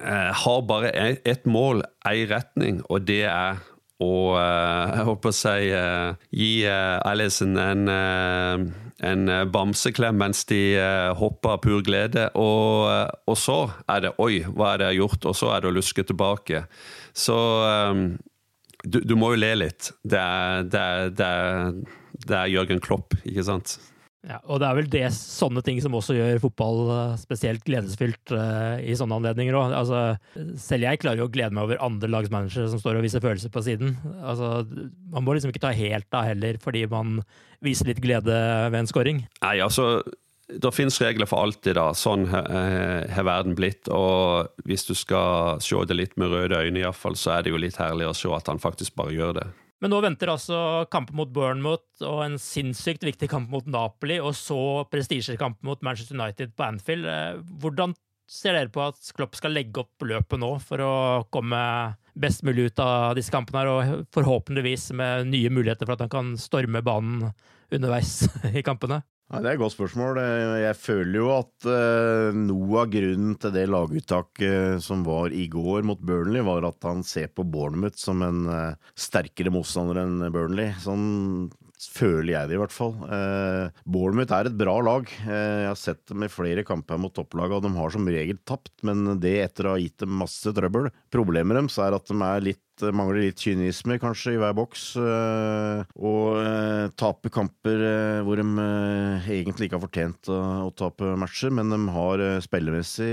eh 0.00 0.30
har 0.44 0.62
bare 0.68 0.92
ett 1.24 1.44
mål, 1.46 1.82
én 2.08 2.28
retning, 2.30 2.80
og 2.88 3.06
det 3.06 3.24
er 3.28 3.60
å 4.02 4.14
eh, 4.38 4.96
jeg 4.96 5.04
håper 5.10 5.28
å 5.28 5.36
si 5.36 5.68
eh, 5.76 6.14
gi 6.30 6.52
Alison 6.66 7.56
en, 7.60 7.92
en 9.02 9.22
bamseklem 9.52 10.16
mens 10.16 10.44
de 10.48 10.62
hopper 11.18 11.56
av 11.56 11.62
pur 11.62 11.84
glede. 11.84 12.30
Og, 12.34 12.88
og, 13.26 13.36
så 13.36 13.70
er 13.88 14.06
det 14.06 14.16
'oi, 14.16 14.42
hva 14.48 14.72
er 14.72 14.78
det 14.78 14.90
jeg 14.90 14.94
har 14.94 15.00
gjort?' 15.04 15.28
Og 15.30 15.36
så 15.36 15.52
er 15.52 15.60
det 15.60 15.70
å 15.70 15.76
luske 15.76 16.02
tilbake. 16.08 16.64
Så 17.12 17.36
du, 18.84 19.00
du, 19.04 19.14
må 19.18 19.32
jo 19.34 19.40
le 19.42 19.54
litt. 19.64 19.92
Det 20.02 20.18
er, 20.18 20.68
det, 20.68 20.82
er, 20.82 21.16
det, 21.16 21.30
er, 21.30 21.80
det 22.26 22.36
er, 22.36 22.52
Jørgen 22.52 22.82
Klopp, 22.82 23.16
ikke 23.22 23.44
sant? 23.46 23.78
Ja, 24.22 24.36
og 24.46 24.60
det 24.62 24.68
er 24.68 24.76
vel 24.78 24.88
det, 24.90 25.06
sånne 25.16 25.64
ting 25.66 25.80
som 25.82 25.96
også 25.98 26.14
gjør 26.14 26.38
fotball 26.44 26.76
eh, 26.94 27.14
spesielt 27.18 27.64
gledesfylt 27.66 28.30
uh, 28.30 28.78
i 28.78 28.94
sånne 28.94 29.16
anledninger 29.18 29.56
òg. 29.58 29.74
Altså, 29.74 30.02
selv 30.62 30.86
jeg 30.86 31.00
klarer 31.02 31.24
jo 31.24 31.26
å 31.26 31.32
glede 31.32 31.50
meg 31.56 31.66
over 31.66 31.82
andre 31.82 32.10
lagsmanagere 32.12 32.70
som 32.70 32.78
står 32.78 33.00
og 33.00 33.06
viser 33.08 33.24
følelser 33.24 33.50
på 33.50 33.64
siden. 33.66 33.96
Altså, 34.22 34.62
man 35.10 35.26
må 35.26 35.34
liksom 35.34 35.50
ikke 35.50 35.64
ta 35.66 35.74
helt 35.74 36.06
av 36.14 36.28
heller 36.30 36.60
fordi 36.62 36.84
man 36.92 37.18
viser 37.66 37.90
litt 37.90 38.02
glede 38.02 38.36
ved 38.70 38.78
en 38.78 38.90
scoring. 38.90 39.24
Nei, 39.42 39.56
altså 39.64 40.04
det 40.60 40.74
finnes 40.76 41.00
regler 41.00 41.28
for 41.30 41.46
alltid, 41.46 41.76
da. 41.78 41.88
Sånn 41.96 42.26
har 42.28 43.24
verden 43.24 43.56
blitt. 43.58 43.88
Og 43.88 44.52
hvis 44.68 44.84
du 44.88 44.92
skal 44.98 45.62
se 45.64 45.80
det 45.88 45.96
litt 45.96 46.16
med 46.20 46.32
røde 46.34 46.60
øyne, 46.60 46.82
iallfall, 46.82 47.16
så 47.16 47.38
er 47.38 47.46
det 47.46 47.54
jo 47.54 47.60
litt 47.60 47.80
herlig 47.80 48.10
å 48.10 48.16
se 48.16 48.32
at 48.34 48.50
han 48.50 48.62
faktisk 48.62 48.96
bare 48.98 49.16
gjør 49.16 49.38
det. 49.40 49.48
Men 49.82 49.90
nå 49.90 49.98
venter 50.04 50.30
altså 50.30 50.56
kampen 50.94 51.16
mot 51.18 51.30
Bournemouth 51.34 52.04
og 52.06 52.20
en 52.22 52.36
sinnssykt 52.38 53.02
viktig 53.02 53.26
kamp 53.30 53.50
mot 53.50 53.66
Napoli, 53.66 54.20
og 54.22 54.36
så 54.38 54.84
prestisjekamp 54.92 55.58
mot 55.66 55.82
Manchester 55.82 56.14
United 56.14 56.52
på 56.54 56.68
Anfield. 56.68 57.08
Eh, 57.10 57.40
hvordan 57.64 57.96
ser 58.30 58.54
dere 58.54 58.70
på 58.72 58.84
at 58.84 59.10
Klopp 59.16 59.34
skal 59.36 59.56
legge 59.56 59.82
opp 59.82 60.06
løpet 60.06 60.38
nå 60.38 60.52
for 60.62 60.84
å 60.86 60.92
komme 61.34 61.58
best 62.14 62.44
mulig 62.46 62.70
ut 62.70 62.82
av 62.84 63.16
disse 63.18 63.32
kampene, 63.34 63.64
her, 63.64 63.72
og 63.72 64.06
forhåpentligvis 64.14 64.92
med 65.00 65.32
nye 65.32 65.50
muligheter 65.50 65.88
for 65.88 65.96
at 65.96 66.06
han 66.06 66.12
kan 66.12 66.30
storme 66.38 66.84
banen 66.86 67.32
underveis 67.72 68.20
i 68.58 68.62
kampene? 68.62 69.02
Nei, 69.32 69.40
Det 69.40 69.48
er 69.48 69.54
et 69.56 69.62
godt 69.62 69.72
spørsmål. 69.72 70.18
Jeg 70.60 70.76
føler 70.76 71.16
jo 71.16 71.30
at 71.32 71.64
uh, 71.64 72.36
noe 72.36 72.82
av 72.82 72.90
grunnen 72.92 73.36
til 73.40 73.54
det 73.54 73.64
laguttaket 73.72 74.82
som 74.84 75.06
var 75.06 75.32
i 75.32 75.46
går 75.48 75.86
mot 75.88 76.02
Burnley, 76.04 76.44
var 76.44 76.66
at 76.68 76.84
han 76.84 77.00
ser 77.06 77.30
på 77.32 77.46
Bournemouth 77.48 77.96
som 77.96 78.20
en 78.26 78.44
uh, 78.50 78.92
sterkere 78.92 79.54
motstander 79.54 80.02
enn 80.04 80.20
Burnley. 80.34 80.74
Sånn 80.84 81.48
føler 81.90 82.32
jeg 82.34 82.50
det, 82.50 82.56
i 82.56 82.62
hvert 82.62 82.74
fall. 82.74 82.94
Eh, 83.10 83.82
Bournemouth 83.88 84.34
er 84.36 84.50
et 84.50 84.58
bra 84.58 84.76
lag. 84.84 85.08
jeg 85.08 85.68
har 85.68 85.78
sett 85.78 86.04
dem 86.10 86.26
i 86.26 86.30
flere 86.32 86.66
kamper 86.66 87.00
mot 87.00 87.14
topplaget, 87.14 87.58
og 87.58 87.66
de 87.66 87.74
har 87.78 87.94
som 87.94 88.06
regel 88.08 88.38
tapt, 88.46 88.74
men 88.86 89.18
det 89.22 89.38
etter 89.42 89.68
å 89.68 89.76
ha 89.76 89.82
gitt 89.82 90.02
dem 90.04 90.14
masse 90.22 90.54
trøbbel. 90.54 90.90
Problemet 91.12 91.58
deres 91.58 91.80
er 91.82 91.96
at 91.98 92.10
de 92.10 92.20
er 92.22 92.46
litt 92.52 92.60
mangler 92.90 93.28
litt 93.28 93.42
kynisme, 93.42 93.98
kanskje, 94.02 94.34
i 94.34 94.40
hver 94.40 94.54
boks. 94.56 94.86
Eh, 94.98 95.82
og 96.02 96.40
eh, 96.40 96.86
taper 96.98 97.32
kamper 97.34 97.84
eh, 97.86 98.22
hvor 98.26 98.40
de 98.40 98.46
egentlig 99.36 99.68
ikke 99.68 99.78
har 99.78 99.84
fortjent 99.84 100.32
å, 100.32 100.72
tape 100.78 101.12
matcher, 101.20 101.52
men 101.54 101.70
de 101.72 101.78
har 101.94 102.24
spillemessig 102.42 103.12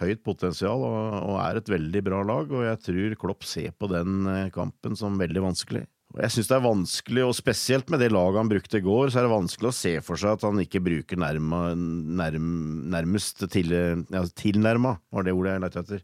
høyt 0.00 0.22
potensial 0.24 0.82
og, 0.86 1.36
er 1.42 1.60
et 1.60 1.70
veldig 1.70 2.04
bra 2.06 2.22
lag. 2.26 2.50
Og 2.50 2.66
jeg 2.66 2.82
tror 2.88 3.16
Klopp 3.20 3.46
ser 3.48 3.74
på 3.76 3.90
den 3.92 4.24
kampen 4.54 4.96
som 4.98 5.20
veldig 5.20 5.44
vanskelig. 5.50 5.84
Jeg 6.18 6.34
syns 6.34 6.48
det 6.50 6.56
er 6.56 6.64
vanskelig, 6.64 7.22
og 7.22 7.36
spesielt 7.38 7.90
med 7.92 8.00
det 8.02 8.08
laget 8.10 8.40
han 8.40 8.50
brukte 8.50 8.80
i 8.80 8.82
går, 8.82 9.12
så 9.12 9.20
er 9.20 9.28
det 9.28 9.30
vanskelig 9.30 9.70
å 9.70 9.76
se 9.76 9.92
for 10.02 10.18
seg 10.18 10.34
at 10.34 10.46
han 10.48 10.58
ikke 10.58 10.82
bruker 10.82 11.20
nærma, 11.22 11.60
nærm, 11.78 12.48
nærmest 12.90 13.44
til, 13.52 13.70
ja, 14.10 14.22
tilnærma, 14.42 14.96
var 15.14 15.26
det 15.26 15.34
ordet 15.36 15.54
jeg 15.54 15.62
lette 15.62 15.84
etter. 15.84 16.02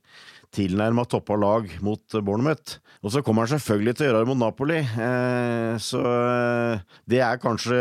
Tilnærma 0.55 1.05
toppa 1.11 1.35
lag 1.37 1.67
mot 1.85 2.17
Bournemouth. 2.23 2.79
Og 3.03 3.13
så 3.13 3.23
kommer 3.27 3.45
han 3.45 3.57
selvfølgelig 3.57 3.97
til 3.97 4.07
å 4.07 4.09
gjøre 4.09 4.23
det 4.23 4.31
mot 4.31 4.41
Napoli. 4.41 4.79
Eh, 4.79 5.75
så 5.83 6.01
eh, 6.07 6.87
det 7.11 7.21
er 7.27 7.43
kanskje 7.43 7.81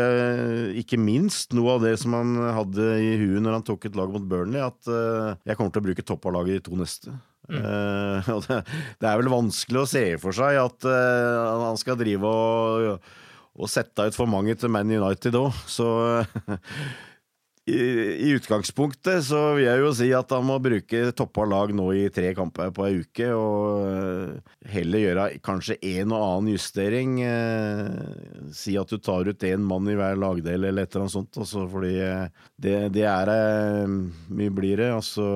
ikke 0.82 0.98
minst 1.00 1.54
noe 1.56 1.76
av 1.76 1.86
det 1.86 1.94
som 2.02 2.18
han 2.18 2.34
hadde 2.58 2.90
i 3.06 3.14
huet 3.22 3.40
når 3.44 3.60
han 3.60 3.66
tok 3.70 3.88
et 3.88 3.96
lag 3.98 4.12
mot 4.12 4.26
Burnley, 4.28 4.66
at 4.66 4.90
eh, 4.90 5.32
jeg 5.46 5.58
kommer 5.58 5.72
til 5.72 5.84
å 5.84 5.88
bruke 5.88 6.06
toppa 6.06 6.34
laget 6.34 6.60
i 6.60 6.66
to 6.66 6.78
neste. 6.78 7.14
Mm. 7.46 7.62
Uh, 8.26 8.26
det, 8.46 8.60
det, 9.00 9.06
er 9.08 9.18
vel 9.20 9.30
vanskelig 9.30 9.82
å 9.82 9.88
se 9.88 10.04
for 10.22 10.34
seg 10.34 10.58
at 10.60 10.86
uh, 10.88 11.66
han 11.66 11.78
skal 11.78 11.98
drive 12.00 12.30
og, 12.30 13.10
og 13.56 13.70
sette 13.70 14.08
ut 14.08 14.16
for 14.16 14.30
mange 14.30 14.56
til 14.58 14.72
Man 14.72 14.90
United 14.90 15.36
òg, 15.38 15.58
så 15.70 15.88
i, 17.70 17.76
i, 17.76 18.32
utgangspunktet 18.38 19.24
så 19.28 19.42
vil 19.56 19.66
jeg 19.66 19.82
jo 19.82 19.92
si 19.98 20.08
at 20.16 20.32
han 20.34 20.46
må 20.48 20.58
bruke 20.62 21.04
toppa 21.18 21.46
lag 21.50 21.74
nå 21.76 21.86
i 21.98 22.06
tre 22.14 22.32
kamper 22.38 22.72
på 22.74 22.86
ei 22.86 23.00
uke, 23.02 23.30
og 23.34 24.66
heller 24.72 25.04
gjøre 25.04 25.28
kanskje 25.46 25.78
en 25.92 26.14
og 26.14 26.26
annen 26.26 26.52
justering. 26.54 27.16
si 28.54 28.76
at 28.78 28.90
du 28.90 28.98
tar 29.02 29.30
ut 29.30 29.48
én 29.50 29.66
mann 29.66 29.90
i 29.90 29.98
hver 29.98 30.18
lagdel 30.22 30.66
eller 30.70 30.86
et 30.86 30.94
eller 30.94 31.06
annet 31.06 31.18
sånt, 31.18 31.42
altså, 31.42 31.66
fordi 31.70 31.96
det, 32.56 32.76
det 32.94 33.06
er 33.10 33.34
Mye 33.86 34.54
blir 34.54 34.82
det. 34.82 34.92
altså 34.94 35.26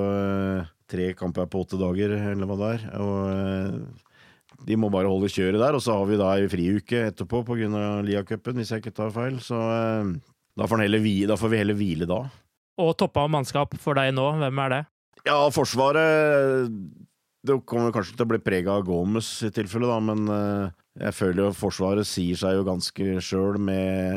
tre 0.91 1.11
kamper 1.19 1.49
på 1.51 1.65
åtte 1.65 1.79
dager, 1.81 2.15
eller 2.33 2.49
hva 2.49 2.59
det 2.61 2.71
er. 2.75 2.87
Og 3.01 3.17
eh, 3.31 4.09
de 4.67 4.77
må 4.77 4.91
bare 4.93 5.11
holde 5.11 5.31
kjøret 5.33 5.61
der, 5.63 5.77
og 5.77 5.85
så 5.85 5.97
har 5.97 6.09
vi 6.11 6.19
da 6.21 6.35
ei 6.37 6.49
friuke 6.53 7.07
etterpå 7.09 7.43
pga. 7.49 7.85
Liacupen, 8.07 8.61
hvis 8.61 8.75
jeg 8.75 8.85
ikke 8.85 8.97
tar 8.97 9.13
feil. 9.15 9.39
Så 9.45 9.57
eh, 9.57 10.15
da 10.59 10.69
får, 10.69 10.87
hvile, 10.99 11.31
da 11.31 11.39
får, 11.41 11.53
vi 11.53 11.63
heller 11.63 11.79
hvile 11.79 12.09
da. 12.11 12.25
Og 12.81 12.97
toppa 12.99 13.27
mannskap 13.31 13.77
for 13.81 13.99
deg 13.99 14.13
nå, 14.17 14.27
hvem 14.41 14.65
er 14.67 14.75
det? 14.75 14.83
Ja, 15.27 15.37
Forsvaret 15.53 16.71
Det 17.45 17.57
kommer 17.69 17.93
kanskje 17.93 18.15
til 18.17 18.25
å 18.25 18.31
bli 18.31 18.39
prega 18.41 18.79
av 18.79 18.87
Gomez 18.89 19.29
i 19.45 19.51
tilfelle, 19.53 19.89
da, 19.89 19.99
men 20.05 20.29
eh, 20.33 20.77
jeg 21.07 21.17
føler 21.17 21.47
jo 21.47 21.57
Forsvaret 21.57 22.09
sier 22.09 22.37
seg 22.41 22.59
jo 22.59 22.67
ganske 22.67 23.21
sjøl 23.25 23.61
med 23.63 24.17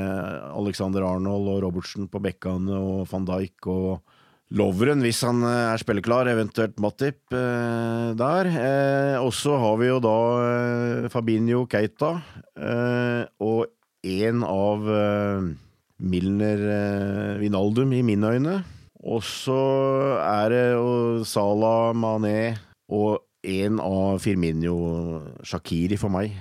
Alexander 0.52 1.06
Arnold 1.08 1.48
og 1.52 1.62
Robertsen 1.64 2.10
på 2.12 2.22
bekkene 2.24 2.80
og 2.80 3.06
van 3.12 3.28
Dijk 3.30 3.70
og 3.72 4.13
Loveren, 4.54 5.02
hvis 5.02 5.24
han 5.26 5.42
eh, 5.48 5.72
er 5.74 5.82
spilleklar, 5.82 6.30
eventuelt 6.30 6.78
Matip 6.82 7.34
eh, 7.34 8.12
der. 8.20 8.50
Eh, 8.54 9.16
og 9.18 9.32
så 9.34 9.56
har 9.58 9.80
vi 9.82 9.88
jo 9.90 9.98
da 10.04 10.18
eh, 10.44 11.08
Fabinho 11.10 11.64
Keita, 11.70 12.12
eh, 12.54 13.24
og 13.42 13.72
en 14.06 14.46
av 14.46 14.86
eh, 14.94 15.48
Milner 16.04 16.62
Vinaldum, 17.42 17.96
i 17.98 18.04
mine 18.06 18.34
øyne. 18.36 18.56
Og 19.02 19.26
så 19.26 19.58
er 20.22 20.54
det 20.54 20.64
jo 20.76 21.26
Salah 21.28 21.96
Mané 21.98 22.54
og 22.94 23.24
en 23.44 23.82
av 23.84 24.22
Firmino 24.24 24.76
Shakiri 25.44 25.98
for 26.00 26.14
meg. 26.14 26.38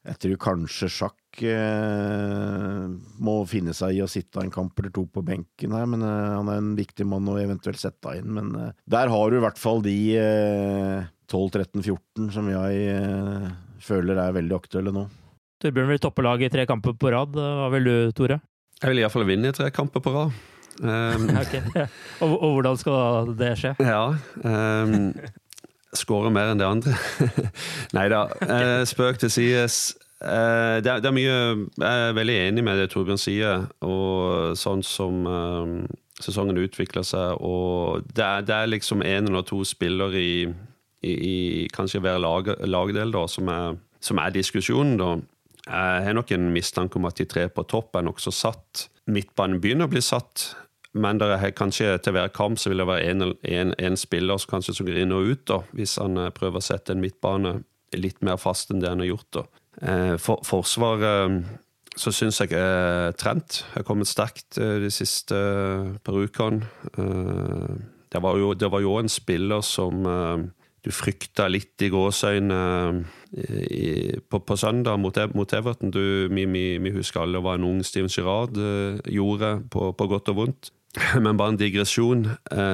Jeg 0.00 0.16
tror 0.16 0.38
kanskje 0.40 0.88
Sjakk 0.88 1.42
eh, 1.44 2.84
må 3.20 3.34
finne 3.48 3.74
seg 3.76 3.98
i 3.98 4.02
å 4.04 4.08
sitte 4.08 4.40
en 4.40 4.52
kamp 4.52 4.78
eller 4.80 4.92
to 4.96 5.04
på 5.12 5.22
benken 5.26 5.74
her, 5.76 5.88
men 5.92 6.04
eh, 6.06 6.36
han 6.38 6.48
er 6.48 6.60
en 6.62 6.70
viktig 6.78 7.04
mann 7.08 7.28
å 7.28 7.36
eventuelt 7.40 7.80
sette 7.80 8.14
inn. 8.16 8.30
Men 8.38 8.54
eh, 8.56 8.70
der 8.88 9.12
har 9.12 9.30
du 9.30 9.36
i 9.36 9.42
hvert 9.44 9.60
fall 9.60 9.84
de 9.84 9.96
12-13-14 11.28 12.30
som 12.32 12.48
jeg 12.48 12.86
eh, 12.94 13.50
føler 13.84 14.22
er 14.24 14.38
veldig 14.38 14.56
aktuelle 14.56 14.94
nå. 14.96 15.04
Torbjørn 15.60 15.92
vil 15.92 16.00
toppe 16.00 16.24
laget 16.24 16.48
i 16.48 16.54
tre 16.56 16.64
kamper 16.68 16.96
på 16.96 17.12
rad. 17.12 17.36
Hva 17.36 17.68
vil 17.74 17.90
du, 17.90 17.96
Tore? 18.16 18.40
Jeg 18.80 18.94
vil 18.94 19.02
iallfall 19.02 19.28
vinne 19.28 19.52
i 19.52 19.56
tre 19.56 19.68
kamper 19.74 20.04
på 20.04 20.14
rad. 20.16 20.32
Um, 20.80 21.26
okay. 21.36 21.60
og, 22.24 22.30
og, 22.38 22.52
hvordan 22.54 22.76
skal 22.80 23.32
det 23.36 23.50
skje? 23.60 23.74
Ja 23.84 24.14
um, 24.40 25.10
Skåre 25.96 26.30
mer 26.30 26.52
enn 26.52 26.60
det 26.60 26.68
andre. 26.68 26.94
Nei 27.96 28.06
da, 28.12 28.26
uh, 28.30 28.82
spøk 28.86 29.18
til 29.22 29.32
sides. 29.34 29.82
Eh, 30.20 30.82
det, 30.84 30.90
er, 30.90 31.00
det, 31.00 31.08
er, 31.08 31.14
mye 31.16 31.36
Jeg 31.80 32.08
er 32.10 32.12
veldig 32.12 32.34
enig 32.42 32.64
med 32.64 32.76
det 32.76 32.90
Torbjørn 32.92 33.20
sier, 33.20 33.62
og 33.80 34.52
sånn 34.60 34.82
som 34.84 35.24
um, 35.24 35.76
sesongen 36.20 36.60
utvikler 36.60 37.06
seg. 37.06 37.40
Og 37.40 38.04
det 38.12 38.26
er, 38.26 38.44
det 38.44 38.56
er, 38.56 38.72
liksom 38.74 39.04
en 39.06 39.30
eller 39.30 39.46
to 39.48 39.62
spillere 39.64 40.20
i, 40.20 40.34
i, 41.00 41.12
i 41.14 41.36
kanskje 41.72 42.02
hver 42.04 42.20
lag, 42.20 42.52
lagdel 42.68 43.16
da, 43.16 43.24
som 43.32 43.48
er, 43.48 43.80
som 44.04 44.20
er 44.20 44.36
diskusjonen. 44.36 44.98
da. 45.00 45.14
Jeg 45.64 46.04
har 46.08 46.16
nok 46.16 46.32
en 46.36 46.50
mistanke 46.52 47.00
om 47.00 47.08
at 47.08 47.20
de 47.20 47.28
tre 47.30 47.48
på 47.48 47.64
topp 47.68 47.96
er 47.96 48.04
nokså 48.04 48.34
satt. 48.34 48.88
Midtbanen 49.10 49.60
begynner 49.62 49.88
å 49.88 49.92
bli 49.92 50.04
satt. 50.04 50.50
Men 50.98 51.20
det 51.20 51.28
er 51.30 51.52
kanskje 51.54 51.92
til 52.02 52.16
hver 52.16 52.32
kamp 52.34 52.58
så 52.58 52.72
vil 52.72 52.82
det 52.82 52.88
være 52.88 53.34
en, 53.78 53.96
spiller 53.98 54.40
som 54.42 54.56
kanskje 54.56 54.82
går 54.82 55.02
inn 55.04 55.14
og 55.14 55.28
ut, 55.30 55.44
da, 55.46 55.60
hvis 55.76 55.96
han 56.02 56.18
eh, 56.18 56.32
prøver 56.34 56.58
å 56.58 56.66
sette 56.66 56.94
en 56.94 57.02
midtbane 57.02 57.60
litt 57.94 58.18
mer 58.26 58.38
fast 58.42 58.70
enn 58.70 58.82
det 58.82 58.90
han 58.90 59.02
har 59.02 59.12
gjort. 59.12 59.28
da. 59.38 59.44
Eh, 59.86 60.14
for, 60.18 60.42
forsvaret 60.46 61.30
eh, 61.30 61.58
så 62.00 62.12
syns 62.14 62.40
jeg 62.42 62.54
er 62.58 63.14
Trent 63.18 63.64
har 63.74 63.86
kommet 63.86 64.08
sterkt 64.08 64.56
de 64.56 64.88
siste 64.94 65.36
par 66.06 66.16
ukene. 66.16 66.62
Det 68.10 68.22
var 68.22 68.38
jo, 68.38 68.52
det 68.54 68.70
var 68.70 68.80
jo 68.80 68.94
en 68.96 69.10
spiller 69.10 69.60
som 69.66 70.06
du 70.06 70.90
frykta 70.94 71.48
litt 71.50 71.82
i 71.82 71.90
gåseøyne 71.90 72.60
på, 74.22 74.38
på, 74.38 74.56
søndag 74.56 75.02
mot, 75.02 75.18
mot 75.34 75.52
Everton. 75.58 75.90
Du, 75.90 76.30
vi, 76.30 76.46
vi, 76.46 76.64
vi, 76.78 76.94
husker 76.94 77.26
alle 77.26 77.42
hva 77.42 77.58
en 77.58 77.66
ung 77.68 77.82
Steven 77.84 78.08
Girard 78.08 78.54
gjorde, 79.10 79.56
på, 79.74 79.90
på, 79.90 80.10
godt 80.14 80.30
og 80.30 80.40
vondt. 80.44 80.70
Men 81.24 81.38
bare 81.38 81.54
en 81.54 81.60
digresjon. 81.60 82.26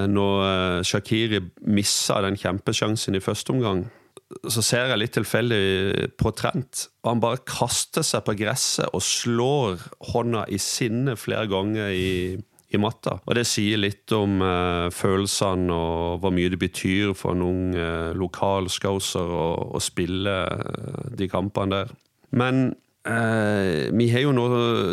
Når 0.08 0.82
Shakiri 0.88 1.42
missa 1.68 2.22
den 2.24 2.38
kjempesjansen 2.40 3.18
i 3.18 3.24
første 3.24 3.52
omgang 3.52 3.84
så 4.26 4.62
ser 4.64 4.90
jeg 4.90 4.98
litt 4.98 5.14
tilfeldig 5.14 6.08
på 6.18 6.32
Trent, 6.36 6.88
og 7.04 7.12
han 7.12 7.22
bare 7.22 7.42
kaster 7.46 8.04
seg 8.06 8.24
på 8.26 8.34
gresset 8.40 8.90
og 8.90 9.04
slår 9.04 9.84
hånda 10.10 10.46
i 10.50 10.58
sinne 10.62 11.14
flere 11.18 11.46
ganger 11.50 11.92
i, 11.94 12.34
i 12.74 12.80
matta. 12.82 13.20
Og 13.22 13.36
det 13.38 13.46
sier 13.48 13.78
litt 13.80 14.10
om 14.16 14.40
uh, 14.42 14.88
følelsene 14.94 15.74
og 15.74 16.18
hvor 16.22 16.34
mye 16.34 16.50
det 16.52 16.58
betyr 16.62 17.14
for 17.18 17.36
en 17.36 17.46
ung 17.46 17.62
uh, 17.78 18.10
lokal 18.18 18.70
scouser 18.72 19.30
å, 19.30 19.46
å 19.78 19.82
spille 19.82 20.40
uh, 20.50 21.06
de 21.14 21.30
kampene 21.30 21.84
der. 21.84 21.94
Men 22.36 22.68
vi 23.06 24.06
har 24.10 24.24
jo 24.24 24.32
nå 24.34 24.44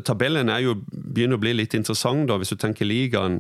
Tabellen 0.06 0.52
er 0.54 0.62
jo 0.62 0.76
begynner 0.86 1.40
å 1.40 1.42
bli 1.42 1.56
litt 1.58 1.74
interessant, 1.74 2.28
da, 2.30 2.38
hvis 2.38 2.54
du 2.54 2.60
tenker 2.62 2.86
ligaen. 2.86 3.40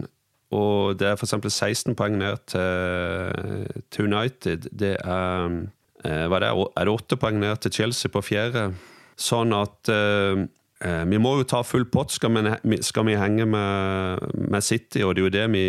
Og 0.53 0.97
det 0.97 1.11
er 1.11 1.17
f.eks. 1.17 1.35
16 1.49 1.93
poeng 1.97 2.17
ned 2.17 2.41
til, 2.49 3.77
til 3.93 4.09
United. 4.09 4.67
Det 4.73 4.95
er 4.97 5.61
Eh, 6.03 6.27
det 6.29 6.41
er 6.43 6.85
det 6.85 6.93
8 6.93 7.19
poeng 7.19 7.39
ned 7.39 7.61
til 7.63 7.73
Chelsea 7.73 8.11
på 8.11 8.23
fjerde. 8.23 8.71
Sånn 9.19 9.53
at 9.55 9.91
eh, 9.93 10.43
eh, 10.83 11.03
vi 11.07 11.19
må 11.21 11.37
jo 11.39 11.47
ta 11.47 11.61
full 11.63 11.85
pott 11.91 12.11
skal 12.11 12.33
vi, 12.63 12.79
skal 12.83 13.07
vi 13.07 13.17
henge 13.19 13.47
med, 13.47 14.27
med, 14.35 14.65
City, 14.65 15.03
og 15.03 15.15
det 15.15 15.21
er 15.21 15.27
jo 15.27 15.33
det 15.37 15.47
vi, 15.53 15.65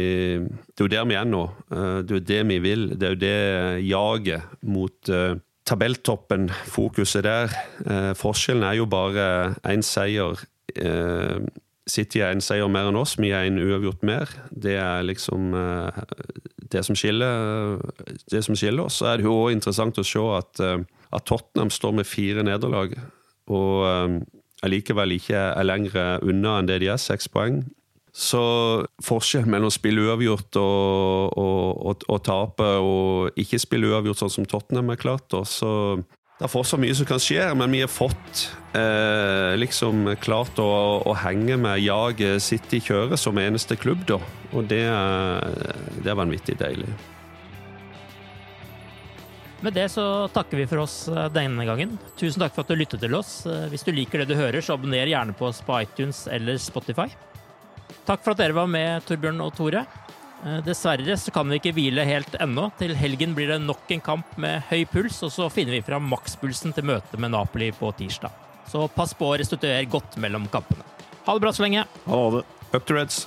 det 0.73 0.81
er 0.81 0.87
jo 0.87 0.93
der 0.97 1.11
vi 1.11 1.19
er 1.21 1.29
nå. 1.29 1.45
Eh, 1.71 1.99
det 2.03 2.17
er 2.17 2.21
jo 2.21 2.29
det 2.33 2.43
vi 2.51 2.61
vil. 2.65 2.87
Det 2.95 3.09
er 3.09 3.17
jo 3.17 3.23
det 3.23 3.41
jaget 3.87 4.57
mot 4.67 5.13
eh, 5.13 5.37
tabelltoppen, 5.67 6.51
fokuset 6.69 7.25
der. 7.25 7.55
Eh, 7.87 8.13
forskjellen 8.19 8.67
er 8.69 8.79
jo 8.81 8.87
bare 8.91 9.55
én 9.65 9.83
seier. 9.83 10.41
City 11.87 12.19
er 12.25 12.33
en 12.33 12.41
seier 12.41 12.69
mer 12.73 12.89
enn 12.89 12.97
oss, 12.97 13.19
vi 13.21 13.31
er 13.31 13.45
en 13.47 13.61
uavgjort 13.61 14.03
mer. 14.03 14.31
Det 14.51 14.75
er 14.81 15.05
liksom 15.05 15.53
det 16.75 16.85
som 16.87 16.97
skiller, 16.99 17.79
det 18.31 18.43
som 18.45 18.57
skiller 18.59 18.89
oss. 18.89 19.01
Så 19.01 19.11
er 19.11 19.21
det 19.21 19.29
jo 19.29 19.37
òg 19.45 19.55
interessant 19.55 19.99
å 20.01 20.07
se 20.07 20.25
at, 20.39 20.61
eh, 20.61 20.83
at, 21.11 21.27
Tottenham 21.29 21.71
står 21.71 21.95
med 22.01 22.09
fire 22.09 22.45
nederlag, 22.47 22.97
og 23.53 23.87
eh, 23.89 24.19
allikevel 24.67 25.19
ikke 25.19 25.41
er 25.53 25.69
lenger 25.69 26.25
unna 26.25 26.59
enn 26.59 26.71
det 26.71 26.81
de 26.83 26.93
er, 26.93 27.01
seks 27.01 27.29
poeng. 27.29 27.63
Så 28.15 28.41
forskjellen 29.03 29.51
mellom 29.51 29.73
å 29.73 29.75
spille 29.75 30.05
uavgjort 30.07 30.59
og, 30.61 31.33
og, 31.35 31.81
og, 31.91 32.05
og, 32.07 32.21
tape 32.23 32.69
og 32.79 33.41
ikke 33.43 33.59
spille 33.59 33.91
uavgjort, 33.91 34.21
sånn 34.23 34.37
som 34.37 34.47
Tottenham 34.47 34.93
er 34.95 35.01
klart, 35.01 35.27
da, 35.35 35.41
så 35.43 35.73
det 36.39 36.47
er 36.47 36.51
fortsatt 36.51 36.83
mye 36.83 36.95
som 36.99 37.07
kan 37.07 37.21
skje, 37.23 37.43
men 37.59 37.75
vi 37.75 37.81
har 37.85 37.91
fått 37.91 38.45
eh, 38.75 39.55
liksom 39.59 40.17
klart 40.23 40.59
å, 40.63 40.67
å, 41.07 41.15
henge 41.23 41.59
med 41.63 41.83
jaget 41.83 42.43
City 42.43 42.81
kjøret 42.83 43.19
som 43.23 43.39
eneste 43.39 43.79
klubb, 43.79 44.03
da. 44.09 44.19
Og 44.51 44.67
det, 44.71 44.83
det 46.03 46.11
er 46.11 46.19
vanvittig 46.19 46.57
deilig. 46.59 46.91
Med 49.63 49.79
det 49.79 49.87
så 49.95 50.27
takker 50.35 50.59
vi 50.59 50.67
for 50.69 50.83
oss 50.83 50.97
eh, 51.09 51.29
denne 51.33 51.65
gangen. 51.65 51.95
Tusen 52.21 52.43
takk 52.43 52.53
for 52.57 52.67
at 52.67 52.75
du 52.75 52.77
lyttet 52.77 53.01
til 53.01 53.15
oss. 53.17 53.45
Eh, 53.47 53.69
hvis 53.73 53.87
du 53.87 53.95
liker 53.95 54.21
det 54.21 54.35
du 54.35 54.37
hører, 54.37 54.59
så 54.61 54.75
abonner 54.75 55.09
gjerne 55.09 55.39
på 55.39 55.47
oss 55.49 55.63
på 55.65 55.79
iTunes 55.87 56.27
eller 56.35 56.59
Spotify. 56.61 57.07
Takk 58.05 58.21
for 58.25 58.35
at 58.35 58.43
dere 58.43 58.57
var 58.57 58.69
med, 58.69 59.05
Torbjørn 59.09 59.41
og 59.41 59.55
Tore. 59.57 59.87
Eh, 60.45 60.59
dessverre 60.67 61.17
så 61.17 61.33
kan 61.33 61.49
vi 61.49 61.57
ikke 61.61 61.73
hvile 61.77 62.05
helt 62.05 62.35
ennå. 62.37 62.67
Til 62.77 62.93
helgen 63.01 63.33
blir 63.37 63.49
det 63.55 63.63
nok 63.65 63.89
en 63.95 64.03
kamp 64.05 64.35
med 64.41 64.67
høy 64.69 64.85
puls, 64.91 65.23
og 65.25 65.33
så 65.33 65.49
finner 65.53 65.79
vi 65.79 65.85
fram 65.87 66.05
makspulsen 66.13 66.75
til 66.77 66.85
møtet 66.91 67.17
med 67.21 67.33
Napoli 67.33 67.71
på 67.73 67.93
tirsdag. 67.97 68.41
så 68.69 68.89
pass 68.89 69.13
på 69.13 69.27
å 69.29 69.37
restituere 69.39 69.85
godt 69.85 70.17
mellom 70.17 70.47
kampene. 70.49 70.83
Ha 71.27 71.35
det 71.35 71.43
bra 71.45 71.53
så 71.53 71.63
lenge. 71.63 71.85
Ha 72.07 72.21
det. 72.33 72.45
Up 72.73 72.87
to 72.87 72.95
Reds. 72.95 73.27